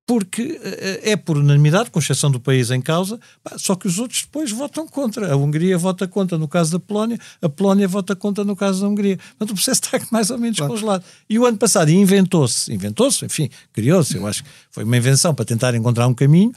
Porque 0.06 0.60
eh, 0.62 1.00
é 1.10 1.16
por 1.16 1.36
unanimidade, 1.36 1.90
com 1.90 1.98
exceção 1.98 2.30
do 2.30 2.38
país 2.38 2.70
em 2.70 2.80
causa, 2.80 3.18
só 3.56 3.74
que 3.74 3.88
os 3.88 3.98
outros 3.98 4.22
depois 4.22 4.52
votam 4.52 4.86
contra. 4.86 5.32
A 5.32 5.36
Hungria 5.36 5.76
vota 5.76 6.06
contra 6.06 6.38
no 6.38 6.46
caso 6.46 6.70
da 6.72 6.78
Polónia, 6.78 7.18
a 7.42 7.48
Polónia 7.48 7.88
vota 7.88 8.14
contra 8.14 8.44
no 8.44 8.54
caso 8.54 8.82
da 8.82 8.88
Hungria. 8.88 9.16
Portanto, 9.16 9.50
o 9.50 9.54
processo 9.54 9.80
está 9.84 10.00
mais 10.12 10.30
ou 10.30 10.38
menos 10.38 10.58
congelado. 10.60 11.02
E 11.28 11.38
o 11.38 11.44
ano 11.44 11.58
passado 11.58 11.90
inventou-se, 11.90 12.72
inventou-se, 12.72 13.24
enfim, 13.24 13.50
criou-se, 13.72 14.16
eu 14.16 14.26
acho 14.26 14.44
que 14.44 14.50
foi 14.70 14.84
uma 14.84 14.96
invenção 14.96 15.34
para 15.34 15.44
tentar 15.44 15.74
encontrar 15.74 16.06
um 16.06 16.14
caminho, 16.14 16.52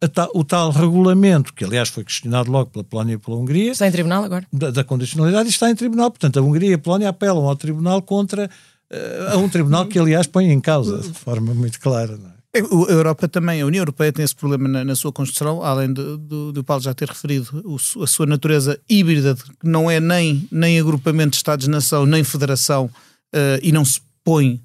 a 0.00 0.08
ta- 0.08 0.28
o 0.34 0.42
tal 0.42 0.70
regulamento, 0.70 1.52
que 1.52 1.62
aliás 1.64 1.88
foi 1.90 2.04
questionado 2.04 2.50
logo 2.50 2.70
pela 2.70 2.84
Polónia 2.84 3.14
e 3.14 3.18
pela 3.18 3.36
Hungria, 3.36 3.72
Está 3.72 3.86
em 3.86 3.92
tribunal 3.92 4.24
agora? 4.24 4.46
da, 4.52 4.70
da 4.70 4.82
condicionalidade 4.84 5.46
e 5.48 5.50
está 5.50 5.70
em 5.70 5.74
tribunal. 5.74 6.10
Portanto, 6.10 6.38
a 6.38 6.42
Hungria 6.42 6.70
e 6.70 6.74
a 6.74 6.78
Polónia 6.78 7.10
apelam 7.10 7.44
ao 7.46 7.54
tribunal 7.56 8.00
contra 8.02 8.50
eh, 8.90 9.28
a 9.32 9.36
um 9.36 9.48
tribunal 9.48 9.86
que, 9.86 9.98
aliás, 9.98 10.26
põe 10.26 10.50
em 10.50 10.60
causa 10.60 10.98
de 10.98 11.12
forma 11.18 11.52
muito 11.54 11.78
clara. 11.80 12.16
Não 12.16 12.28
é? 12.30 12.33
É, 12.54 12.60
A 12.60 12.92
Europa 12.92 13.26
também, 13.28 13.60
a 13.60 13.66
União 13.66 13.80
Europeia 13.82 14.12
tem 14.12 14.24
esse 14.24 14.34
problema 14.34 14.68
na, 14.68 14.84
na 14.84 14.94
sua 14.96 15.12
construção, 15.12 15.62
além 15.62 15.92
do, 15.92 16.16
do, 16.16 16.52
do 16.52 16.62
Paulo 16.64 16.82
já 16.82 16.94
ter 16.94 17.08
referido 17.08 17.48
o 17.64 17.76
a 18.02 18.06
sua 18.06 18.26
natureza 18.26 18.80
híbrida, 18.88 19.34
que 19.34 19.68
não 19.68 19.90
é 19.90 19.98
nem, 20.00 20.46
nem 20.52 20.78
agrupamento 20.78 21.30
de 21.30 21.36
Estados-nação, 21.36 22.06
nem 22.06 22.22
federação, 22.22 22.88
eh, 23.34 23.60
e 23.62 23.72
não 23.72 23.84
se 23.84 24.00
põe, 24.24 24.60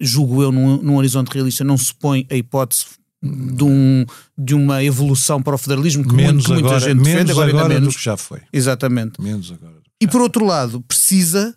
julgo 0.00 0.42
eu, 0.42 0.50
num, 0.50 0.82
num 0.82 0.96
horizonte 0.96 1.28
realista, 1.32 1.62
não 1.62 1.76
se 1.76 1.94
põe 1.94 2.26
a 2.30 2.34
hipótese 2.34 2.86
de, 3.22 3.64
um, 3.64 4.04
de 4.36 4.54
uma 4.54 4.82
evolução 4.82 5.42
para 5.42 5.54
o 5.54 5.58
federalismo 5.58 6.02
que, 6.02 6.08
muito- 6.08 6.22
menos 6.26 6.46
que 6.46 6.52
muita 6.52 6.68
agora, 6.68 6.80
gente 6.80 6.94
menos 6.96 7.06
defende, 7.12 7.30
agora, 7.32 7.48
agora 7.50 7.64
ainda 7.64 7.74
do 7.76 7.80
menos. 7.82 7.96
que 7.96 8.04
já 8.04 8.16
foi. 8.16 8.40
Exatamente. 8.52 9.20
Menos 9.20 9.52
agora. 9.52 9.74
E 10.00 10.06
por 10.06 10.20
outro 10.20 10.44
lado, 10.44 10.80
precisa 10.82 11.54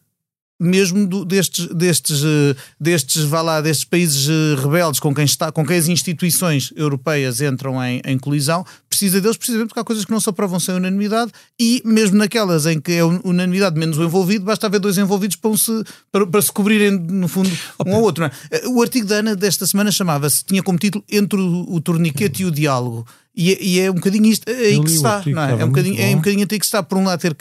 mesmo 0.59 1.05
do- 1.05 1.23
destes, 1.23 1.67
destes, 1.67 2.21
eh, 2.23 2.55
destes, 2.79 3.23
vá 3.23 3.41
lá, 3.41 3.61
destes 3.61 3.85
países 3.85 4.27
eh, 4.27 4.59
rebeldes 4.61 4.99
com 4.99 5.13
quem, 5.13 5.25
está, 5.25 5.51
com 5.51 5.65
quem 5.65 5.77
as 5.77 5.87
instituições 5.87 6.73
europeias 6.75 7.41
entram 7.41 7.83
em, 7.83 8.01
em 8.05 8.17
colisão, 8.17 8.65
precisa 8.89 9.21
deles 9.21 9.37
precisamente 9.37 9.67
porque 9.69 9.79
há 9.79 9.83
coisas 9.83 10.03
que 10.05 10.11
não 10.11 10.19
se 10.19 10.29
aprovam 10.29 10.59
sem 10.59 10.73
unanimidade 10.75 11.31
e 11.59 11.81
mesmo 11.85 12.17
naquelas 12.17 12.65
em 12.65 12.79
que 12.81 12.93
é 12.93 13.05
un- 13.05 13.19
unanimidade 13.23 13.77
menos 13.79 13.97
o 13.99 14.03
envolvido, 14.03 14.45
basta 14.45 14.65
haver 14.65 14.79
dois 14.79 14.97
envolvidos 14.97 15.35
para, 15.35 15.51
um 15.51 15.57
se, 15.57 15.83
para, 16.11 16.25
para 16.25 16.41
se 16.41 16.51
cobrirem, 16.51 16.91
no 16.91 17.27
fundo, 17.27 17.51
um 17.85 17.93
ao 17.95 18.01
outro. 18.01 18.23
é? 18.25 18.31
Eh, 18.49 18.67
O 18.67 18.81
artigo 18.81 19.05
da 19.05 19.17
Ana 19.17 19.35
desta 19.35 19.67
semana 19.67 19.91
chamava-se, 19.91 20.43
tinha 20.43 20.63
como 20.63 20.79
título 20.79 21.03
Entre 21.11 21.39
o, 21.39 21.65
o 21.75 21.79
torniquete 21.79 22.41
e 22.41 22.45
o 22.45 22.51
diálogo. 22.51 23.05
E 23.35 23.53
é, 23.53 23.57
e 23.63 23.79
é 23.79 23.91
um 23.91 23.93
bocadinho 23.93 24.25
isto 24.25 24.49
aí 24.49 24.73
que 24.83 24.89
está, 24.95 25.21
não 25.35 25.43
é? 25.43 25.51
É 25.51 25.65
um 25.65 25.67
bocadinho, 25.67 26.01
é 26.01 26.07
um 26.07 26.15
bocadinho 26.15 26.47
aí 26.51 26.57
que 26.59 26.65
está, 26.65 26.81
por 26.81 26.97
um 26.97 27.03
lado, 27.03 27.19
ter, 27.19 27.35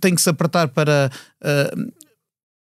tem 0.00 0.12
que 0.12 0.20
se 0.20 0.28
apertar 0.28 0.66
para 0.66 1.08
ah, 1.40 1.70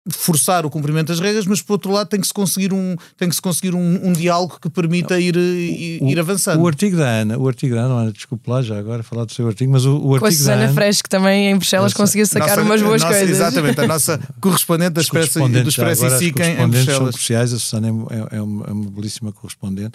forçar 0.08 0.64
o 0.64 0.70
cumprimento 0.70 1.08
das 1.08 1.20
regras, 1.20 1.44
mas 1.46 1.60
por 1.60 1.74
outro 1.74 1.92
lado 1.92 2.08
tem 2.08 2.18
que 2.20 2.26
se 2.26 2.32
conseguir 2.32 2.72
um, 2.72 2.96
tem 3.18 3.28
que 3.28 3.34
se 3.34 3.42
conseguir 3.42 3.74
um, 3.74 4.08
um 4.08 4.12
diálogo 4.14 4.58
que 4.60 4.70
permita 4.70 5.20
ir, 5.20 5.36
ir, 5.36 6.02
ir 6.02 6.18
avançando. 6.18 6.60
O 6.62 6.66
artigo 6.66 6.96
da 6.96 7.06
Ana, 7.06 7.36
o 7.38 7.46
artigo 7.46 7.74
da 7.74 7.82
Ana, 7.82 7.94
Ana, 7.94 8.12
desculpe 8.12 8.48
lá 8.50 8.62
já 8.62 8.78
agora 8.78 9.02
falar 9.02 9.26
do 9.26 9.32
seu 9.32 9.46
artigo, 9.46 9.70
mas 9.70 9.84
o, 9.84 9.96
o 9.96 10.00
Com 10.00 10.06
a 10.06 10.12
artigo 10.14 10.24
da 10.28 10.30
Susana 10.32 10.64
Ana, 10.64 10.72
Fresh, 10.72 11.02
que 11.02 11.08
também 11.08 11.50
em 11.50 11.56
Bruxelas 11.56 11.92
conseguiu 11.92 12.26
sacar 12.26 12.48
Nossa- 12.48 12.62
umas 12.62 12.82
boas 12.82 13.02
nossa- 13.02 13.14
coisas. 13.14 13.36
Exatamente, 13.36 13.80
a 13.80 13.86
nossa 13.86 14.20
correspondente 14.40 14.90
da 14.92 15.00
Expresso, 15.02 15.38
do 15.38 15.68
Expresso 15.68 16.04
agora, 16.06 16.16
e 16.16 16.24
SIC 16.26 16.38
em, 16.38 16.42
em 16.42 16.44
correspondentes 16.46 16.84
são 16.86 16.94
Bruxelas. 16.94 17.14
cruciais, 17.16 17.52
a 17.52 17.58
Susana 17.58 17.88
é, 17.88 17.90
é- 17.90 18.38
é 18.38 18.42
uma, 18.42 18.66
é 18.66 18.72
uma 18.72 18.90
belíssima 18.90 19.32
correspondente, 19.32 19.92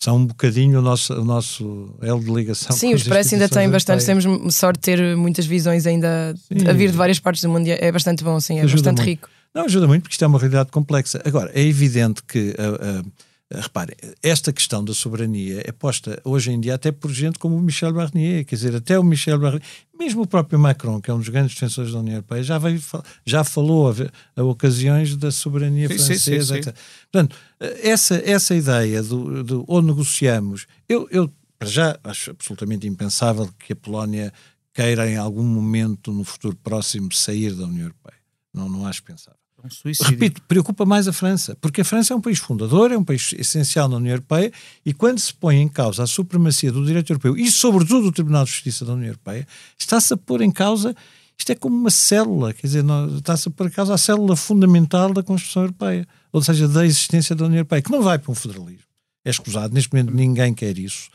são 0.00 0.16
um 0.18 0.24
bocadinho 0.26 0.78
o 0.78 0.82
nosso, 0.82 1.12
o 1.14 1.24
nosso 1.24 1.96
elo 2.00 2.20
de 2.20 2.30
ligação. 2.32 2.74
Sim, 2.76 2.92
o 2.92 2.96
Expresso 2.96 3.34
ainda 3.34 3.48
tem 3.48 3.68
bastante, 3.68 4.04
temos 4.06 4.54
sorte 4.54 4.76
de 4.78 4.82
ter 4.82 5.16
muitas 5.16 5.44
visões 5.46 5.84
ainda 5.84 6.32
Sim. 6.46 6.68
a 6.68 6.72
vir 6.72 6.92
de 6.92 6.96
várias 6.96 7.18
partes 7.18 7.42
do 7.42 7.48
mundo. 7.48 7.66
e 7.66 7.72
É 7.72 7.90
bastante 7.90 8.22
bom, 8.22 8.38
sim, 8.38 8.58
é 8.60 8.62
Ajuda 8.62 8.74
bastante 8.92 8.96
muito. 8.98 9.08
rico. 9.08 9.28
Não, 9.54 9.64
ajuda 9.64 9.86
muito 9.86 10.02
porque 10.02 10.14
isto 10.14 10.24
é 10.24 10.26
uma 10.26 10.38
realidade 10.38 10.70
complexa. 10.70 11.20
Agora, 11.24 11.50
é 11.54 11.62
evidente 11.62 12.22
que, 12.22 12.54
ah, 12.58 13.02
ah, 13.50 13.60
repare, 13.60 13.96
esta 14.22 14.52
questão 14.52 14.84
da 14.84 14.92
soberania 14.92 15.62
é 15.64 15.72
posta 15.72 16.20
hoje 16.24 16.50
em 16.50 16.60
dia 16.60 16.74
até 16.74 16.92
por 16.92 17.10
gente 17.10 17.38
como 17.38 17.56
o 17.56 17.62
Michel 17.62 17.92
Barnier, 17.92 18.44
quer 18.44 18.56
dizer, 18.56 18.76
até 18.76 18.98
o 18.98 19.02
Michel 19.02 19.38
Barnier, 19.38 19.62
mesmo 19.98 20.22
o 20.22 20.26
próprio 20.26 20.58
Macron, 20.58 21.00
que 21.00 21.10
é 21.10 21.14
um 21.14 21.18
dos 21.18 21.28
grandes 21.28 21.54
defensores 21.54 21.92
da 21.92 21.98
União 21.98 22.16
Europeia, 22.16 22.42
já, 22.42 22.58
veio, 22.58 22.80
já 23.24 23.42
falou 23.42 23.90
a, 23.90 24.40
a 24.40 24.44
ocasiões 24.44 25.16
da 25.16 25.30
soberania 25.30 25.88
Sim, 25.88 25.94
francesa, 25.94 26.56
sim, 26.56 26.62
sim. 26.62 26.72
Portanto, 27.10 27.36
essa, 27.82 28.22
essa 28.24 28.54
ideia 28.54 29.02
do, 29.02 29.42
do 29.42 29.64
ou 29.66 29.80
negociamos, 29.80 30.66
eu, 30.88 31.08
eu 31.10 31.32
para 31.58 31.68
já 31.68 31.98
acho 32.04 32.30
absolutamente 32.30 32.86
impensável 32.86 33.48
que 33.58 33.72
a 33.72 33.76
Polónia 33.76 34.32
queira 34.72 35.10
em 35.10 35.16
algum 35.16 35.42
momento 35.42 36.12
no 36.12 36.22
futuro 36.22 36.56
próximo 36.56 37.12
sair 37.12 37.52
da 37.54 37.64
União 37.64 37.86
Europeia. 37.86 38.18
Não, 38.54 38.68
não 38.68 38.86
acho 38.86 39.02
pensável. 39.02 39.37
Um 39.64 39.70
suicídio. 39.70 40.12
Repito, 40.12 40.40
preocupa 40.42 40.84
mais 40.86 41.08
a 41.08 41.12
França, 41.12 41.56
porque 41.60 41.80
a 41.80 41.84
França 41.84 42.14
é 42.14 42.16
um 42.16 42.20
país 42.20 42.38
fundador, 42.38 42.92
é 42.92 42.96
um 42.96 43.02
país 43.02 43.34
essencial 43.36 43.88
na 43.88 43.96
União 43.96 44.12
Europeia, 44.12 44.52
e 44.86 44.94
quando 44.94 45.18
se 45.18 45.34
põe 45.34 45.56
em 45.56 45.68
causa 45.68 46.04
a 46.04 46.06
supremacia 46.06 46.70
do 46.70 46.84
direito 46.84 47.10
europeu 47.10 47.36
e, 47.36 47.50
sobretudo, 47.50 48.02
do 48.02 48.12
Tribunal 48.12 48.44
de 48.44 48.52
Justiça 48.52 48.84
da 48.84 48.92
União 48.92 49.08
Europeia, 49.08 49.46
está-se 49.76 50.14
a 50.14 50.16
pôr 50.16 50.42
em 50.42 50.50
causa, 50.50 50.94
isto 51.36 51.50
é 51.50 51.54
como 51.56 51.76
uma 51.76 51.90
célula, 51.90 52.52
quer 52.52 52.68
dizer, 52.68 52.84
está-se 53.16 53.48
a 53.48 53.50
pôr 53.50 53.66
em 53.66 53.70
causa 53.70 53.94
a 53.94 53.98
célula 53.98 54.36
fundamental 54.36 55.12
da 55.12 55.22
Constituição 55.22 55.62
Europeia, 55.62 56.06
ou 56.32 56.40
seja, 56.40 56.68
da 56.68 56.86
existência 56.86 57.34
da 57.34 57.44
União 57.44 57.58
Europeia, 57.58 57.82
que 57.82 57.90
não 57.90 58.02
vai 58.02 58.18
para 58.18 58.30
um 58.30 58.34
federalismo. 58.34 58.86
É 59.24 59.30
escusado, 59.30 59.74
neste 59.74 59.92
momento 59.92 60.14
ninguém 60.14 60.54
quer 60.54 60.78
isso. 60.78 61.08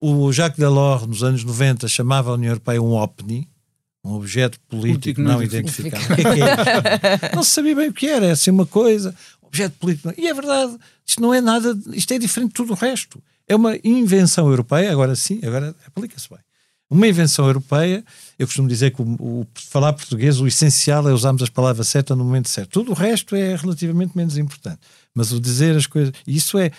O 0.00 0.32
Jacques 0.32 0.58
Delors, 0.58 1.06
nos 1.06 1.22
anos 1.22 1.44
90, 1.44 1.86
chamava 1.88 2.30
a 2.30 2.34
União 2.34 2.50
Europeia 2.50 2.82
um 2.82 2.94
OPNI, 2.94 3.48
um 4.04 4.14
objeto 4.14 4.58
político 4.68 5.20
Político 5.20 5.20
não 5.22 5.32
não 5.34 5.42
identificado. 5.42 6.04
O 6.12 6.16
que 6.16 6.22
é 6.22 7.30
é 7.30 7.34
não 7.36 7.42
se 7.42 7.50
sabia 7.50 7.74
bem 7.76 7.88
o 7.88 7.92
que 7.92 8.06
era, 8.06 8.26
é 8.26 8.30
assim 8.32 8.50
uma 8.50 8.66
coisa, 8.66 9.14
objeto 9.40 9.76
político. 9.78 10.12
E 10.18 10.26
é 10.26 10.34
verdade, 10.34 10.76
isto 11.06 11.20
não 11.22 11.32
é 11.32 11.40
nada, 11.40 11.78
isto 11.92 12.12
é 12.12 12.18
diferente 12.18 12.48
de 12.48 12.54
tudo 12.54 12.72
o 12.72 12.76
resto. 12.76 13.22
É 13.46 13.54
uma 13.54 13.76
invenção 13.84 14.48
europeia, 14.48 14.90
agora 14.90 15.14
sim, 15.14 15.40
agora 15.44 15.74
aplica-se 15.86 16.28
bem. 16.28 16.38
Uma 16.90 17.06
invenção 17.08 17.46
europeia, 17.46 18.04
eu 18.38 18.46
costumo 18.46 18.68
dizer 18.68 18.90
que 18.94 19.00
o, 19.00 19.04
o- 19.18 19.46
falar 19.54 19.92
português, 19.94 20.40
o 20.40 20.46
essencial 20.46 21.08
é 21.08 21.12
usarmos 21.12 21.42
as 21.42 21.48
palavras 21.48 21.88
certas 21.88 22.16
no 22.16 22.22
momento 22.24 22.48
certo. 22.50 22.70
Tudo 22.70 22.90
o 22.90 22.94
resto 22.94 23.34
é 23.34 23.56
relativamente 23.56 24.14
menos 24.16 24.36
importante. 24.36 24.80
Mas 25.14 25.32
o 25.32 25.40
dizer 25.40 25.74
as 25.76 25.86
coisas, 25.86 26.12
isso 26.26 26.58
é, 26.58 26.70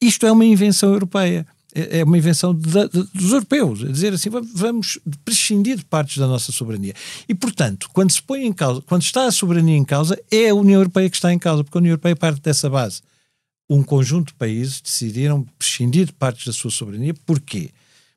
isto 0.00 0.24
é 0.26 0.32
uma 0.32 0.44
invenção 0.44 0.90
europeia. 0.92 1.46
É 1.74 2.00
é 2.00 2.04
uma 2.04 2.18
invenção 2.18 2.54
da- 2.54 2.86
de- 2.86 3.08
dos 3.14 3.32
europeus. 3.32 3.82
É 3.82 3.86
dizer 3.86 4.12
assim, 4.12 4.28
vamos- 4.30 4.50
vamos 4.52 4.98
prescindir 5.24 5.76
de 5.78 5.84
partes 5.84 6.18
da 6.18 6.26
nossa 6.26 6.52
soberania. 6.52 6.94
E, 7.28 7.34
portanto, 7.34 7.88
quando 7.92 8.10
se 8.10 8.22
põe 8.22 8.44
em 8.46 8.52
causa, 8.52 8.82
quando 8.82 9.02
está 9.02 9.26
a 9.26 9.32
soberania 9.32 9.76
em 9.76 9.84
causa, 9.84 10.18
é 10.30 10.50
a 10.50 10.54
União 10.54 10.80
Europeia 10.80 11.08
que 11.08 11.16
está 11.16 11.32
em 11.32 11.38
causa, 11.38 11.64
porque 11.64 11.78
a 11.78 11.80
União 11.80 11.92
Europeia 11.92 12.14
parte 12.16 12.40
dessa 12.42 12.68
base. 12.68 13.00
Um 13.70 13.82
conjunto 13.82 14.28
de 14.28 14.34
países 14.34 14.80
decidiram 14.80 15.46
prescindir 15.58 16.06
de 16.06 16.12
partes 16.12 16.46
da 16.46 16.52
sua 16.52 16.70
soberania. 16.70 17.14
Porquê? 17.24 17.70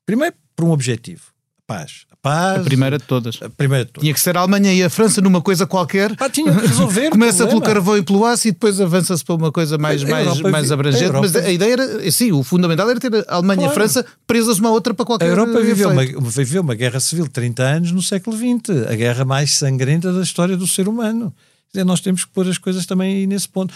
Primeiro, 0.06 0.36
por 0.56 0.66
um 0.66 0.72
objetivo. 0.72 1.35
Paz. 1.68 2.06
Paz. 2.22 2.62
A 2.62 2.64
primeira 2.64 2.98
de 2.98 3.04
todas. 3.06 3.40
a 3.42 3.50
primeira 3.50 3.86
de 3.86 3.92
todas. 3.92 4.04
Tinha 4.04 4.14
que 4.14 4.20
ser 4.20 4.38
a 4.38 4.42
Alemanha 4.42 4.72
e 4.74 4.84
a 4.84 4.90
França 4.90 5.20
numa 5.20 5.42
coisa 5.42 5.66
qualquer. 5.66 6.16
Pá, 6.16 6.30
tinham 6.30 6.54
que 6.56 6.68
resolver. 6.68 7.10
Começa 7.12 7.48
pelo 7.48 7.62
carvão 7.62 7.98
e 7.98 8.04
pelo 8.04 8.24
aço 8.24 8.48
e 8.48 8.52
depois 8.52 8.80
avança-se 8.80 9.24
para 9.26 9.36
uma 9.36 9.52
coisa 9.52 9.78
mais, 9.78 10.04
mais, 10.04 10.28
Europa 10.28 10.50
mais 10.52 10.72
abrangente. 10.72 11.06
a 11.16 11.22
Mas 11.22 11.36
a 11.36 11.52
ideia 11.52 11.74
era, 11.74 12.12
sim, 12.12 12.32
o 12.32 12.44
fundamental 12.44 12.88
era 12.90 13.00
ter 13.00 13.14
a 13.28 13.36
Alemanha 13.36 13.62
e 13.62 13.66
a 13.66 13.72
Claro. 13.72 13.74
França 13.74 14.06
presas 14.28 14.60
uma 14.60 14.70
à 14.70 14.72
outra 14.72 14.94
para 14.94 15.06
qualquer 15.06 15.26
A 15.26 15.30
Europa 15.30 15.60
viveu 15.62 15.90
uma, 15.90 16.04
viveu 16.06 16.62
uma 16.62 16.76
guerra 16.76 17.00
civil 17.00 17.26
de 17.26 17.32
30 17.32 17.64
anos 17.64 17.92
no 17.92 18.02
século 18.02 18.38
XX, 18.38 18.88
a 18.88 18.96
guerra 18.96 19.26
mais 19.26 19.56
sangrenta 19.56 20.14
da 20.14 20.22
história 20.22 20.56
do 20.56 20.68
ser 20.68 20.88
humano. 20.88 21.34
Quer 21.72 21.80
dizer, 21.80 21.84
nós 21.86 22.00
temos 22.00 22.24
que 22.24 22.32
pôr 22.32 22.48
as 22.48 22.58
coisas 22.58 22.86
também 22.86 23.18
aí 23.18 23.28
nesse 23.28 23.50
ponto. 23.50 23.74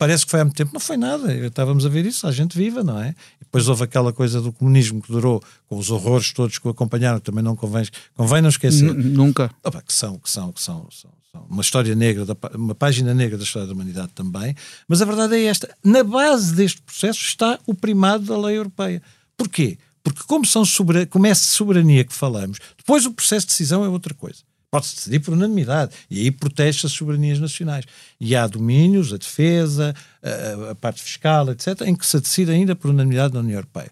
Parece 0.00 0.24
que 0.24 0.30
foi 0.30 0.40
há 0.40 0.44
muito 0.44 0.56
tempo. 0.56 0.72
Não 0.72 0.80
foi 0.80 0.96
nada. 0.96 1.30
Estávamos 1.46 1.84
a 1.84 1.88
ver 1.90 2.06
isso, 2.06 2.26
a 2.26 2.32
gente 2.32 2.56
viva, 2.56 2.82
não 2.82 2.98
é? 2.98 3.10
E 3.38 3.44
depois 3.44 3.68
houve 3.68 3.84
aquela 3.84 4.14
coisa 4.14 4.40
do 4.40 4.50
comunismo 4.50 5.02
que 5.02 5.12
durou, 5.12 5.42
com 5.68 5.76
os 5.76 5.90
horrores 5.90 6.32
todos 6.32 6.58
que 6.58 6.66
o 6.66 6.70
acompanharam, 6.70 7.20
também 7.20 7.44
não 7.44 7.54
convém, 7.54 7.86
convém 8.14 8.40
não 8.40 8.48
esquecer. 8.48 8.94
Nunca. 8.94 9.50
Opa, 9.62 9.82
que 9.82 9.92
são, 9.92 10.18
que 10.18 10.30
são, 10.30 10.52
que 10.52 10.62
são, 10.62 10.88
são, 10.90 11.10
são 11.30 11.46
uma 11.50 11.60
história 11.60 11.94
negra, 11.94 12.24
da, 12.24 12.34
uma 12.54 12.74
página 12.74 13.12
negra 13.12 13.36
da 13.36 13.44
história 13.44 13.68
da 13.68 13.74
humanidade 13.74 14.10
também. 14.14 14.56
Mas 14.88 15.02
a 15.02 15.04
verdade 15.04 15.34
é 15.36 15.44
esta: 15.44 15.68
na 15.84 16.02
base 16.02 16.54
deste 16.54 16.80
processo 16.80 17.20
está 17.20 17.58
o 17.66 17.74
primado 17.74 18.24
da 18.24 18.38
lei 18.38 18.56
europeia. 18.56 19.02
Porquê? 19.36 19.76
Porque, 20.02 20.22
como, 20.26 20.46
são 20.46 20.64
sobre, 20.64 21.04
como 21.04 21.26
é 21.26 21.34
soberania 21.34 22.04
que 22.04 22.14
falamos, 22.14 22.58
depois 22.78 23.04
o 23.04 23.12
processo 23.12 23.46
de 23.46 23.50
decisão 23.50 23.84
é 23.84 23.88
outra 23.88 24.14
coisa. 24.14 24.38
Pode-se 24.70 24.94
decidir 24.94 25.18
por 25.18 25.34
unanimidade 25.34 25.92
e 26.08 26.20
aí 26.20 26.30
protege 26.30 26.86
as 26.86 26.92
soberanias 26.92 27.40
nacionais. 27.40 27.84
E 28.20 28.36
há 28.36 28.46
domínios, 28.46 29.12
a 29.12 29.16
defesa, 29.16 29.94
a, 30.22 30.70
a, 30.70 30.74
parte 30.76 31.02
fiscal, 31.02 31.50
etc., 31.50 31.80
em 31.82 31.94
que 31.94 32.06
se 32.06 32.20
decide 32.20 32.52
ainda 32.52 32.76
por 32.76 32.90
unanimidade 32.90 33.34
na 33.34 33.40
União 33.40 33.56
Europeia. 33.56 33.90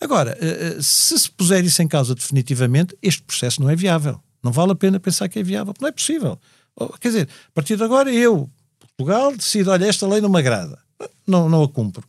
Agora, 0.00 0.38
eh, 0.40 0.76
eh, 0.76 0.78
se 0.80 1.18
se 1.18 1.30
puser 1.30 1.64
isso 1.64 1.82
em 1.82 1.88
causa 1.88 2.14
definitivamente, 2.14 2.96
este 3.02 3.22
processo 3.22 3.60
não 3.60 3.68
é 3.68 3.74
viável. 3.74 4.20
Não 4.42 4.52
vale 4.52 4.72
a 4.72 4.76
pena 4.76 5.00
pensar 5.00 5.28
que 5.28 5.40
é 5.40 5.42
viável, 5.42 5.74
não 5.80 5.88
é 5.88 5.92
possível. 5.92 6.38
Quer 7.00 7.08
dizer, 7.08 7.28
a 7.48 7.50
partir 7.52 7.76
de 7.76 7.82
agora 7.82 8.12
eu, 8.12 8.48
Portugal, 8.96 9.34
decido, 9.36 9.70
olha, 9.70 9.86
esta 9.86 10.06
lei 10.06 10.20
não 10.20 10.28
me 10.28 10.38
agrada, 10.38 10.78
não, 11.26 11.48
não 11.48 11.62
a 11.64 11.68
cumpro. 11.68 12.06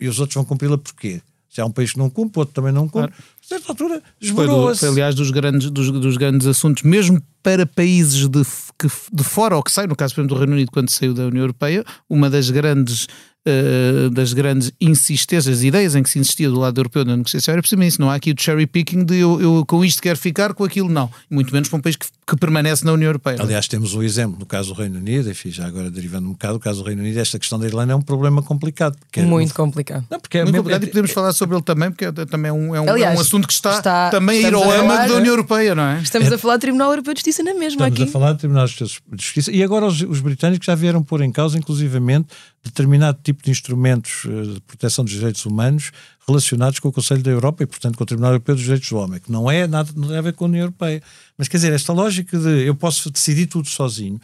E 0.00 0.08
os 0.08 0.18
outros 0.18 0.34
vão 0.34 0.44
cumpri-la 0.44 0.78
porquê? 0.78 1.20
Se 1.48 1.60
há 1.60 1.66
um 1.66 1.70
país 1.70 1.92
que 1.92 1.98
não 1.98 2.08
cumpre, 2.08 2.38
outro 2.38 2.54
também 2.54 2.72
não 2.72 2.88
cumpre. 2.88 3.10
Claro. 3.10 3.24
Certa 3.50 3.72
altura, 3.72 4.00
esmorou 4.20 4.76
Foi, 4.76 4.88
aliás, 4.88 5.12
dos 5.16 5.32
grandes, 5.32 5.70
dos, 5.70 5.90
dos, 5.90 6.16
grandes 6.16 6.46
assuntos, 6.46 6.84
mesmo 6.84 7.20
para 7.42 7.66
países 7.66 8.28
de, 8.28 8.44
que, 8.78 8.86
de 9.12 9.24
fora, 9.24 9.56
ou 9.56 9.62
que 9.64 9.72
saem, 9.72 9.88
no 9.88 9.96
caso, 9.96 10.14
por 10.14 10.20
exemplo, 10.20 10.36
do 10.36 10.38
Reino 10.38 10.52
Unido, 10.52 10.70
quando 10.70 10.88
saiu 10.88 11.12
da 11.12 11.26
União 11.26 11.42
Europeia, 11.42 11.84
uma 12.08 12.30
das 12.30 12.48
grandes 12.48 13.08
uh, 13.46 14.10
das 14.10 14.32
grandes 14.32 14.72
insistências, 14.80 15.62
ideias 15.62 15.94
em 15.94 16.02
que 16.02 16.10
se 16.10 16.18
insistia 16.18 16.48
do 16.48 16.58
lado 16.58 16.78
europeu 16.78 17.04
na 17.04 17.16
negociação 17.16 17.52
era 17.52 17.62
precisamente 17.62 17.92
isso. 17.92 18.00
Não 18.00 18.10
há 18.10 18.14
aqui 18.14 18.32
o 18.32 18.34
cherry 18.38 18.66
picking 18.66 19.04
de 19.04 19.18
eu, 19.18 19.40
eu 19.40 19.64
com 19.66 19.84
isto 19.84 20.02
quero 20.02 20.18
ficar, 20.18 20.54
com 20.54 20.64
aquilo 20.64 20.88
não. 20.88 21.10
Muito 21.28 21.52
menos 21.52 21.68
para 21.68 21.78
um 21.78 21.82
país 21.82 21.96
que, 21.96 22.06
que 22.30 22.36
permanece 22.36 22.84
na 22.84 22.92
União 22.92 23.08
Europeia. 23.08 23.36
Aliás, 23.40 23.66
temos 23.66 23.92
um 23.92 24.02
exemplo 24.02 24.38
no 24.38 24.46
caso 24.46 24.72
do 24.72 24.80
Reino 24.80 24.98
Unido, 24.98 25.28
enfim, 25.28 25.50
já 25.50 25.66
agora 25.66 25.90
derivando 25.90 26.28
um 26.28 26.32
bocado, 26.32 26.56
o 26.56 26.60
caso 26.60 26.80
do 26.80 26.86
Reino 26.86 27.02
Unido, 27.02 27.18
esta 27.18 27.40
questão 27.40 27.58
da 27.58 27.66
Irlanda 27.66 27.92
é 27.92 27.96
um 27.96 28.00
problema 28.00 28.40
complicado. 28.40 28.96
É 29.16 29.22
Muito 29.22 29.52
complicado. 29.52 30.06
Não, 30.08 30.20
porque 30.20 30.38
é 30.38 30.44
Muito 30.44 30.56
complicado 30.56 30.84
é, 30.84 30.86
e 30.86 30.88
podemos 30.88 31.10
é, 31.10 31.14
falar 31.14 31.32
sobre 31.32 31.56
ele 31.56 31.64
também, 31.64 31.90
porque 31.90 32.04
é, 32.04 32.12
também 32.12 32.50
é 32.50 32.52
um, 32.52 32.76
é 32.76 32.80
um, 32.80 32.88
Aliás, 32.88 33.14
é 33.14 33.18
um 33.18 33.20
assunto 33.20 33.48
que 33.48 33.52
está, 33.52 33.78
está 33.78 34.10
também 34.10 34.44
a 34.44 34.48
ir 34.48 34.54
ao 34.54 34.62
âmago 34.62 35.08
da 35.08 35.14
União 35.16 35.32
Europeia, 35.32 35.74
não 35.74 35.82
é? 35.82 36.00
Estamos 36.00 36.32
a 36.32 36.38
falar 36.38 36.56
do 36.56 36.60
Tribunal 36.60 36.90
Europeu 36.90 37.14
de 37.14 37.18
Justiça 37.18 37.42
na 37.42 37.52
mesma 37.52 37.88
Estamos 37.88 38.00
aqui. 38.00 38.02
a 38.08 38.12
falar 38.12 38.32
do 38.32 38.38
Tribunal 38.38 38.66
de 38.66 39.00
Justiça 39.16 39.50
e 39.50 39.62
agora 39.64 39.86
os, 39.86 40.00
os 40.02 40.20
britânicos 40.20 40.66
já 40.66 40.76
vieram 40.76 41.02
pôr 41.02 41.22
em 41.22 41.32
causa, 41.32 41.58
inclusivamente, 41.58 42.28
determinado 42.62 43.18
tipo 43.24 43.42
de 43.42 43.50
instrumentos 43.50 44.22
eh, 44.26 44.54
de 44.54 44.60
proteção 44.60 45.04
dos 45.04 45.14
direitos 45.14 45.44
humanos 45.46 45.90
relacionados 46.30 46.78
com 46.80 46.88
o 46.88 46.92
Conselho 46.92 47.22
da 47.22 47.30
Europa 47.30 47.62
e, 47.62 47.66
portanto, 47.66 47.96
com 47.96 48.04
o 48.04 48.06
Tribunal 48.06 48.32
Europeu 48.32 48.54
dos 48.54 48.64
Direitos 48.64 48.88
do 48.88 48.96
Homem, 48.96 49.20
que 49.20 49.30
não 49.30 49.50
é 49.50 49.66
nada 49.66 49.90
não 49.94 50.08
tem 50.08 50.16
a 50.16 50.22
ver 50.22 50.32
com 50.32 50.44
a 50.44 50.48
União 50.48 50.62
Europeia. 50.62 51.02
Mas 51.36 51.48
quer 51.48 51.58
dizer, 51.58 51.72
esta 51.72 51.92
lógica 51.92 52.38
de 52.38 52.66
eu 52.66 52.74
posso 52.74 53.10
decidir 53.10 53.46
tudo 53.46 53.68
sozinho 53.68 54.20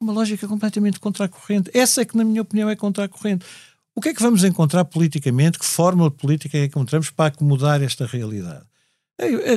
é 0.00 0.04
uma 0.04 0.12
lógica 0.12 0.46
completamente 0.46 1.00
contracorrente. 1.00 1.70
Essa 1.72 2.02
é 2.02 2.04
que, 2.04 2.16
na 2.16 2.24
minha 2.24 2.42
opinião, 2.42 2.68
é 2.68 2.76
contracorrente. 2.76 3.44
O 3.94 4.00
que 4.00 4.08
é 4.08 4.14
que 4.14 4.22
vamos 4.22 4.42
encontrar 4.42 4.84
politicamente? 4.84 5.58
Que 5.58 5.64
fórmula 5.64 6.10
política 6.10 6.58
é 6.58 6.62
que 6.62 6.66
encontramos 6.66 7.10
para 7.10 7.26
acomodar 7.26 7.80
esta 7.82 8.04
realidade? 8.04 8.64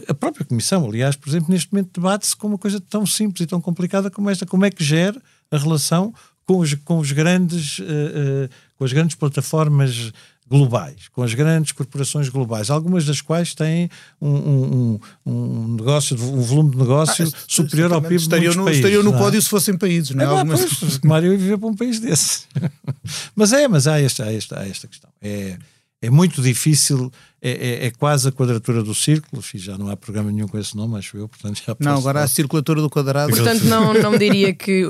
A 0.08 0.14
própria 0.14 0.46
Comissão, 0.46 0.86
aliás, 0.86 1.16
por 1.16 1.28
exemplo, 1.30 1.52
neste 1.52 1.74
momento 1.74 2.00
debate-se 2.00 2.36
com 2.36 2.48
uma 2.48 2.58
coisa 2.60 2.80
tão 2.80 3.06
simples 3.08 3.42
e 3.42 3.48
tão 3.48 3.60
complicada 3.60 4.12
como 4.12 4.30
esta: 4.30 4.46
como 4.46 4.64
é 4.64 4.70
que 4.70 4.84
gera 4.84 5.20
a 5.50 5.58
relação 5.58 6.14
com 6.46 6.60
os, 6.60 6.74
com 6.76 7.00
os 7.00 7.12
grandes, 7.12 7.80
uh, 7.80 7.84
uh, 7.84 8.50
com 8.78 8.86
as 8.86 8.94
grandes 8.94 9.16
plataformas 9.16 10.14
globais, 10.50 11.10
com 11.10 11.24
as 11.24 11.34
grandes 11.34 11.72
corporações 11.72 12.30
globais, 12.30 12.70
algumas 12.70 13.06
das 13.06 13.22
quais 13.22 13.54
têm 13.54 13.90
um, 14.22 14.30
um, 14.30 15.00
um 15.26 15.76
negócio, 15.76 16.16
um 16.16 16.42
volume 16.42 16.72
de 16.72 16.78
negócio 16.78 17.28
ah, 17.28 17.40
superior 17.48 17.92
ao 17.92 18.02
PIB 18.02 18.16
estariam 18.16 18.54
no, 18.54 18.64
países, 18.64 18.80
estariam 18.80 19.04
no 19.04 19.14
é? 19.14 19.18
pódio 19.18 19.42
se 19.42 19.50
fossem 19.50 19.78
países, 19.78 20.12
não 20.12 20.24
é? 20.24 20.26
é 20.26 20.30
Algumas... 20.30 20.66
pois, 20.66 21.00
Mário 21.00 21.34
ia 21.34 21.38
viver 21.38 21.58
para 21.58 21.68
um 21.68 21.76
país 21.76 22.00
desse. 22.00 22.44
mas 23.36 23.52
é, 23.52 23.68
mas 23.68 23.88
há 23.88 24.00
esta, 24.00 24.24
há 24.24 24.34
esta, 24.34 24.60
há 24.60 24.68
esta 24.68 24.88
questão. 24.88 25.10
É, 25.22 25.58
é 26.02 26.10
muito 26.10 26.42
difícil, 26.42 27.12
é, 27.42 27.52
é, 27.52 27.86
é, 27.88 27.92
quase 27.92 28.30
a 28.30 28.32
quadratura 28.32 28.84
do 28.84 28.96
círculo, 28.96 29.44
já 29.56 29.78
não 29.78 29.90
há 29.90 29.98
programa 29.98 30.32
nenhum 30.32 30.48
com 30.48 30.58
esse 30.58 30.78
nome, 30.78 30.98
acho 30.98 31.18
eu, 31.18 31.28
portanto 31.28 31.62
já 31.66 31.76
Não, 31.80 31.98
agora 31.98 32.22
há 32.22 32.24
a 32.24 32.28
circulatura 32.28 32.82
do 32.82 32.90
quadrado. 32.90 33.32
Portanto, 33.32 33.64
não, 33.64 33.94
não 33.94 34.12
me 34.12 34.18
diria 34.18 34.54
que. 34.54 34.86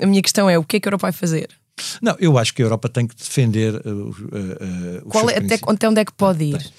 A 0.00 0.06
minha 0.06 0.22
questão 0.22 0.48
é 0.48 0.58
o 0.58 0.64
que 0.64 0.76
é 0.76 0.80
que 0.80 0.88
a 0.88 0.90
Europa 0.90 1.06
vai 1.06 1.12
fazer? 1.12 1.48
Não, 2.00 2.16
eu 2.18 2.38
acho 2.38 2.54
que 2.54 2.62
a 2.62 2.64
Europa 2.64 2.88
tem 2.88 3.06
que 3.06 3.14
defender 3.14 3.74
uh, 3.74 4.10
uh, 4.10 5.08
Qual 5.08 5.28
é, 5.30 5.38
até, 5.38 5.58
até 5.66 5.88
onde 5.88 6.00
é 6.00 6.04
que 6.04 6.12
pode 6.12 6.44
ir? 6.44 6.72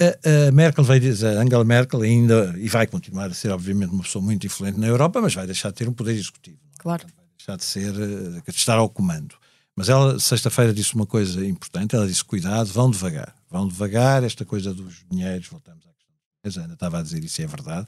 A, 0.00 0.48
a, 0.48 0.52
Merkel 0.52 0.84
vai 0.84 1.00
dizer, 1.00 1.36
a 1.36 1.40
Angela 1.40 1.64
Merkel 1.64 2.02
ainda, 2.02 2.54
e 2.58 2.68
vai 2.68 2.86
continuar 2.86 3.26
a 3.26 3.34
ser, 3.34 3.50
obviamente, 3.50 3.90
uma 3.90 4.02
pessoa 4.02 4.22
muito 4.22 4.46
influente 4.46 4.78
na 4.78 4.86
Europa, 4.86 5.20
mas 5.20 5.34
vai 5.34 5.46
deixar 5.46 5.70
de 5.70 5.76
ter 5.76 5.88
um 5.88 5.92
poder 5.92 6.12
executivo. 6.12 6.58
Claro. 6.78 7.04
Vai 7.04 7.26
deixar 7.38 7.56
de 7.56 7.64
ser, 7.64 7.92
de 7.92 8.50
estar 8.50 8.76
ao 8.76 8.88
comando. 8.88 9.34
Mas 9.76 9.90
ela, 9.90 10.18
sexta-feira, 10.18 10.72
disse 10.72 10.94
uma 10.94 11.06
coisa 11.06 11.44
importante. 11.44 11.94
Ela 11.94 12.06
disse: 12.06 12.24
cuidado, 12.24 12.66
vão 12.66 12.90
devagar. 12.90 13.34
Vão 13.50 13.68
devagar, 13.68 14.24
esta 14.24 14.44
coisa 14.44 14.72
dos 14.72 15.04
dinheiros, 15.10 15.46
voltamos 15.48 15.84
à 15.86 15.92
questão 15.92 16.16
dos 16.42 16.56
Ana 16.56 16.74
estava 16.74 16.98
a 16.98 17.02
dizer 17.02 17.22
isso, 17.22 17.42
é 17.42 17.46
verdade. 17.46 17.86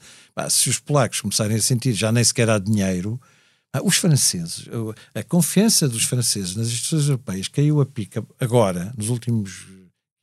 se 0.50 0.68
os 0.68 0.78
polacos 0.78 1.20
começarem 1.20 1.56
a 1.56 1.60
sentir 1.60 1.94
já 1.94 2.12
nem 2.12 2.22
sequer 2.22 2.50
há 2.50 2.58
dinheiro, 2.58 3.20
os 3.82 3.96
franceses, 3.96 4.66
a 5.14 5.22
confiança 5.22 5.88
dos 5.88 6.04
franceses 6.04 6.56
nas 6.56 6.68
instituições 6.68 7.08
europeias 7.08 7.48
caiu 7.48 7.80
a 7.80 7.86
pica 7.86 8.24
agora, 8.40 8.92
nos 8.96 9.08
últimos 9.08 9.66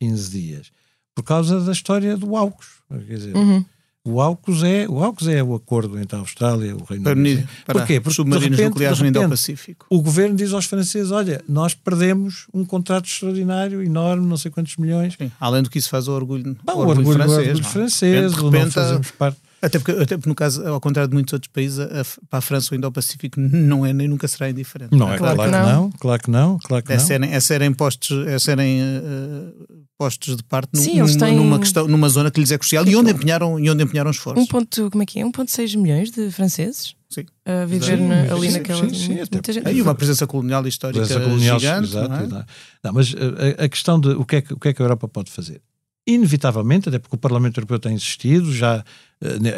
15 0.00 0.30
dias, 0.30 0.70
por 1.14 1.22
causa 1.22 1.60
da 1.60 1.72
história 1.72 2.16
do 2.16 2.36
AUKUS. 2.36 2.66
Quer 2.88 3.16
dizer, 3.16 3.36
uhum. 3.36 3.64
O 4.06 4.20
AUKUS 4.20 4.62
é 4.62 4.86
o 4.88 5.02
AUKUS 5.02 5.26
é 5.26 5.42
o 5.42 5.52
acordo 5.52 5.98
entre 5.98 6.16
a 6.16 6.20
Austrália 6.20 6.66
e 6.68 6.72
o 6.72 6.84
Reino 6.84 7.10
Unido. 7.10 7.48
Porquê? 7.66 8.00
Porque 8.00 8.14
submarinos 8.14 8.56
repente, 8.56 8.68
nucleares 8.68 9.00
no 9.00 9.08
Indo-Pacífico. 9.08 9.86
O 9.90 10.00
governo 10.00 10.36
diz 10.36 10.52
aos 10.52 10.66
franceses: 10.66 11.10
olha, 11.10 11.42
nós 11.48 11.74
perdemos 11.74 12.46
um 12.54 12.64
contrato 12.64 13.06
extraordinário, 13.06 13.82
enorme, 13.82 14.24
não 14.24 14.36
sei 14.36 14.48
quantos 14.48 14.76
milhões. 14.76 15.14
Sim. 15.18 15.32
Além 15.40 15.60
do 15.60 15.68
que 15.68 15.80
isso 15.80 15.88
faz 15.88 16.06
o 16.06 16.12
orgulho, 16.12 16.56
Bom, 16.62 16.74
o 16.74 16.86
orgulho, 16.86 17.14
francês. 17.14 17.36
O 17.36 17.40
orgulho 17.40 17.64
francês, 17.64 18.32
de 18.32 18.40
repente, 18.40 18.64
não 18.64 18.70
fazemos 18.70 19.10
parte. 19.10 19.38
Até 19.60 19.78
porque, 19.78 19.92
até 19.92 20.16
porque, 20.16 20.28
no 20.28 20.34
caso, 20.34 20.66
ao 20.66 20.80
contrário 20.80 21.08
de 21.08 21.14
muitos 21.14 21.32
outros 21.32 21.50
países, 21.50 21.78
a, 21.80 22.04
para 22.28 22.38
a 22.38 22.40
França 22.40 22.74
o 22.74 22.76
Indo-Pacífico 22.76 23.40
não 23.40 23.86
é 23.86 23.92
nem 23.92 24.06
nunca 24.06 24.28
será 24.28 24.50
indiferente. 24.50 24.94
Não, 24.94 25.12
é 25.12 25.16
claro, 25.16 25.36
claro 25.36 25.50
que, 25.50 25.58
não. 25.58 25.66
não. 25.66 25.90
claro 25.92 26.22
que 26.22 26.30
não, 26.30 26.58
claro 26.58 26.84
que 26.84 26.92
é 26.92 26.96
não. 26.96 27.04
Serem, 27.04 27.32
é 27.32 27.40
serem 27.40 27.72
postos, 27.72 28.26
é 28.26 28.38
serem 28.38 28.80
uh, 28.82 29.86
postos 29.98 30.36
de 30.36 30.42
parte 30.42 30.78
Sim, 30.78 31.00
numa, 31.00 31.18
têm... 31.18 31.36
numa, 31.36 31.58
questão, 31.58 31.88
numa 31.88 32.08
zona 32.08 32.30
que 32.30 32.38
lhes 32.38 32.50
é 32.50 32.58
crucial 32.58 32.86
e 32.86 32.94
onde 32.94 33.10
empenharam, 33.10 33.58
e 33.58 33.70
onde 33.70 33.82
empenharam 33.82 34.10
esforços. 34.10 34.42
Um 34.42 34.46
ponto, 34.46 34.90
como 34.90 35.02
é 35.02 35.06
que 35.06 35.20
é? 35.20 35.24
1.6 35.24 35.76
milhões 35.76 36.10
de 36.10 36.30
franceses? 36.30 36.94
Sim. 37.08 37.24
A 37.44 37.64
viver 37.64 37.96
sim, 37.96 38.06
na, 38.06 38.34
ali 38.34 38.48
sim, 38.48 38.58
naquela. 38.58 38.88
Sim, 38.88 38.94
sim, 38.94 39.14
muita 39.32 39.52
gente. 39.52 39.70
E 39.70 39.80
uma 39.80 39.94
presença 39.94 40.26
colonial 40.26 40.66
histórica 40.66 41.00
presença 41.00 41.24
colonial, 41.24 41.58
gigante. 41.58 41.88
Exato, 41.88 42.08
não, 42.08 42.40
é? 42.40 42.46
não, 42.84 42.92
mas 42.92 43.14
a, 43.14 43.64
a, 43.64 43.68
questão 43.68 43.98
de 44.00 44.08
o 44.08 44.24
que, 44.24 44.36
é 44.36 44.42
que, 44.42 44.52
o 44.52 44.58
que 44.58 44.68
é 44.68 44.72
que 44.74 44.82
a 44.82 44.84
Europa 44.84 45.08
pode 45.08 45.30
fazer? 45.30 45.62
Inevitavelmente, 46.06 46.88
até 46.88 46.98
porque 46.98 47.16
o 47.16 47.18
Parlamento 47.18 47.58
Europeu 47.58 47.78
tem 47.78 47.94
insistido, 47.94 48.52
já 48.52 48.76
eh, 48.76 48.84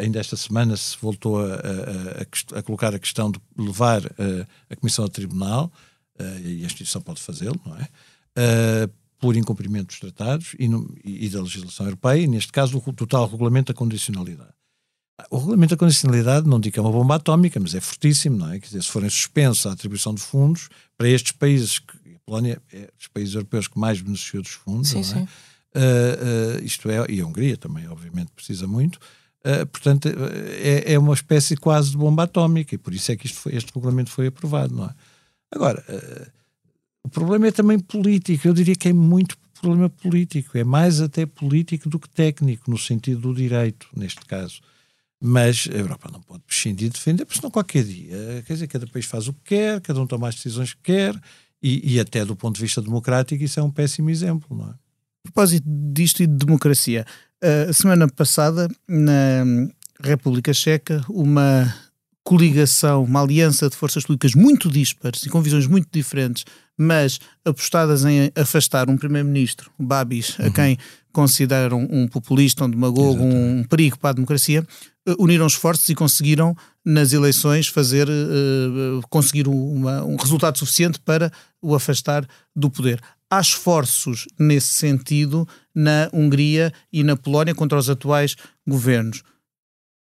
ainda 0.01 0.19
esta 0.19 0.37
semana 0.37 0.77
se 0.77 0.97
voltou 1.01 1.39
a, 1.39 1.55
a, 1.55 2.59
a, 2.59 2.63
colocar 2.63 2.93
a 2.95 2.99
questão 2.99 3.31
de 3.31 3.39
levar 3.57 4.05
uh, 4.05 4.47
a 4.69 4.75
Comissão 4.75 5.03
ao 5.03 5.09
Tribunal, 5.09 5.71
uh, 6.19 6.39
e 6.45 6.63
a 6.63 6.65
instituição 6.65 7.01
pode 7.01 7.21
fazê-lo, 7.21 7.59
não 7.65 7.75
é? 7.77 7.87
Por 9.19 9.35
incumprimento 9.35 9.87
dos 9.87 9.99
tratados 9.99 10.55
e, 10.57 10.69
no, 10.69 10.95
e, 11.03 11.27
da 11.27 11.41
legislação 11.41 11.85
europeia, 11.85 12.21
e 12.21 12.27
neste 12.27 12.53
caso 12.53 12.81
o 12.83 12.93
total 12.93 13.27
regulamento 13.27 13.73
da 13.73 13.77
condicionalidade. 13.77 14.53
O 15.29 15.37
regulamento 15.37 15.75
da 15.75 15.77
condicionalidade 15.77 16.47
não 16.47 16.57
diz 16.57 16.71
que 16.71 16.79
é 16.79 16.81
uma 16.81 16.91
bomba 16.91 17.15
atómica, 17.15 17.59
mas 17.59 17.75
é 17.75 17.81
fortíssimo, 17.81 18.37
não 18.37 18.49
é? 18.49 18.59
Quer 18.59 18.67
dizer, 18.67 18.83
se 18.83 18.89
forem 18.89 19.09
suspensa 19.09 19.69
a 19.69 19.73
atribuição 19.73 20.13
de 20.13 20.21
fundos 20.21 20.69
para 20.97 21.09
estes 21.09 21.33
países, 21.33 21.79
que, 21.79 21.97
a 22.15 22.19
Polónia 22.25 22.61
é 22.71 22.89
dos 22.97 23.07
países 23.07 23.35
europeus 23.35 23.67
que 23.67 23.77
mais 23.77 23.99
beneficiou 23.99 24.41
dos 24.41 24.53
fundos, 24.53 24.89
sim, 24.89 25.01
não 25.01 25.21
é? 25.21 25.27
Uh, 25.75 26.57
uh, 26.57 26.65
isto 26.65 26.89
é, 26.89 27.05
e 27.09 27.21
a 27.21 27.27
Hungria 27.27 27.55
também, 27.55 27.87
obviamente, 27.87 28.31
precisa 28.31 28.65
muito, 28.65 28.99
Uh, 29.39 29.65
portanto, 29.67 30.09
é, 30.61 30.93
é, 30.93 30.99
uma 30.99 31.13
espécie 31.13 31.55
quase 31.55 31.91
de 31.91 31.97
bomba 31.97 32.23
atómica 32.23 32.75
e 32.75 32.77
por 32.77 32.93
isso 32.93 33.11
é 33.11 33.15
que 33.15 33.27
foi, 33.29 33.55
este 33.55 33.73
regulamento 33.73 34.11
foi 34.11 34.27
aprovado, 34.27 34.75
não 34.75 34.85
é? 34.85 34.93
Agora, 35.51 35.83
uh, 35.87 36.31
o 37.05 37.09
problema 37.09 37.47
é 37.47 37.51
também 37.51 37.79
político, 37.79 38.47
eu 38.47 38.53
diria 38.53 38.75
que 38.75 38.89
é 38.89 38.93
muito 38.93 39.37
problema 39.61 39.89
político, 39.89 40.57
é 40.57 40.63
mais 40.63 41.01
até 41.01 41.25
político 41.25 41.89
do 41.89 41.99
que 41.99 42.09
técnico, 42.09 42.69
no 42.69 42.77
sentido 42.77 43.21
do 43.21 43.33
direito, 43.33 43.87
neste 43.95 44.25
caso. 44.25 44.59
Mas 45.21 45.67
a 45.71 45.75
Europa 45.75 46.09
não 46.11 46.21
pode 46.21 46.43
prescindir 46.43 46.89
de 46.89 46.93
defender, 46.93 47.25
porque 47.25 47.39
senão 47.39 47.51
qualquer 47.51 47.83
dia, 47.83 48.43
quer 48.45 48.53
dizer, 48.53 48.67
cada 48.67 48.87
país 48.87 49.05
faz 49.05 49.27
o 49.27 49.33
que 49.33 49.41
quer, 49.43 49.81
cada 49.81 50.01
um 50.01 50.07
toma 50.07 50.29
as 50.29 50.35
decisões 50.35 50.73
que 50.73 50.81
quer, 50.81 51.19
e, 51.61 51.95
e 51.95 51.99
até 51.99 52.23
do 52.23 52.35
ponto 52.35 52.55
de 52.55 52.61
vista 52.61 52.81
democrático 52.81 53.43
isso 53.43 53.59
é 53.59 53.63
um 53.63 53.71
péssimo 53.71 54.09
exemplo, 54.09 54.55
não 54.55 54.65
é? 54.65 54.71
A 54.71 55.31
propósito 55.31 55.65
disto 55.67 56.23
e 56.23 56.27
de 56.27 56.33
democracia, 56.33 57.05
a 57.41 57.73
semana 57.73 58.07
passada, 58.07 58.67
na 58.87 59.43
República 60.01 60.53
Checa, 60.53 61.03
uma 61.09 61.73
coligação, 62.23 63.03
uma 63.03 63.21
aliança 63.21 63.69
de 63.69 63.75
forças 63.75 64.03
políticas 64.03 64.35
muito 64.35 64.69
dispares 64.69 65.23
e 65.23 65.29
com 65.29 65.41
visões 65.41 65.65
muito 65.65 65.87
diferentes, 65.91 66.45
mas 66.77 67.19
apostadas 67.43 68.05
em 68.05 68.31
afastar 68.35 68.89
um 68.89 68.97
primeiro-ministro, 68.97 69.71
Babis, 69.79 70.37
uhum. 70.37 70.45
a 70.45 70.51
quem 70.51 70.77
consideram 71.11 71.87
um 71.89 72.07
populista, 72.07 72.65
um 72.65 72.69
demagogo, 72.69 73.23
um 73.23 73.63
perigo 73.63 73.97
para 73.97 74.11
a 74.11 74.13
democracia, 74.13 74.65
uniram 75.17 75.47
esforços 75.47 75.87
e 75.89 75.95
conseguiram 75.95 76.55
nas 76.85 77.13
eleições 77.13 77.67
fazer 77.67 78.07
uh, 78.09 79.01
conseguir 79.09 79.47
uma, 79.47 80.03
um 80.03 80.15
resultado 80.15 80.57
suficiente 80.57 80.99
para 80.99 81.31
o 81.61 81.75
afastar 81.75 82.27
do 82.55 82.69
poder. 82.69 83.01
Há 83.29 83.39
esforços 83.39 84.27
nesse 84.39 84.73
sentido 84.73 85.47
na 85.73 86.09
Hungria 86.11 86.73
e 86.91 87.03
na 87.03 87.15
Polónia 87.15 87.53
contra 87.53 87.77
os 87.77 87.89
atuais 87.89 88.35
governos. 88.67 89.21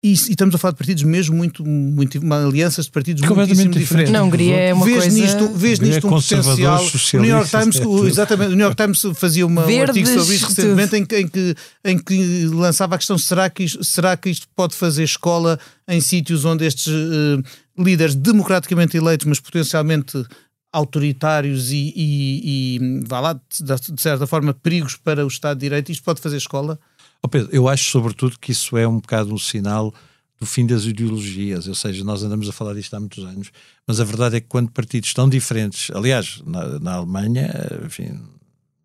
E, 0.05 0.11
e, 0.11 0.12
estamos 0.12 0.55
a 0.55 0.59
falar 0.59 0.73
de 0.73 0.77
partidos 0.77 1.03
mesmo 1.03 1.35
muito, 1.35 1.64
muito 1.64 2.19
uma 2.19 2.45
alianças 2.45 2.85
de 2.85 2.90
partidos 2.90 3.23
muito 3.23 3.79
diferentes. 3.79 4.12
Na 4.12 4.23
Hungria 4.23 4.55
é 4.55 4.75
uma 4.75 4.85
vês 4.85 4.99
coisa... 4.99 5.19
Nisto, 5.19 5.49
vês 5.55 5.81
é 5.81 5.85
nisto 5.87 6.07
um 6.07 6.11
potencial. 6.11 6.85
O 7.14 7.17
New 7.23 7.31
York 7.31 7.49
Times, 7.49 7.77
é 7.81 8.07
exatamente, 8.07 8.53
o 8.53 8.57
New 8.57 8.67
York 8.67 8.77
Times 8.77 9.19
fazia 9.19 9.47
uma, 9.47 9.67
um 9.67 9.81
artigo 9.81 10.07
sobre 10.07 10.35
isto 10.35 10.49
recentemente 10.49 10.95
em, 10.95 11.07
em, 11.21 11.27
que, 11.27 11.57
em 11.83 11.99
que 11.99 12.45
lançava 12.49 12.97
a 12.97 12.99
questão: 12.99 13.17
será 13.17 13.49
que, 13.49 13.64
isto, 13.64 13.83
será 13.83 14.14
que 14.14 14.29
isto 14.29 14.47
pode 14.55 14.75
fazer 14.75 15.05
escola 15.05 15.59
em 15.88 16.03
sítios 16.03 16.45
onde 16.45 16.67
estes 16.67 16.87
uh, 16.88 17.43
líderes 17.79 18.14
democraticamente 18.14 18.99
eleitos, 18.99 19.27
mas 19.27 19.40
potencialmente 19.40 20.23
autoritários 20.71 21.73
e, 21.73 21.95
e, 21.97 22.77
e 22.77 23.01
vá 23.07 23.21
lá, 23.21 23.33
de, 23.33 23.95
de 23.95 24.03
certa 24.03 24.27
forma, 24.27 24.53
perigos 24.53 24.97
para 24.97 25.25
o 25.25 25.29
Estado 25.29 25.57
de 25.57 25.62
Direito, 25.62 25.90
isto 25.90 26.05
pode 26.05 26.21
fazer 26.21 26.37
escola? 26.37 26.79
Oh 27.25 27.29
Pedro, 27.29 27.49
eu 27.53 27.67
acho 27.67 27.91
sobretudo 27.91 28.39
que 28.39 28.53
isso 28.53 28.77
é 28.77 28.87
um 28.87 29.01
bocado 29.01 29.33
um 29.33 29.39
sinal 29.39 29.95
do 30.39 30.45
fim 30.45 30.67
das 30.67 30.85
ideologias, 30.85 31.67
ou 31.67 31.75
seja, 31.75 32.05
nós 32.05 32.23
andamos 32.23 32.47
a 32.47 32.53
falar 32.53 32.75
disto 32.75 32.93
há 32.93 33.01
muitos 33.01 33.25
anos, 33.25 33.51
mas 33.87 33.99
a 33.99 34.05
verdade 34.05 34.37
é 34.37 34.41
que 34.43 34.47
quando 34.47 34.71
partidos 34.71 35.15
tão 35.15 35.27
diferentes, 35.27 35.91
aliás, 35.95 36.43
na, 36.45 36.79
na 36.79 36.93
Alemanha, 36.97 37.51
enfim, 37.83 38.21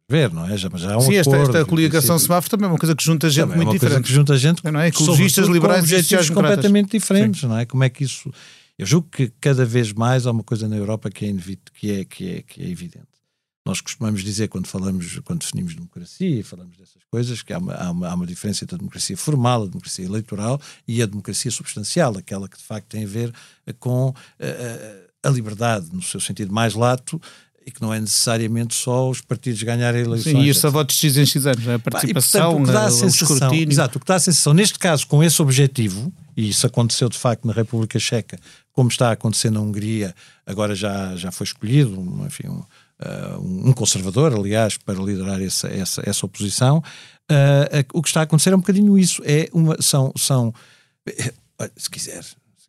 ver, 0.07 0.31
não 0.31 0.45
é? 0.45 0.55
Já, 0.55 0.69
já 0.75 0.93
há 0.93 0.97
um 0.97 1.01
Sim, 1.01 1.15
esta, 1.17 1.35
acordo, 1.35 1.57
esta 1.57 1.65
coligação 1.65 2.17
semáforo 2.17 2.49
também 2.51 2.67
é 2.67 2.71
uma 2.71 2.79
coisa 2.79 2.95
que 2.95 3.03
junta 3.03 3.29
gente 3.29 3.47
muito 3.47 3.59
é 3.59 3.63
uma 3.65 3.73
diferente. 3.73 3.93
Coisa 3.95 4.07
que 4.07 4.13
junta 4.13 4.37
gente, 4.37 4.63
não 4.63 4.79
é? 4.79 4.87
Ecologistas, 4.87 5.47
liberais 5.49 5.91
e 5.91 5.95
objetivos 5.95 6.29
completamente 6.29 6.97
diferentes, 6.97 7.41
Sim. 7.41 7.47
não 7.47 7.57
é? 7.57 7.65
Como 7.65 7.83
é 7.83 7.89
que 7.89 8.05
isso... 8.05 8.31
Eu 8.77 8.85
julgo 8.85 9.09
que 9.11 9.33
cada 9.41 9.65
vez 9.65 9.91
mais 9.91 10.25
há 10.25 10.31
uma 10.31 10.43
coisa 10.43 10.65
na 10.65 10.77
Europa 10.77 11.09
que 11.09 11.25
é, 11.25 11.33
que 11.73 11.91
é, 11.91 12.05
que 12.05 12.29
é, 12.29 12.41
que 12.41 12.63
é 12.63 12.69
evidente. 12.69 13.18
Nós 13.69 13.81
costumamos 13.81 14.23
dizer, 14.23 14.47
quando 14.47 14.65
falamos, 14.65 15.19
quando 15.23 15.41
definimos 15.41 15.75
democracia 15.75 16.39
e 16.39 16.41
falamos 16.41 16.75
dessas 16.75 17.03
coisas, 17.11 17.43
que 17.43 17.53
há 17.53 17.59
uma, 17.59 17.75
há, 17.75 17.91
uma, 17.91 18.07
há 18.07 18.15
uma 18.15 18.25
diferença 18.25 18.63
entre 18.63 18.73
a 18.73 18.79
democracia 18.79 19.15
formal, 19.15 19.61
a 19.61 19.67
democracia 19.67 20.03
eleitoral 20.03 20.59
e 20.87 21.03
a 21.03 21.05
democracia 21.05 21.51
substancial, 21.51 22.17
aquela 22.17 22.49
que 22.49 22.57
de 22.57 22.63
facto 22.63 22.87
tem 22.87 23.03
a 23.03 23.07
ver 23.07 23.31
com 23.79 24.09
uh, 24.09 24.13
a 25.21 25.29
liberdade, 25.29 25.87
no 25.93 26.01
seu 26.01 26.19
sentido 26.19 26.51
mais 26.51 26.73
lato, 26.73 27.21
e 27.63 27.69
que 27.69 27.79
não 27.79 27.93
é 27.93 27.99
necessariamente 27.99 28.73
só 28.73 29.07
os 29.07 29.21
partidos 29.21 29.61
ganharem 29.61 30.01
eleições. 30.01 30.33
Sim, 30.33 30.41
e 30.41 30.49
este 30.49 30.65
a 30.65 30.71
votos 30.71 30.95
de 30.95 31.01
X 31.01 31.17
em 31.17 31.25
X 31.27 31.45
anos, 31.45 31.67
a 31.67 31.77
participação, 31.77 32.53
e, 32.53 32.55
portanto, 32.55 32.63
o 32.63 32.65
que 32.65 32.71
dá 32.73 32.85
a 32.85 32.89
sensação, 32.89 33.35
escrutínio. 33.35 33.71
Exato, 33.71 33.97
o 33.99 34.01
que 34.01 34.07
dá 34.07 34.15
a 34.15 34.19
sensação, 34.19 34.53
neste 34.55 34.79
caso, 34.79 35.05
com 35.05 35.23
esse 35.23 35.39
objetivo, 35.39 36.11
e 36.35 36.49
isso 36.49 36.65
aconteceu 36.65 37.07
de 37.07 37.19
facto 37.19 37.45
na 37.45 37.53
República 37.53 37.99
Checa, 37.99 38.39
como 38.73 38.89
está 38.89 39.09
a 39.09 39.11
acontecer 39.11 39.51
na 39.51 39.59
Hungria, 39.59 40.15
agora 40.43 40.73
já, 40.73 41.15
já 41.15 41.31
foi 41.31 41.45
escolhido, 41.45 41.93
enfim, 42.25 42.47
um, 42.47 42.63
uh, 43.01 43.39
um 43.41 43.73
conservador, 43.73 44.33
aliás, 44.33 44.77
para 44.77 44.99
liderar 45.01 45.41
essa, 45.41 45.67
essa, 45.67 46.01
essa 46.05 46.25
oposição. 46.25 46.83
Uh, 47.31 47.85
o 47.93 48.01
que 48.01 48.09
está 48.09 48.21
a 48.21 48.23
acontecer 48.23 48.51
é 48.51 48.55
um 48.55 48.59
bocadinho 48.59 48.97
isso. 48.97 49.21
É 49.25 49.49
uma, 49.53 49.81
são, 49.81 50.11
são 50.17 50.53
se 51.75 51.89
quiser, 51.89 52.23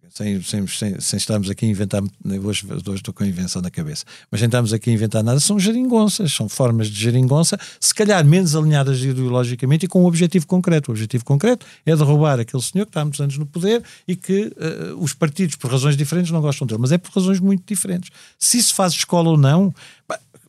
sem, 0.09 0.43
sem, 0.43 0.67
sem, 0.67 1.01
sem 1.01 1.17
estarmos 1.17 1.51
aqui 1.51 1.67
a 1.67 1.69
inventar, 1.69 2.03
hoje, 2.43 2.67
hoje 2.67 2.97
estou 2.97 3.15
com 3.15 3.23
a 3.23 3.27
invenção 3.27 3.63
na 3.63 3.71
cabeça, 3.71 4.05
mas 4.31 4.41
sem 4.41 4.47
estarmos 4.47 4.73
aqui 4.73 4.91
a 4.91 4.93
inventar 4.93 5.23
nada, 5.23 5.39
são 5.39 5.59
geringonças, 5.59 6.33
são 6.33 6.49
formas 6.49 6.89
de 6.89 7.01
geringonça, 7.01 7.59
se 7.79 7.95
calhar 7.95 8.25
menos 8.25 8.57
alinhadas 8.57 9.01
ideologicamente 9.03 9.87
e 9.87 9.89
com 9.89 10.03
um 10.03 10.07
objetivo 10.07 10.47
concreto. 10.47 10.91
O 10.91 10.93
objetivo 10.93 11.25
concreto 11.25 11.67
é 11.87 11.95
derrubar 11.95 12.41
aquele 12.41 12.63
senhor 12.63 12.87
que 12.87 12.91
está 12.91 13.03
há 13.03 13.05
muitos 13.05 13.21
anos 13.21 13.39
no 13.39 13.47
poder 13.47 13.83
e 14.07 14.17
que 14.17 14.53
uh, 14.57 15.03
os 15.03 15.15
partidos, 15.15 15.57
por 15.57 15.71
razões 15.71 15.97
diferentes, 15.97 16.33
não 16.33 16.41
gostam 16.41 16.67
dele, 16.67 16.81
mas 16.81 16.93
é 16.93 16.99
por 16.99 17.13
razões 17.13 17.39
muito 17.39 17.63
diferentes. 17.67 18.11
Se 18.39 18.59
isso 18.59 18.75
faz 18.75 18.93
escola 18.93 19.31
ou 19.31 19.37
não, 19.37 19.75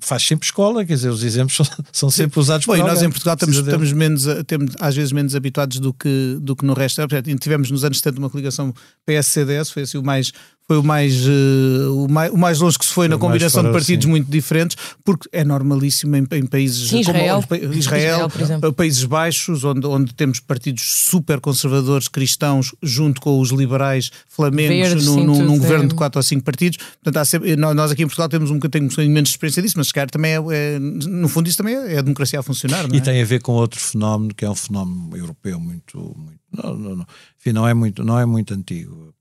faz 0.02 0.24
sempre 0.24 0.46
escola, 0.46 0.84
quer 0.84 0.96
dizer, 0.96 1.10
os 1.10 1.24
exemplos 1.24 1.56
são, 1.56 1.86
são 1.92 2.10
sempre 2.10 2.40
usados 2.40 2.66
Bom, 2.66 2.74
por 2.74 2.80
e 2.80 2.84
nós 2.84 3.02
em 3.02 3.10
Portugal 3.10 3.36
estamos, 3.36 3.58
estamos 3.58 3.94
menos, 3.94 4.26
temos, 4.48 4.74
às 4.80 4.96
vezes 4.96 5.12
menos 5.12 5.36
habituados 5.36 5.80
do 5.80 5.94
que, 5.94 6.38
do 6.42 6.56
que 6.56 6.66
no 6.66 6.74
resto. 6.74 7.02
Tivemos 7.40 7.72
nos 7.72 7.86
anos 7.86 8.00
70 8.00 8.20
uma 8.20 8.30
coligação 8.30 8.74
PS-CDS, 9.06 9.70
foi 9.70 9.84
assim 9.84 9.98
o 9.98 10.04
mais 10.04 10.34
foi 10.72 10.78
o 10.78 10.84
mais, 10.84 11.28
uh, 11.28 12.06
o 12.06 12.10
mais, 12.10 12.32
o 12.32 12.38
mais 12.38 12.60
longe 12.62 12.80
que 12.80 12.86
se 12.86 12.94
foi, 12.94 13.08
foi 13.08 13.10
na 13.10 13.18
combinação 13.18 13.62
de 13.62 13.74
partidos 13.74 14.06
sim. 14.06 14.10
muito 14.10 14.32
diferentes, 14.32 14.78
porque 15.04 15.28
é 15.34 15.44
normalíssimo 15.44 16.16
em, 16.16 16.26
em 16.32 16.46
países 16.46 16.88
sim, 16.88 17.02
Israel, 17.02 17.44
como 17.46 17.74
Israel, 17.74 18.32
Israel 18.40 18.74
Países 18.74 19.04
Baixos, 19.04 19.66
onde, 19.66 19.86
onde 19.86 20.14
temos 20.14 20.40
partidos 20.40 20.84
super 21.10 21.42
conservadores 21.42 22.08
cristãos 22.08 22.74
junto 22.82 23.20
com 23.20 23.38
os 23.38 23.50
liberais 23.50 24.12
flamengos 24.30 25.06
num, 25.06 25.26
num, 25.26 25.44
num 25.44 25.58
governo 25.58 25.90
de 25.90 25.96
quatro 25.96 26.20
ou 26.20 26.24
cinco 26.24 26.46
partidos. 26.46 26.78
Portanto, 27.04 27.26
sempre, 27.26 27.58
nós 27.58 27.92
aqui 27.92 28.04
em 28.04 28.08
Portugal 28.08 28.30
temos 28.30 28.50
um 28.50 28.58
bocadinho, 28.58 28.90
um 28.90 29.10
menos 29.10 29.32
experiência 29.32 29.62
disso, 29.62 29.78
mas 29.78 29.88
se 29.88 29.94
calhar 29.94 30.10
também 30.10 30.32
é, 30.32 30.36
é, 30.36 30.80
no 30.80 31.28
fundo 31.28 31.50
isso 31.50 31.58
também 31.58 31.76
é, 31.76 31.96
é 31.96 31.98
a 31.98 32.02
democracia 32.02 32.40
a 32.40 32.44
funcionar. 32.44 32.86
É? 32.86 32.96
E 32.96 33.02
tem 33.02 33.22
a 33.22 33.26
ver 33.26 33.42
com 33.42 33.52
outro 33.52 33.78
fenómeno 33.78 34.34
que 34.34 34.46
é 34.46 34.50
um 34.50 34.56
fenómeno 34.56 35.18
europeu 35.18 35.60
muito, 35.60 36.16
muito 36.18 36.40
não, 36.50 36.78
não, 36.78 36.96
não, 36.96 37.06
enfim, 37.38 37.52
não 37.52 37.68
é 37.68 37.74
muito, 37.74 38.06
não 38.06 38.18
é 38.18 38.26
muito 38.26 38.54
antigo, 38.54 39.14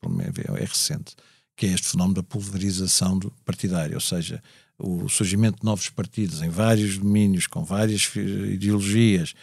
é 0.57 0.65
recente 0.65 1.17
que 1.61 1.67
é 1.67 1.73
este 1.73 1.89
fenómeno 1.89 2.15
da 2.15 2.23
pulverização 2.23 3.21
partidária, 3.45 3.95
ou 3.95 4.01
seja, 4.01 4.43
o 4.79 5.11
surgimento 5.11 5.59
de 5.61 5.65
novos 5.67 5.91
partidos 5.91 6.41
em 6.41 6.49
vários 6.49 6.97
domínios, 6.97 7.47
com 7.47 7.63
várias 7.63 8.11
ideologias, 8.17 9.35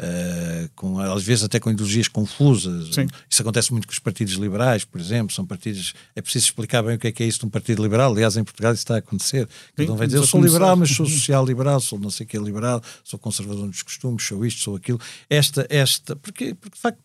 uh, 0.00 0.70
com, 0.74 0.98
às 0.98 1.22
vezes 1.22 1.44
até 1.44 1.60
com 1.60 1.70
ideologias 1.70 2.08
confusas. 2.08 2.94
Sim. 2.94 3.06
Isso 3.28 3.42
acontece 3.42 3.70
muito 3.72 3.86
com 3.86 3.92
os 3.92 3.98
partidos 3.98 4.36
liberais, 4.36 4.86
por 4.86 4.98
exemplo, 4.98 5.34
são 5.34 5.44
partidos. 5.44 5.92
É 6.14 6.22
preciso 6.22 6.46
explicar 6.46 6.82
bem 6.82 6.96
o 6.96 6.98
que 6.98 7.08
é 7.08 7.12
que 7.12 7.22
é 7.22 7.26
isso 7.26 7.40
de 7.40 7.44
um 7.44 7.50
partido 7.50 7.82
liberal. 7.82 8.10
Aliás, 8.10 8.38
em 8.38 8.44
Portugal 8.44 8.72
isso 8.72 8.80
está 8.80 8.94
a 8.94 8.98
acontecer. 8.98 9.46
Cada 9.74 9.92
um 9.92 9.96
vai 9.96 10.06
dizer, 10.06 10.16
eu 10.16 10.26
sou 10.26 10.40
liberal, 10.40 10.78
mas 10.78 10.88
sou 10.92 11.04
social-liberal, 11.04 11.78
sou 11.78 11.98
não 11.98 12.08
sei 12.08 12.24
o 12.24 12.26
que 12.26 12.38
é 12.38 12.40
liberal, 12.40 12.82
sou 13.04 13.18
conservador 13.18 13.68
dos 13.68 13.82
costumes, 13.82 14.22
sou 14.22 14.46
isto, 14.46 14.62
sou 14.62 14.76
aquilo. 14.76 14.98
Esta, 15.28 15.66
esta, 15.68 16.16
porque, 16.16 16.54
porque 16.54 16.74
de 16.74 16.80
facto 16.80 17.02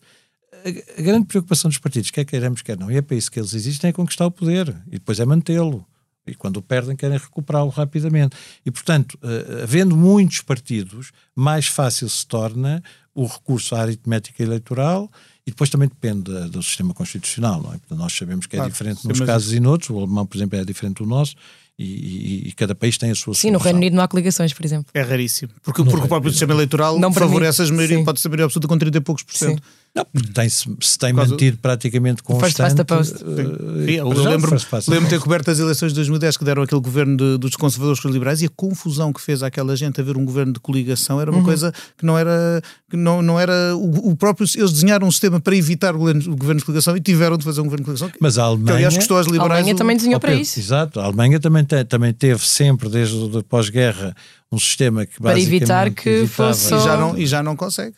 a 0.98 1.02
grande 1.02 1.26
preocupação 1.26 1.68
dos 1.68 1.78
partidos, 1.78 2.10
quer 2.10 2.24
queiramos, 2.24 2.62
quer 2.62 2.78
não, 2.78 2.90
e 2.90 2.96
é 2.96 3.02
para 3.02 3.16
isso 3.16 3.30
que 3.30 3.38
eles 3.38 3.54
existem, 3.54 3.90
é 3.90 3.92
conquistar 3.92 4.26
o 4.26 4.30
poder 4.30 4.68
e 4.88 4.92
depois 4.92 5.18
é 5.20 5.24
mantê-lo. 5.24 5.86
E 6.26 6.34
quando 6.34 6.58
o 6.58 6.62
perdem, 6.62 6.94
querem 6.94 7.18
recuperá-lo 7.18 7.68
rapidamente. 7.68 8.36
E, 8.64 8.70
portanto, 8.70 9.18
uh, 9.22 9.62
havendo 9.64 9.96
muitos 9.96 10.40
partidos, 10.40 11.10
mais 11.34 11.66
fácil 11.66 12.08
se 12.08 12.24
torna 12.24 12.80
o 13.12 13.26
recurso 13.26 13.74
à 13.74 13.80
aritmética 13.80 14.40
eleitoral 14.40 15.10
e 15.44 15.50
depois 15.50 15.68
também 15.68 15.88
depende 15.88 16.30
do 16.48 16.62
sistema 16.62 16.94
constitucional. 16.94 17.60
Não 17.60 17.70
é? 17.70 17.78
Portanto, 17.78 17.98
nós 17.98 18.12
sabemos 18.12 18.46
que 18.46 18.54
é 18.54 18.58
claro, 18.58 18.70
diferente 18.70 19.06
nos 19.06 19.20
casos 19.20 19.52
e 19.52 19.58
noutros. 19.58 19.90
O 19.90 19.98
alemão, 19.98 20.24
por 20.24 20.36
exemplo, 20.36 20.56
é 20.56 20.64
diferente 20.64 20.98
do 20.98 21.06
nosso. 21.06 21.34
E, 21.78 21.84
e, 21.84 22.48
e, 22.48 22.52
cada 22.52 22.74
país 22.74 22.96
tem 22.96 23.10
a 23.10 23.14
sua 23.14 23.34
Sim, 23.34 23.48
solução. 23.48 23.52
no 23.52 23.58
Reino 23.58 23.78
Unido 23.78 23.96
não 23.96 24.04
há 24.04 24.08
coligações, 24.08 24.52
por 24.52 24.64
exemplo. 24.64 24.90
É 24.94 25.02
raríssimo. 25.02 25.52
Porque, 25.62 25.82
porque 25.82 26.04
o 26.04 26.08
próprio 26.08 26.30
sistema 26.30 26.52
eleitoral 26.52 26.98
não 27.00 27.12
favorece 27.12 27.62
as 27.62 27.70
maioria, 27.70 28.04
pode 28.04 28.20
ser 28.20 28.28
maioria 28.28 28.44
absoluta 28.44 28.68
com 28.68 28.78
30 28.78 28.98
e 28.98 29.00
poucos 29.00 29.24
por 29.24 29.34
cento. 29.34 29.56
Sim. 29.56 29.70
Não, 29.94 30.06
porque 30.06 30.32
tem, 30.32 30.48
se, 30.48 30.74
se 30.80 30.98
tem 30.98 31.12
mantido 31.12 31.58
praticamente 31.58 32.22
constante. 32.22 32.56
First 32.56 32.86
past 32.86 33.18
post. 33.18 33.24
Uh, 33.24 33.90
eu 33.90 34.08
lembro-me 34.08 34.58
lembro 34.88 35.10
ter 35.10 35.20
coberto 35.20 35.50
as 35.50 35.58
eleições 35.58 35.90
de 35.90 35.96
2010 35.96 36.38
que 36.38 36.44
deram 36.44 36.62
aquele 36.62 36.80
governo 36.80 37.14
de, 37.14 37.36
dos 37.36 37.56
conservadores 37.56 38.00
com 38.00 38.08
os 38.08 38.14
liberais 38.14 38.40
e 38.40 38.46
a 38.46 38.48
confusão 38.48 39.12
que 39.12 39.20
fez 39.20 39.42
aquela 39.42 39.76
gente 39.76 40.00
a 40.00 40.04
ver 40.04 40.16
um 40.16 40.24
governo 40.24 40.54
de 40.54 40.60
coligação 40.60 41.20
era 41.20 41.30
uma 41.30 41.40
uhum. 41.40 41.44
coisa 41.44 41.74
que 41.98 42.06
não 42.06 42.18
era. 42.18 42.62
Que 42.88 42.96
não, 42.96 43.20
não 43.20 43.38
era 43.38 43.76
o, 43.76 44.12
o, 44.12 44.16
próprio. 44.16 44.46
Eles 44.56 44.72
desenharam 44.72 45.06
um 45.06 45.10
sistema 45.10 45.38
para 45.38 45.54
evitar 45.54 45.94
o 45.94 45.98
governo, 45.98 46.32
o 46.32 46.36
governo 46.36 46.60
de 46.60 46.64
coligação 46.64 46.96
e 46.96 47.00
tiveram 47.00 47.36
de 47.36 47.44
fazer 47.44 47.60
um 47.60 47.64
governo 47.64 47.84
de 47.84 47.92
coligação. 47.92 48.10
Mas 48.18 48.38
a 48.38 48.44
Alemanha. 48.44 48.66
Que, 48.66 48.72
aliás, 48.72 48.96
custou 48.96 49.20
liberais. 49.20 49.50
A 49.50 49.54
Alemanha 49.56 49.76
também 49.76 49.96
desenhou 49.96 50.20
para 50.20 50.34
isso. 50.34 50.58
Exato. 50.58 51.00
A 51.00 51.04
Alemanha 51.04 51.38
também, 51.38 51.64
te, 51.64 51.84
também 51.84 52.14
teve 52.14 52.46
sempre, 52.46 52.88
desde 52.88 53.14
o 53.14 53.42
pós-guerra, 53.42 54.14
um 54.52 54.58
sistema 54.58 55.06
que 55.06 55.18
para 55.18 55.40
evitar 55.40 55.90
que 55.90 56.26
fosse 56.26 56.74
e 56.74 56.78
já 56.78 56.96
não 56.96 57.18
e 57.18 57.26
já 57.26 57.42
não 57.42 57.56
consegue 57.56 57.96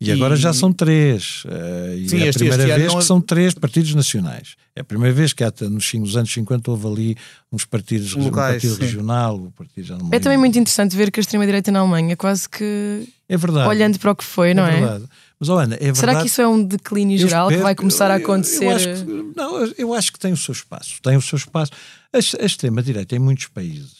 e, 0.00 0.08
e 0.08 0.12
agora 0.12 0.36
já 0.36 0.52
são 0.52 0.72
três 0.72 1.42
uh, 1.44 1.98
e 1.98 2.08
sim, 2.08 2.20
é 2.20 2.22
a 2.22 2.26
este, 2.26 2.38
primeira 2.38 2.62
este 2.62 2.78
vez 2.78 2.94
que 2.94 3.02
são 3.02 3.20
três 3.20 3.52
partidos 3.52 3.94
nacionais 3.94 4.54
é 4.76 4.80
a 4.80 4.84
primeira 4.84 5.12
vez 5.12 5.32
que 5.32 5.42
há, 5.42 5.52
nos, 5.62 5.92
nos 5.94 6.16
anos 6.16 6.32
50 6.32 6.70
houve 6.70 6.86
ali 6.86 7.16
uns 7.52 7.64
partidos 7.64 8.12
Locais, 8.12 8.28
um 8.28 8.30
partido 8.32 8.74
sim. 8.76 8.80
regional 8.80 9.36
o 9.36 9.50
partido 9.50 9.98
é 10.12 10.20
também 10.20 10.38
muito 10.38 10.56
interessante 10.56 10.96
ver 10.96 11.10
que 11.10 11.18
a 11.18 11.22
extrema 11.22 11.44
direita 11.44 11.72
na 11.72 11.80
Alemanha 11.80 12.16
quase 12.16 12.48
que 12.48 13.08
é 13.28 13.36
verdade 13.36 13.68
olhando 13.68 13.98
para 13.98 14.12
o 14.12 14.14
que 14.14 14.24
foi 14.24 14.54
não 14.54 14.64
é, 14.64 14.80
é? 14.80 15.00
Mas, 15.40 15.48
Ana, 15.48 15.76
é 15.76 15.78
verdade, 15.78 15.98
Será 15.98 16.20
que 16.20 16.26
isso 16.26 16.40
é 16.40 16.48
um 16.48 16.62
declínio 16.64 17.16
geral 17.16 17.46
espero, 17.46 17.60
que 17.60 17.62
vai 17.62 17.74
começar 17.74 18.10
a 18.10 18.16
acontecer? 18.16 18.64
Eu, 18.64 18.70
eu, 18.70 18.76
acho 18.76 19.04
que, 19.04 19.32
não, 19.36 19.64
eu 19.78 19.94
acho 19.94 20.12
que 20.12 20.18
tem 20.18 20.32
o 20.32 20.36
seu 20.36 20.52
espaço. 20.52 21.00
Tem 21.00 21.16
o 21.16 21.22
seu 21.22 21.36
espaço. 21.36 21.70
A, 22.12 22.18
a 22.18 22.44
extrema-direita 22.44 23.14
em 23.14 23.20
muitos 23.20 23.46
países, 23.46 23.97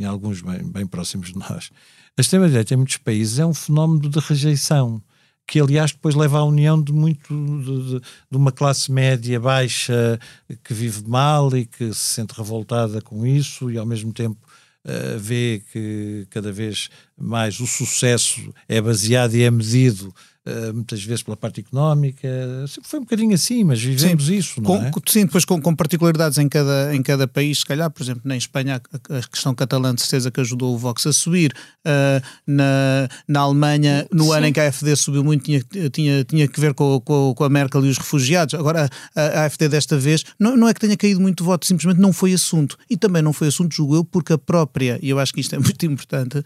em 0.00 0.04
alguns 0.04 0.40
bem, 0.40 0.62
bem 0.64 0.86
próximos 0.86 1.32
de 1.32 1.38
nós, 1.38 1.70
a 2.16 2.20
extrema-direita 2.20 2.74
em 2.74 2.76
muitos 2.76 2.96
países 2.96 3.38
é 3.38 3.46
um 3.46 3.54
fenómeno 3.54 4.08
de 4.08 4.18
rejeição 4.18 5.02
que 5.46 5.58
aliás 5.58 5.90
depois 5.90 6.14
leva 6.14 6.38
à 6.38 6.44
união 6.44 6.80
de 6.80 6.92
muito 6.92 7.34
de, 7.34 7.94
de, 7.94 8.00
de, 8.00 8.36
uma 8.36 8.52
classe 8.52 8.92
média 8.92 9.40
baixa 9.40 10.18
que 10.62 10.72
vive 10.72 11.02
mal 11.08 11.54
e 11.56 11.66
que 11.66 11.92
se 11.92 12.14
sente 12.14 12.34
revoltada 12.34 13.00
com 13.00 13.26
isso 13.26 13.68
e 13.68 13.76
ao 13.76 13.84
mesmo 13.84 14.12
tempo 14.12 14.38
uh, 14.86 15.18
vê 15.18 15.60
que 15.72 16.24
cada 16.30 16.52
vez 16.52 16.88
mais 17.18 17.58
o 17.58 17.66
sucesso 17.66 18.54
é 18.68 18.80
baseado 18.80 19.34
e 19.34 19.42
é 19.42 19.50
medido 19.50 20.14
Uh, 20.48 20.72
muitas 20.72 21.04
vezes 21.04 21.22
pela 21.22 21.36
parte 21.36 21.60
económica, 21.60 22.26
sempre 22.66 22.88
foi 22.88 22.98
um 22.98 23.02
bocadinho 23.02 23.34
assim, 23.34 23.62
mas 23.62 23.78
vivemos 23.78 24.24
sim, 24.24 24.36
isso, 24.36 24.62
não 24.62 24.64
com, 24.64 24.76
é? 24.76 24.90
Sim, 25.06 25.26
depois 25.26 25.44
com, 25.44 25.60
com, 25.60 25.76
particularidades 25.76 26.38
em 26.38 26.48
cada, 26.48 26.96
em 26.96 27.02
cada 27.02 27.28
país, 27.28 27.58
se 27.58 27.66
calhar, 27.66 27.90
por 27.90 28.02
exemplo, 28.02 28.22
na 28.24 28.38
Espanha 28.38 28.80
a, 28.90 29.18
a 29.18 29.22
questão 29.22 29.54
catalã 29.54 29.94
de 29.94 30.00
certeza 30.00 30.30
que 30.30 30.40
ajudou 30.40 30.74
o 30.74 30.78
Vox 30.78 31.06
a 31.06 31.12
subir, 31.12 31.52
uh, 31.86 32.26
na, 32.46 33.06
na 33.28 33.40
Alemanha, 33.40 34.08
no 34.10 34.24
sim. 34.24 34.32
ano 34.32 34.46
em 34.46 34.52
que 34.54 34.60
a 34.60 34.68
AfD 34.68 34.96
subiu 34.96 35.22
muito, 35.22 35.44
tinha, 35.44 35.62
tinha, 35.90 36.24
tinha 36.24 36.48
que 36.48 36.58
ver 36.58 36.72
com, 36.72 36.98
com, 37.00 37.34
com 37.36 37.44
a 37.44 37.48
Merkel 37.50 37.84
e 37.84 37.90
os 37.90 37.98
refugiados, 37.98 38.54
agora 38.54 38.88
a, 39.14 39.20
a 39.20 39.44
AfD 39.44 39.68
desta 39.68 39.98
vez, 39.98 40.24
não, 40.38 40.56
não 40.56 40.66
é 40.66 40.72
que 40.72 40.80
tenha 40.80 40.96
caído 40.96 41.20
muito 41.20 41.44
voto, 41.44 41.66
simplesmente 41.66 42.00
não 42.00 42.14
foi 42.14 42.32
assunto, 42.32 42.78
e 42.88 42.96
também 42.96 43.20
não 43.20 43.34
foi 43.34 43.48
assunto, 43.48 43.76
julgo 43.76 43.94
eu, 43.94 44.04
porque 44.06 44.32
a 44.32 44.38
própria, 44.38 44.98
e 45.02 45.10
eu 45.10 45.18
acho 45.18 45.34
que 45.34 45.40
isto 45.42 45.54
é 45.54 45.58
muito 45.60 45.84
importante, 45.84 46.42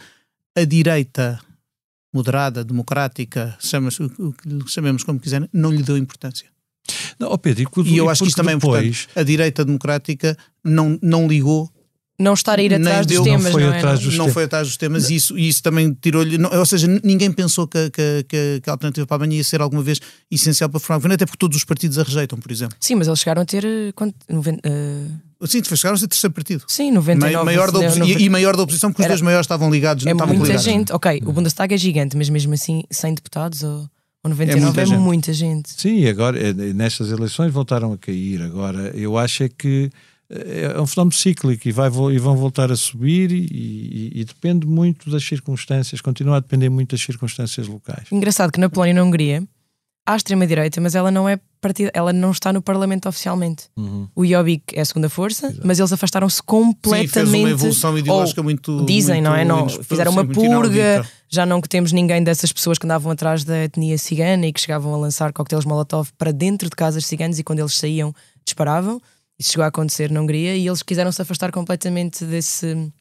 a 0.56 0.64
direita 0.64 1.38
moderada, 2.14 2.64
democrática, 2.64 3.56
chamemos, 3.58 3.98
chamemos 4.68 5.02
como 5.02 5.18
quiserem, 5.18 5.48
não 5.52 5.72
lhe 5.72 5.82
deu 5.82 5.98
importância. 5.98 6.46
Não, 7.18 7.32
oh 7.32 7.38
Pedro, 7.38 7.68
e, 7.84 7.88
e 7.90 7.96
eu 7.96 8.08
acho 8.08 8.22
que 8.22 8.28
isto 8.28 8.36
também 8.36 8.56
depois... 8.56 8.82
é 8.82 8.86
importante. 8.86 9.18
A 9.18 9.22
direita 9.24 9.64
democrática 9.64 10.38
não, 10.62 10.98
não 11.02 11.26
ligou 11.26 11.70
não 12.18 12.34
estar 12.34 12.58
a 12.58 12.62
ir 12.62 12.72
atrás 12.72 13.06
dos 13.06 13.20
temas, 13.20 13.44
não, 13.44 13.50
foi 13.52 13.62
não, 13.62 13.72
é? 13.72 13.76
atrás 13.78 14.00
dos 14.00 14.16
não 14.16 14.28
foi 14.28 14.44
atrás 14.44 14.68
dos 14.68 14.76
temas 14.76 15.10
e 15.10 15.16
isso, 15.16 15.36
isso 15.36 15.62
também 15.62 15.92
tirou-lhe. 16.00 16.38
Ou 16.44 16.66
seja, 16.66 16.86
ninguém 17.02 17.32
pensou 17.32 17.66
que, 17.66 17.90
que, 17.90 18.24
que, 18.28 18.60
que, 18.62 18.70
a 18.70 18.72
alternativa 18.72 19.06
para 19.06 19.16
amanhã 19.16 19.36
ia 19.36 19.44
ser 19.44 19.60
alguma 19.60 19.82
vez 19.82 20.00
essencial 20.30 20.70
para 20.70 20.78
formar 20.78 20.98
governo, 20.98 21.14
até 21.14 21.26
porque 21.26 21.38
todos 21.38 21.56
os 21.56 21.64
partidos 21.64 21.98
a 21.98 22.04
rejeitam, 22.04 22.38
por 22.38 22.52
exemplo. 22.52 22.76
Sim, 22.78 22.94
mas 22.96 23.08
eles 23.08 23.18
chegaram 23.18 23.42
a 23.42 23.44
ter. 23.44 23.64
Uh, 23.64 25.46
Sim, 25.46 25.62
chegaram 25.64 25.96
a 25.96 25.98
ser 25.98 26.06
terceiro 26.08 26.32
partido. 26.32 26.64
Sim, 26.68 26.92
99. 26.92 27.44
Maior 27.44 27.70
da 27.72 27.80
e, 28.06 28.24
e, 28.24 28.30
maior 28.30 28.56
da 28.56 28.62
oposição, 28.62 28.90
porque 28.90 29.02
Era, 29.02 29.12
os 29.12 29.20
dois 29.20 29.24
maiores 29.24 29.44
estavam 29.44 29.70
ligados. 29.70 30.06
É 30.06 30.12
estavam 30.12 30.34
muita 30.34 30.46
ligados. 30.46 30.64
gente. 30.64 30.92
Ok, 30.92 31.20
o 31.26 31.32
Bundestag 31.32 31.74
é 31.74 31.76
gigante, 31.76 32.16
mas 32.16 32.28
mesmo 32.28 32.54
assim, 32.54 32.84
100 32.90 33.14
deputados 33.14 33.62
ou. 33.62 33.88
Ou 34.22 34.30
99 34.30 34.56
é 34.56 34.64
muita, 34.64 34.80
é 34.80 34.86
gente. 34.86 34.98
muita 34.98 35.32
gente. 35.34 35.68
Sim, 35.76 36.06
agora 36.08 36.40
é, 36.40 36.54
nestas 36.72 37.10
eleições 37.10 37.52
voltaram 37.52 37.92
a 37.92 37.98
cair. 37.98 38.40
Agora, 38.40 38.90
eu 38.94 39.18
acho 39.18 39.42
é 39.42 39.50
que 39.50 39.90
é 40.30 40.80
um 40.80 40.86
fenómeno 40.86 41.12
cíclico 41.12 41.68
e, 41.68 41.72
vai, 41.72 41.88
e 41.88 42.18
vão 42.18 42.36
voltar 42.36 42.72
a 42.72 42.76
subir 42.76 43.30
e, 43.30 43.46
e, 43.50 44.20
e, 44.20 44.24
depende 44.24 44.66
muito 44.66 45.10
das 45.10 45.24
circunstâncias, 45.24 46.00
continua 46.00 46.38
a 46.38 46.40
depender 46.40 46.68
muito 46.68 46.92
das 46.92 47.02
circunstâncias 47.02 47.68
locais. 47.68 48.08
Engraçado 48.10 48.50
que 48.50 48.58
na 48.58 48.68
Polónia 48.70 48.92
e 48.92 48.94
na 48.94 49.04
Hungria 49.04 49.46
há 50.06 50.16
extrema-direita, 50.16 50.80
mas 50.80 50.94
ela 50.94 51.10
não 51.10 51.28
é 51.28 51.38
partida, 51.60 51.90
ela 51.94 52.12
não 52.12 52.30
está 52.30 52.52
no 52.52 52.60
Parlamento 52.60 53.08
oficialmente. 53.08 53.64
Uhum. 53.76 54.08
O 54.14 54.24
Jobbik 54.24 54.76
é 54.76 54.80
a 54.80 54.84
segunda 54.84 55.08
força, 55.08 55.46
Exato. 55.46 55.66
mas 55.66 55.78
eles 55.78 55.92
afastaram-se 55.92 56.42
completamente. 56.42 57.08
Sim, 57.08 57.12
fez 57.12 57.28
uma 57.42 57.50
evolução 57.50 57.98
ideológica 57.98 58.40
ou, 58.40 58.44
muito. 58.44 58.84
Dizem, 58.84 59.16
muito, 59.16 59.24
não 59.24 59.36
é? 59.36 59.44
Não, 59.44 59.68
fizeram 59.68 60.12
uma 60.12 60.26
purga, 60.26 61.06
já 61.28 61.46
não 61.46 61.60
que 61.60 61.68
temos 61.68 61.90
ninguém 61.92 62.22
dessas 62.22 62.52
pessoas 62.52 62.78
que 62.78 62.86
andavam 62.86 63.10
atrás 63.10 63.44
da 63.44 63.64
etnia 63.64 63.96
cigana 63.96 64.46
e 64.46 64.52
que 64.52 64.60
chegavam 64.60 64.94
a 64.94 64.98
lançar 64.98 65.32
coquetéis 65.32 65.64
Molotov 65.64 66.10
para 66.18 66.32
dentro 66.32 66.68
de 66.68 66.76
casas 66.76 67.06
ciganas 67.06 67.38
e 67.38 67.44
quando 67.44 67.60
eles 67.60 67.76
saíam 67.76 68.14
disparavam. 68.44 69.00
Isso 69.38 69.52
chegou 69.52 69.64
a 69.64 69.68
acontecer 69.68 70.10
na 70.10 70.20
Hungria 70.20 70.56
e 70.56 70.66
eles 70.66 70.82
quiseram 70.82 71.10
se 71.10 71.20
afastar 71.20 71.50
completamente 71.50 72.24
desse, 72.24 72.92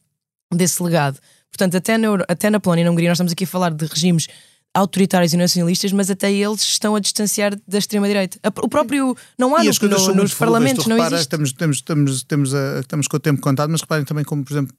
desse 0.52 0.82
legado. 0.82 1.18
Portanto, 1.50 1.76
até 1.76 1.96
na, 1.96 2.08
até 2.28 2.50
na 2.50 2.58
Polónia 2.58 2.82
e 2.82 2.84
na 2.84 2.90
Hungria, 2.90 3.08
nós 3.08 3.16
estamos 3.16 3.32
aqui 3.32 3.44
a 3.44 3.46
falar 3.46 3.72
de 3.72 3.86
regimes 3.86 4.26
autoritários 4.74 5.32
e 5.32 5.36
nacionalistas, 5.36 5.92
mas 5.92 6.10
até 6.10 6.32
eles 6.32 6.60
estão 6.62 6.96
a 6.96 7.00
distanciar 7.00 7.56
da 7.66 7.78
extrema-direita. 7.78 8.40
O 8.60 8.68
próprio. 8.68 9.16
Não 9.38 9.54
há 9.54 9.62
no, 9.62 9.70
no, 9.70 10.14
nos 10.16 10.34
parlamentos, 10.34 10.86
não 10.86 10.98
existe. 10.98 11.20
Estamos, 11.20 11.52
temos, 11.52 11.80
temos, 11.80 12.24
temos, 12.24 12.54
a, 12.54 12.80
estamos 12.80 13.06
com 13.06 13.16
o 13.16 13.20
tempo 13.20 13.40
contado, 13.40 13.70
mas 13.70 13.80
reparem 13.80 14.04
também 14.04 14.24
como, 14.24 14.44
por 14.44 14.52
exemplo, 14.52 14.76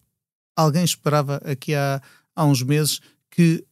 alguém 0.58 0.84
esperava 0.84 1.42
aqui 1.46 1.74
há, 1.74 2.02
há 2.36 2.46
uns 2.46 2.62
meses 2.62 3.00
que 3.32 3.64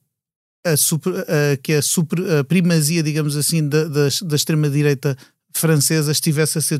a, 0.65 0.77
super, 0.77 1.13
a, 1.13 1.57
que 1.57 1.73
a, 1.73 1.81
super, 1.81 2.19
a 2.39 2.43
primazia, 2.45 3.03
digamos 3.03 3.35
assim, 3.35 3.67
da, 3.67 3.83
da, 3.83 4.07
da 4.23 4.35
extrema-direita 4.35 5.17
francesa 5.59 6.11
estivesse 6.11 6.57
a 6.57 6.61
ser 6.61 6.79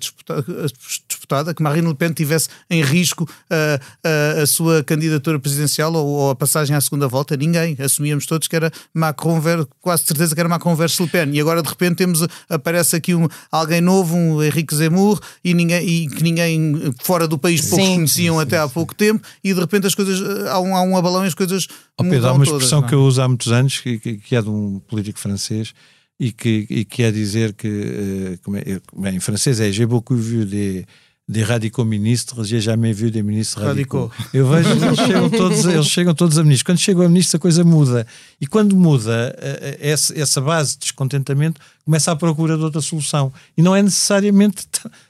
disputada, 1.08 1.54
que 1.54 1.62
Marine 1.62 1.88
Le 1.88 1.96
Pen 1.96 2.12
tivesse 2.12 2.50
em 2.70 2.82
risco 2.82 3.30
a, 3.50 3.80
a, 4.04 4.42
a 4.42 4.48
sua 4.48 4.84
candidatura 4.84 5.40
presidencial 5.40 5.94
ou, 5.94 6.06
ou, 6.06 6.30
a 6.32 6.36
passagem 6.36 6.76
à 6.76 6.82
segunda 6.82 7.08
volta. 7.08 7.38
Ninguém. 7.38 7.76
Assumíamos 7.80 8.26
todos 8.26 8.48
que 8.48 8.56
era 8.56 8.72
Macron, 8.94 9.42
quase 9.82 10.04
certeza 10.04 10.34
que 10.34 10.42
era 10.42 10.50
Macron 10.50 10.76
versus 10.76 11.00
Le 11.00 11.08
Pen. 11.08 11.30
E 11.34 11.40
agora 11.40 11.62
de 11.62 11.70
repente 11.70 11.96
temos, 11.96 12.26
aparece 12.50 12.96
aqui 12.96 13.14
um, 13.16 13.28
alguém 13.52 13.82
novo, 13.82 14.16
um 14.16 14.42
Henrique 14.42 14.76
Zemmour, 14.76 15.20
e, 15.44 15.54
ninguém, 15.54 15.88
e 15.88 16.08
que 16.08 16.24
ninguém 16.24 16.94
fora 17.02 17.28
do 17.28 17.38
país 17.38 17.62
poucos 17.62 17.86
sim, 17.86 17.96
conheciam 17.96 18.36
sim, 18.36 18.42
até 18.42 18.58
sim. 18.58 18.64
há 18.64 18.68
pouco 18.68 18.94
tempo, 18.96 19.26
e 19.44 19.54
de 19.54 19.60
repente 19.60 19.88
as 19.88 19.96
coisas, 19.96 20.48
há 20.48 20.60
um, 20.60 20.76
há 20.76 20.82
um 20.82 20.98
abalão 20.98 21.24
e 21.24 21.28
as 21.28 21.34
coisas. 21.34 21.68
Oh, 21.98 22.04
Pedro, 22.04 22.28
há 22.28 22.34
uma 22.34 22.44
expressão 22.44 22.80
todas, 22.80 22.86
é? 22.86 22.90
que 22.90 22.96
eu 22.96 23.04
uso 23.04 23.22
há 23.22 23.28
muitos 23.28 23.52
anos, 23.52 23.80
que, 23.80 23.98
que 24.00 24.36
é 24.36 24.42
de 24.42 24.50
um 24.50 24.80
político 24.80 25.20
francês 25.20 25.74
e 26.20 26.32
que, 26.32 26.68
e 26.70 26.86
quer 26.86 27.12
dizer 27.12 27.54
que, 27.54 27.68
uh, 27.68 28.40
como 28.44 28.58
é, 28.58 28.82
bem, 28.96 29.16
em 29.16 29.20
francês 29.20 29.60
é 29.60 29.72
J'ai 29.72 29.86
beaucoup 29.86 30.16
vu 30.16 30.46
des, 30.46 30.86
des 31.28 31.44
radicaux 31.44 31.86
ministres, 31.86 32.44
j'ai 32.44 32.62
jamais 32.62 32.94
vu 32.94 33.10
des 33.10 33.24
ministres 33.24 33.62
radicaux. 33.62 34.12
Eu 34.34 34.48
vejo 34.48 34.70
eles 34.70 35.00
chegam, 35.00 35.30
todos, 35.30 35.66
eles 35.66 35.88
chegam 35.88 36.14
todos 36.14 36.38
a 36.38 36.44
ministros. 36.44 36.64
Quando 36.64 36.80
chegam 36.80 37.06
a 37.06 37.10
ministros, 37.10 37.36
a 37.36 37.40
coisa 37.40 37.64
muda. 37.64 38.06
E 38.40 38.46
quando 38.46 38.76
muda 38.76 39.36
uh, 39.38 39.78
essa, 39.80 40.18
essa 40.20 40.40
base 40.40 40.74
de 40.74 40.80
descontentamento, 40.80 41.60
começa 41.84 42.12
a 42.12 42.16
procura 42.16 42.58
de 42.58 42.64
outra 42.64 42.82
solução. 42.82 43.34
E 43.58 43.62
não 43.62 43.76
é 43.76 43.82
necessariamente 43.82 44.68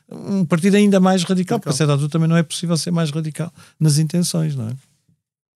um 0.10 0.46
partido 0.46 0.78
ainda 0.78 1.00
mais 1.00 1.24
radical, 1.24 1.36
radical. 1.36 1.60
porque 1.60 1.70
a 1.70 1.74
certa 1.74 1.94
altura 1.94 2.10
também 2.10 2.30
não 2.30 2.38
é 2.38 2.44
possível 2.44 2.78
ser 2.78 2.92
mais 2.92 3.10
radical 3.10 3.52
nas 3.80 3.98
intenções, 3.98 4.56
não 4.56 4.70
é? 4.70 4.74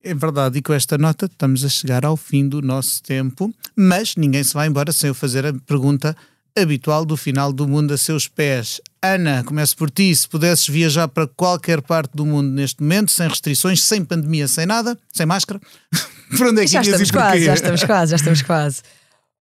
É 0.04 0.14
verdade, 0.14 0.60
e 0.60 0.62
com 0.62 0.74
esta 0.74 0.98
nota 0.98 1.26
estamos 1.26 1.66
a 1.66 1.70
chegar 1.70 2.06
ao 2.06 2.16
fim 2.16 2.48
do 2.48 2.62
nosso 2.62 3.02
tempo, 3.02 3.54
mas 3.76 4.16
ninguém 4.16 4.44
se 4.44 4.54
vai 4.54 4.68
embora 4.68 4.92
sem 4.92 5.10
eu 5.10 5.16
fazer 5.16 5.46
a 5.46 5.54
pergunta 5.54 6.16
habitual 6.58 7.06
do 7.06 7.16
final 7.16 7.54
do 7.54 7.68
mundo 7.68 7.94
a 7.94 7.98
seus 7.98 8.28
pés. 8.28 8.82
Ana, 9.02 9.44
começo 9.44 9.78
por 9.78 9.90
ti. 9.90 10.14
Se 10.16 10.28
pudesses 10.28 10.68
viajar 10.68 11.08
para 11.08 11.28
qualquer 11.28 11.82
parte 11.82 12.12
do 12.16 12.26
mundo 12.26 12.50
neste 12.50 12.82
momento, 12.82 13.12
sem 13.12 13.28
restrições, 13.28 13.84
sem 13.84 14.04
pandemia, 14.04 14.48
sem 14.48 14.66
nada, 14.66 14.98
sem 15.14 15.26
máscara, 15.26 15.60
para 16.38 16.50
onde 16.50 16.62
é 16.62 16.66
que 16.66 16.72
já 16.72 16.82
estamos 16.82 17.12
quase, 17.12 17.46
já 17.46 17.54
estamos 17.54 17.84
quase, 17.84 18.10
já 18.12 18.16
estamos 18.16 18.42
quase. 18.42 18.82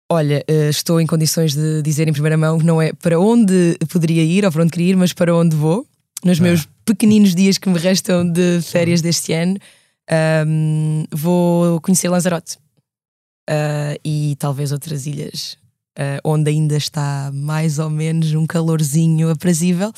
Olha, 0.09 0.43
eh, 0.47 0.69
estou 0.69 1.01
em 1.01 1.07
condições 1.07 1.55
de 1.55 1.81
dizer 1.81 2.07
em 2.07 2.13
primeira 2.13 2.37
mão 2.37 2.59
que 2.59 2.65
não 2.65 2.79
é 2.81 2.93
para 2.93 3.19
onde 3.19 3.75
poderia 3.89 4.23
ir 4.23 4.45
ou 4.45 4.51
para 4.51 4.61
onde 4.61 4.71
queria 4.71 4.91
ir, 4.91 4.95
mas 4.95 5.13
para 5.13 5.35
onde 5.35 5.55
vou. 5.55 5.85
Nos 6.23 6.39
meus 6.39 6.61
ah. 6.61 6.67
pequeninos 6.85 7.35
dias 7.35 7.57
que 7.57 7.69
me 7.69 7.77
restam 7.77 8.27
de 8.27 8.59
férias 8.61 9.01
deste 9.01 9.33
ano, 9.33 9.57
um, 10.47 11.05
vou 11.11 11.81
conhecer 11.81 12.09
Lanzarote 12.09 12.57
uh, 13.49 13.99
e 14.03 14.35
talvez 14.37 14.71
outras 14.71 15.05
ilhas 15.05 15.57
uh, 15.97 16.19
onde 16.23 16.49
ainda 16.51 16.77
está 16.77 17.31
mais 17.33 17.79
ou 17.79 17.89
menos 17.89 18.33
um 18.33 18.45
calorzinho 18.45 19.29
aprazível. 19.29 19.91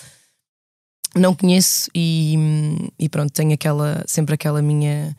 Não 1.16 1.34
conheço 1.34 1.90
e, 1.96 2.36
e 3.00 3.10
pronto, 3.10 3.32
tenho 3.32 3.54
aquela, 3.54 4.04
sempre 4.06 4.36
aquela 4.36 4.62
minha 4.62 5.16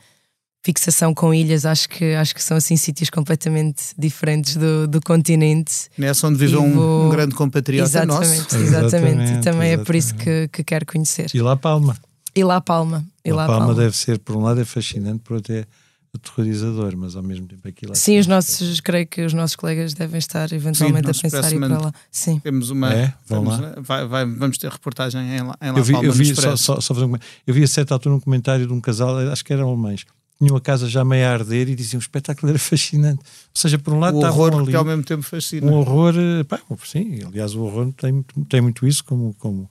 fixação 0.64 1.14
com 1.14 1.32
ilhas, 1.32 1.64
acho 1.64 1.88
que, 1.88 2.14
acho 2.14 2.34
que 2.34 2.42
são 2.42 2.56
assim 2.56 2.76
sítios 2.76 3.10
completamente 3.10 3.94
diferentes 3.96 4.56
do, 4.56 4.86
do 4.86 5.00
continente. 5.00 5.88
Nessa 5.96 6.26
onde 6.26 6.38
vive 6.38 6.56
um, 6.56 6.72
vou... 6.72 7.06
um, 7.06 7.08
grande 7.08 7.34
compatriota 7.34 7.88
exatamente, 7.88 8.18
nosso. 8.18 8.56
Exatamente, 8.56 8.66
exatamente. 8.66 9.32
E 9.32 9.40
também 9.40 9.68
exatamente. 9.68 9.80
é 9.80 9.84
por 9.84 9.94
isso 9.94 10.14
que, 10.14 10.48
que 10.48 10.64
quero 10.64 10.86
conhecer. 10.86 11.30
E 11.32 11.40
lá 11.40 11.56
Palma. 11.56 11.96
E 12.38 12.44
lá 12.44 12.60
Palma. 12.60 13.04
E 13.24 13.32
lá 13.32 13.46
Palma, 13.46 13.66
Palma 13.66 13.82
deve 13.82 13.96
ser, 13.96 14.20
por 14.20 14.36
um 14.36 14.42
lado, 14.42 14.60
é 14.60 14.64
fascinante, 14.64 15.18
por 15.24 15.34
outro 15.34 15.52
é 15.52 15.66
aterrorizador, 16.14 16.96
mas 16.96 17.16
ao 17.16 17.22
mesmo 17.22 17.48
tempo 17.48 17.66
aquilo 17.66 17.92
é 17.92 17.94
Sim, 17.96 18.16
os 18.16 18.28
nossos, 18.28 18.80
creio 18.80 19.08
que 19.08 19.22
os 19.22 19.34
nossos 19.34 19.56
colegas 19.56 19.92
devem 19.92 20.18
estar 20.20 20.52
eventualmente 20.52 21.12
Sim, 21.12 21.26
a 21.26 21.30
pensar 21.30 21.52
ir 21.52 21.58
para 21.58 21.78
lá. 21.80 21.92
Sim. 22.12 22.38
Temos 22.38 22.70
uma. 22.70 22.94
É, 22.94 23.12
vamos, 23.26 23.58
lá. 23.58 23.74
Vai, 23.78 24.06
vai, 24.06 24.24
vamos 24.24 24.56
ter 24.56 24.70
reportagem 24.70 25.20
em, 25.20 25.36
em 25.36 25.42
lá 25.42 25.56
eu 25.76 25.82
vi, 25.82 25.92
Palma. 25.92 26.06
Eu 26.06 26.12
vi, 26.12 26.34
só, 26.36 26.54
só, 26.54 26.80
só 26.80 26.94
um, 26.94 27.16
eu 27.44 27.52
vi 27.52 27.64
a 27.64 27.66
certa 27.66 27.94
altura 27.94 28.14
um 28.14 28.20
comentário 28.20 28.68
de 28.68 28.72
um 28.72 28.80
casal, 28.80 29.18
acho 29.18 29.44
que 29.44 29.52
eram 29.52 29.68
alemães, 29.68 30.06
tinham 30.38 30.56
a 30.56 30.60
casa 30.60 30.88
já 30.88 31.04
meio 31.04 31.26
a 31.26 31.32
arder 31.32 31.68
e 31.68 31.74
diziam 31.74 31.98
o 31.98 32.02
espetáculo 32.02 32.50
era 32.50 32.58
fascinante. 32.58 33.18
Ou 33.18 33.60
seja, 33.60 33.80
por 33.80 33.92
um 33.92 33.98
lado, 33.98 34.16
o 34.16 34.20
horror 34.20 34.54
ali, 34.54 34.68
que 34.68 34.76
ao 34.76 34.84
mesmo 34.84 35.02
tempo 35.02 35.24
fascina. 35.24 35.66
Um 35.66 35.74
horror, 35.74 36.14
eh, 36.16 36.44
pá, 36.44 36.60
sim, 36.84 37.18
aliás, 37.26 37.56
o 37.56 37.62
horror 37.62 37.92
tem, 37.94 38.24
tem 38.48 38.60
muito 38.60 38.86
isso 38.86 39.04
como 39.04 39.34
como 39.34 39.68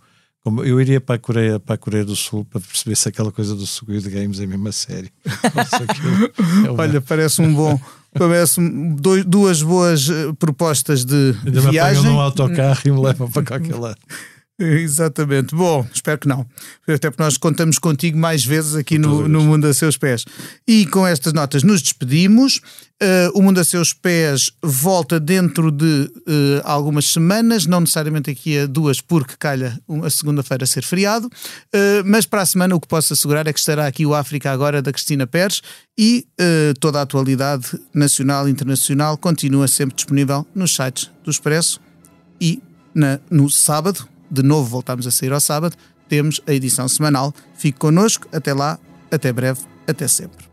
eu 0.64 0.80
iria 0.82 1.02
para 1.02 1.16
a, 1.16 1.20
Coreia, 1.20 1.60
para 1.60 1.76
a 1.76 1.78
Coreia 1.78 2.06
do 2.06 2.16
Sul 2.16 2.46
para 2.46 2.62
perceber 2.62 2.96
se 2.96 3.10
aquela 3.10 3.32
coisa 3.32 3.56
do 3.56 3.66
Squid 3.66 4.10
Games 4.10 4.40
é 4.40 4.46
mesmo 4.46 4.68
a 4.68 4.72
sério. 4.72 5.10
é 6.66 6.72
uma... 6.72 6.84
Olha, 6.84 7.02
parece 7.02 7.42
um 7.42 7.54
bom. 7.54 7.80
Parece 8.18 8.60
dois, 8.96 9.24
duas 9.26 9.62
boas 9.62 10.10
uh, 10.10 10.34
propostas 10.36 11.06
de 11.06 11.36
Ainda 11.46 11.62
viagem. 11.70 12.04
Me 12.04 12.10
num 12.10 12.20
autocarro 12.20 12.82
e 12.86 12.92
me 12.92 13.00
levam 13.00 13.30
para 13.30 13.44
qualquer 13.44 13.76
lado. 13.76 13.98
Exatamente. 14.60 15.54
Bom, 15.54 15.86
espero 15.94 16.18
que 16.18 16.28
não. 16.28 16.44
Até 16.88 17.12
porque 17.12 17.22
nós 17.22 17.38
contamos 17.38 17.78
contigo 17.78 18.18
mais 18.18 18.44
vezes 18.44 18.76
aqui 18.76 18.98
no, 18.98 19.28
no 19.28 19.42
Mundo 19.42 19.68
a 19.68 19.74
Seus 19.74 19.98
Pés. 19.98 20.26
E 20.68 20.88
com 20.88 21.06
estas 21.06 21.32
notas 21.32 21.62
nos 21.62 21.82
despedimos. 21.82 22.60
Uh, 23.00 23.38
o 23.38 23.44
Mundo 23.44 23.60
a 23.60 23.64
Seus 23.64 23.94
Pés 23.94 24.52
volta 24.64 25.20
dentro 25.20 25.72
de 25.72 25.86
uh, 25.86 26.62
algumas 26.64 27.06
semanas, 27.06 27.68
não 27.68 27.82
necessariamente 27.82 28.32
aqui 28.32 28.58
a 28.58 28.66
duas, 28.66 29.00
porque 29.00 29.36
calha 29.38 29.80
a 30.04 30.10
segunda-feira 30.10 30.66
ser 30.66 30.84
feriado. 30.84 31.28
Uh, 31.28 32.02
mas 32.04 32.26
para 32.26 32.42
a 32.42 32.46
semana 32.48 32.76
o 32.76 32.80
que 32.80 32.88
posso 32.88 33.14
assegurar 33.14 33.46
é 33.46 33.54
que 33.54 33.60
estará 33.60 33.86
aqui 33.86 34.08
o 34.08 34.16
África 34.16 34.52
Agora 34.52 34.82
da 34.82 34.92
Cristina 34.92 35.28
Pérez 35.28 35.62
e 35.96 36.28
toda 36.80 37.00
a 37.00 37.02
atualidade 37.02 37.68
nacional 37.92 38.48
e 38.48 38.52
internacional 38.52 39.18
continua 39.18 39.68
sempre 39.68 39.96
disponível 39.96 40.46
nos 40.54 40.76
sites 40.76 41.10
do 41.24 41.32
Expresso 41.32 41.82
e 42.40 42.62
na, 42.94 43.20
no 43.32 43.50
sábado 43.50 44.08
de 44.30 44.44
novo 44.44 44.70
voltamos 44.70 45.08
a 45.08 45.12
sair 45.12 45.32
ao 45.32 45.40
sábado, 45.40 45.76
temos 46.08 46.42
a 46.48 46.54
edição 46.54 46.88
semanal. 46.88 47.34
Fique 47.56 47.78
connosco, 47.80 48.28
até 48.32 48.54
lá, 48.54 48.80
até 49.12 49.32
breve, 49.32 49.62
até 49.88 50.08
sempre. 50.08 50.46